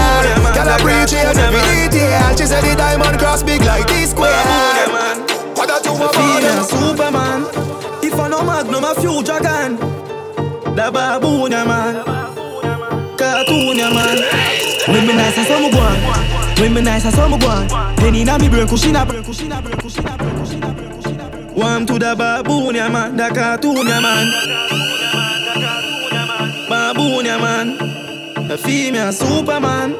Girl 0.55 0.69
a 0.69 0.77
preach 0.81 1.13
it 1.13 1.37
every 1.37 1.89
detail 1.89 2.37
She 2.37 2.45
said 2.45 2.63
the 2.63 2.75
diamond 2.75 3.19
cross 3.19 3.43
big 3.43 3.61
like 3.61 3.87
D 3.87 4.05
square. 4.05 4.33
What 5.55 5.67
that 5.67 5.83
two 5.83 5.93
of 5.93 6.15
on 6.15 6.41
them 6.41 6.63
Superman. 6.65 7.41
If 8.03 8.19
I 8.19 8.27
no 8.29 8.43
magnum 8.43 8.83
a 8.83 8.95
few 8.95 9.21
dragon 9.23 9.77
Da 10.75 10.89
baboon 10.91 11.51
ya 11.51 11.65
man. 11.65 12.03
Cartoon 13.17 13.77
ya 13.77 13.89
man. 13.93 14.17
When 14.87 15.05
me 15.05 15.13
nice 15.13 15.37
and 15.37 15.47
some 15.47 15.69
go 15.69 15.77
on. 15.77 15.97
When 16.59 16.73
me 16.73 16.81
nice 16.81 17.05
and 17.05 17.13
some 17.13 17.37
go 17.37 17.47
on. 17.47 17.67
Penny 17.97 18.23
na 18.23 18.37
me 18.37 18.47
brain 18.49 18.65
kushina 18.67 19.05
brain 19.05 19.23
kushina 19.23 19.61
brain 19.61 19.77
kushina 19.77 20.17
brain 20.17 20.31
kushina 20.39 20.59
brain 20.61 20.61
brain 20.61 20.68
Warm 21.59 21.85
to 21.87 21.99
the 21.99 22.15
baboon 22.15 22.73
ya 22.73 22.87
man. 22.87 23.17
Da 23.17 23.29
cartoon 23.29 23.85
ya 23.85 23.99
man. 23.99 24.27
Baboon 26.69 27.25
ya 27.25 27.37
man. 27.37 27.67
A 28.49 28.57
female 28.57 29.11
superman. 29.11 29.93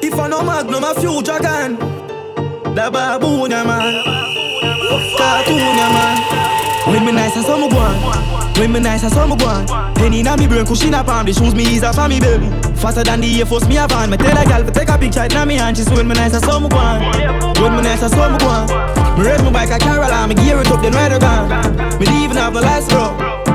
If 0.00 0.14
I 0.14 0.28
no 0.28 0.40
magnum 0.42 0.84
a 0.84 0.94
future 0.94 1.22
dragon 1.22 1.74
Da 2.76 2.88
baboon 2.90 3.50
ya 3.50 3.64
man. 3.64 4.04
Cartoon 5.18 5.58
ya 5.58 5.88
man. 5.90 6.16
When 6.86 7.04
me 7.04 7.10
nice 7.10 7.34
and 7.34 7.44
some 7.44 7.68
go 7.68 7.76
on. 7.76 8.54
When 8.54 8.70
me 8.70 8.78
nice 8.78 9.02
and 9.02 9.12
some 9.12 9.36
go 9.36 9.46
on. 9.46 9.66
Penny 9.96 10.22
na 10.22 10.36
me 10.36 10.46
brain 10.46 10.64
cushion 10.64 10.94
up 10.94 11.08
on 11.08 11.26
The 11.26 11.32
shoes 11.32 11.56
me 11.56 11.64
ease 11.64 11.82
up 11.82 11.98
on 11.98 12.08
me 12.08 12.20
belly 12.20 12.48
Faster 12.76 13.02
than 13.02 13.20
the 13.20 13.40
Air 13.40 13.46
Force 13.46 13.66
me 13.66 13.78
a 13.78 13.88
van. 13.88 14.10
Me 14.10 14.16
tell 14.16 14.38
a 14.38 14.44
gal 14.44 14.64
to 14.64 14.70
take 14.70 14.88
a 14.88 14.96
picture 14.96 15.24
it 15.24 15.34
na 15.34 15.44
me 15.44 15.56
hand. 15.56 15.76
She 15.76 15.82
when 15.90 16.06
me 16.06 16.14
nice 16.14 16.34
and 16.34 16.44
some 16.44 16.68
go 16.68 16.76
on. 16.76 17.02
When 17.60 17.74
me 17.74 17.82
nice 17.82 18.00
and 18.00 18.12
some 18.12 18.38
go 18.38 18.46
on 18.46 19.09
Me 19.20 19.26
raise 19.26 19.42
my 19.42 19.52
bike 19.52 19.70
a 19.70 19.78
Caroline 19.78 20.30
Me 20.30 20.34
gear 20.34 20.58
it 20.60 20.66
up 20.68 20.80
then 20.80 20.92
ride 20.92 21.12
it 21.12 21.20
gone 21.20 21.48
Me 21.98 22.06
even 22.24 22.36
have 22.38 22.54
the 22.54 22.62
lights 22.62 22.88
bro 22.88 23.14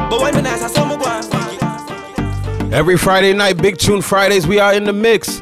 But 0.09 0.21
when 0.21 0.35
me 0.35 0.41
nice 0.43 0.61
and 0.61 0.71
some 0.71 0.89
go 0.89 1.03
on 1.05 1.25
Every 2.73 2.97
Friday 2.97 3.31
night, 3.33 3.57
Big 3.61 3.77
Tune 3.77 4.01
Fridays, 4.01 4.45
we 4.47 4.59
are 4.59 4.73
in 4.73 4.83
the 4.83 4.91
mix. 4.91 5.41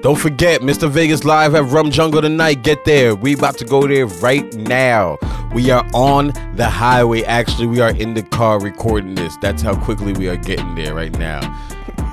Don't 0.00 0.18
forget, 0.18 0.60
Mr. 0.60 0.88
Vegas 0.88 1.24
Live 1.24 1.56
at 1.56 1.64
Rum 1.64 1.90
Jungle 1.90 2.22
tonight. 2.22 2.62
Get 2.62 2.84
there. 2.84 3.16
We 3.16 3.34
about 3.34 3.58
to 3.58 3.64
go 3.64 3.84
there 3.88 4.06
right 4.06 4.54
now. 4.54 5.18
We 5.52 5.70
are 5.70 5.84
on 5.92 6.32
the 6.54 6.68
highway. 6.68 7.24
Actually, 7.24 7.66
we 7.66 7.80
are 7.80 7.90
in 7.90 8.14
the 8.14 8.22
car 8.22 8.60
recording 8.60 9.16
this. 9.16 9.36
That's 9.38 9.60
how 9.60 9.74
quickly 9.74 10.12
we 10.12 10.28
are 10.28 10.36
getting 10.36 10.76
there 10.76 10.94
right 10.94 11.10
now. 11.18 11.40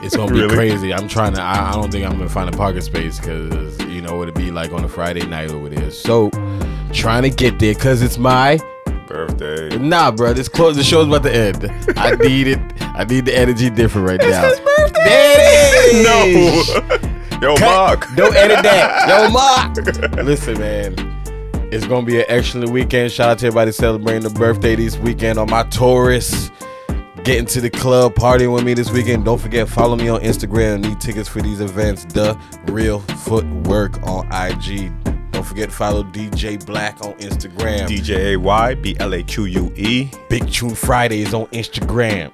It's 0.01 0.15
gonna 0.15 0.31
be 0.31 0.41
Really? 0.41 0.55
crazy. 0.55 0.93
I'm 0.93 1.07
trying 1.07 1.33
to. 1.35 1.41
I, 1.41 1.69
I 1.69 1.73
don't 1.73 1.91
think 1.91 2.05
I'm 2.05 2.13
gonna 2.17 2.29
find 2.29 2.51
a 2.51 2.57
parking 2.57 2.81
space 2.81 3.19
because 3.19 3.79
you 3.81 4.01
know 4.01 4.15
what 4.17 4.23
it'd 4.29 4.35
be 4.35 4.49
like 4.51 4.71
on 4.71 4.83
a 4.83 4.89
Friday 4.89 5.25
night 5.27 5.51
over 5.51 5.69
there. 5.69 5.91
So, 5.91 6.29
trying 6.95 7.23
to 7.23 7.29
get 7.29 7.59
there 7.59 7.73
because 7.73 8.01
it's 8.01 8.17
my 8.17 8.59
birthday. 9.07 9.77
Nah, 9.77 10.11
bro. 10.11 10.33
This 10.33 10.47
close. 10.49 10.75
The 10.75 10.83
show's 10.83 11.07
about 11.07 11.23
to 11.23 11.33
end. 11.35 11.71
I 11.97 12.11
need 12.15 12.47
it. 12.47 12.59
I 12.81 13.03
need 13.03 13.25
the 13.25 13.37
energy 13.37 13.69
different 13.69 14.07
right 14.07 14.19
now. 14.19 14.43
his 14.49 14.59
birthday. 14.59 15.03
There 15.03 15.35
it 15.37 15.95
is. 15.95 16.73
No. 17.41 17.41
Yo, 17.41 17.55
Mark. 17.59 18.07
Don't 18.15 18.35
edit 18.35 18.63
that. 18.63 19.07
Yo, 19.07 19.29
Mark. 20.13 20.25
Listen, 20.25 20.57
man. 20.57 20.93
It's 21.71 21.85
gonna 21.85 22.05
be 22.05 22.19
an 22.19 22.25
excellent 22.29 22.69
weekend. 22.71 23.11
Shout 23.11 23.29
out 23.29 23.39
to 23.39 23.47
everybody 23.47 23.71
celebrating 23.71 24.23
the 24.23 24.29
birthday 24.29 24.75
this 24.75 24.97
weekend 24.97 25.37
on 25.37 25.49
my 25.49 25.63
Taurus. 25.63 26.49
Getting 27.23 27.45
to 27.47 27.59
the 27.59 27.71
club, 27.71 28.13
partying 28.13 28.53
with 28.53 28.63
me 28.63 28.75
this 28.75 28.91
weekend. 28.91 29.25
Don't 29.25 29.41
forget, 29.41 29.67
follow 29.67 29.95
me 29.95 30.07
on 30.07 30.21
Instagram. 30.21 30.81
Need 30.81 31.01
tickets 31.01 31.27
for 31.27 31.41
these 31.41 31.59
events. 31.59 32.05
The 32.05 32.39
Real 32.67 32.99
Footwork 32.99 34.01
on 34.03 34.27
IG. 34.31 34.91
Don't 35.36 35.43
forget, 35.43 35.69
to 35.69 35.75
follow 35.75 36.01
DJ 36.01 36.65
Black 36.65 37.03
on 37.03 37.11
Instagram. 37.15 37.89
DJ 37.89 38.33
A 38.33 38.38
Y 38.38 38.73
B 38.75 38.95
L 39.01 39.13
A 39.13 39.21
Q 39.21 39.43
U 39.43 39.73
E. 39.75 40.09
Big 40.29 40.49
Tune 40.49 40.73
Fridays 40.73 41.33
on 41.33 41.47
Instagram. 41.47 42.31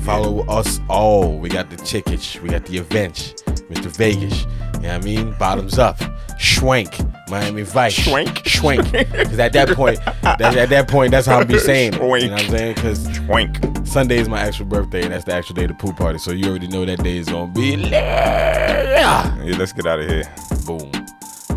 Follow 0.00 0.44
us 0.48 0.80
all. 0.88 1.38
We 1.38 1.48
got 1.48 1.70
the 1.70 1.76
tickets. 1.76 2.40
We 2.40 2.48
got 2.48 2.66
the 2.66 2.78
events. 2.78 3.34
Mr. 3.70 3.96
Vegas. 3.96 4.40
You 4.40 4.46
know 4.80 4.88
what 4.88 4.90
I 4.90 4.98
mean? 4.98 5.32
Bottoms 5.38 5.78
up. 5.78 5.98
Schwank. 6.40 7.30
Miami 7.30 7.62
Vice. 7.62 7.96
Schwank? 7.96 8.42
Schwank. 8.42 8.90
Because 8.90 9.38
at 9.38 9.52
that 9.52 9.68
point, 9.68 10.00
that, 10.22 10.56
at 10.56 10.70
that 10.70 10.88
point, 10.88 11.12
that's 11.12 11.28
how 11.28 11.38
I'm 11.38 11.46
be 11.46 11.56
saying 11.60 11.94
it. 11.94 12.00
You 12.00 12.00
know 12.00 12.32
what 12.32 12.42
I'm 12.42 12.50
saying? 12.50 12.74
Because 12.74 13.06
Schwank. 13.06 13.86
Sunday 13.86 14.18
is 14.18 14.28
my 14.28 14.40
actual 14.40 14.66
birthday, 14.66 15.02
and 15.04 15.12
that's 15.12 15.24
the 15.24 15.34
actual 15.34 15.54
day 15.54 15.62
of 15.64 15.68
the 15.68 15.74
pool 15.74 15.92
party. 15.92 16.18
So 16.18 16.32
you 16.32 16.48
already 16.48 16.66
know 16.66 16.84
that 16.84 17.00
day 17.04 17.18
is 17.18 17.26
to 17.28 17.46
be 17.46 17.76
lit. 17.76 17.92
Yeah, 17.92 19.38
let's 19.56 19.72
get 19.72 19.86
out 19.86 20.00
of 20.00 20.08
here. 20.08 20.24
Boom. 20.66 20.99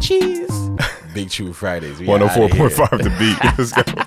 Cheese. 0.03 0.69
Big 1.13 1.29
Tune 1.29 1.53
Fridays. 1.53 1.99
We 1.99 2.07
One 2.07 2.21
oh 2.21 2.25
outta 2.25 2.33
hundred 2.33 2.49
four 2.57 2.67
here. 2.69 2.69
point 2.77 2.89
five 2.89 2.99
the 3.03 3.09
beat. 3.19 3.37
Let's 3.57 3.71
go. 3.71 4.03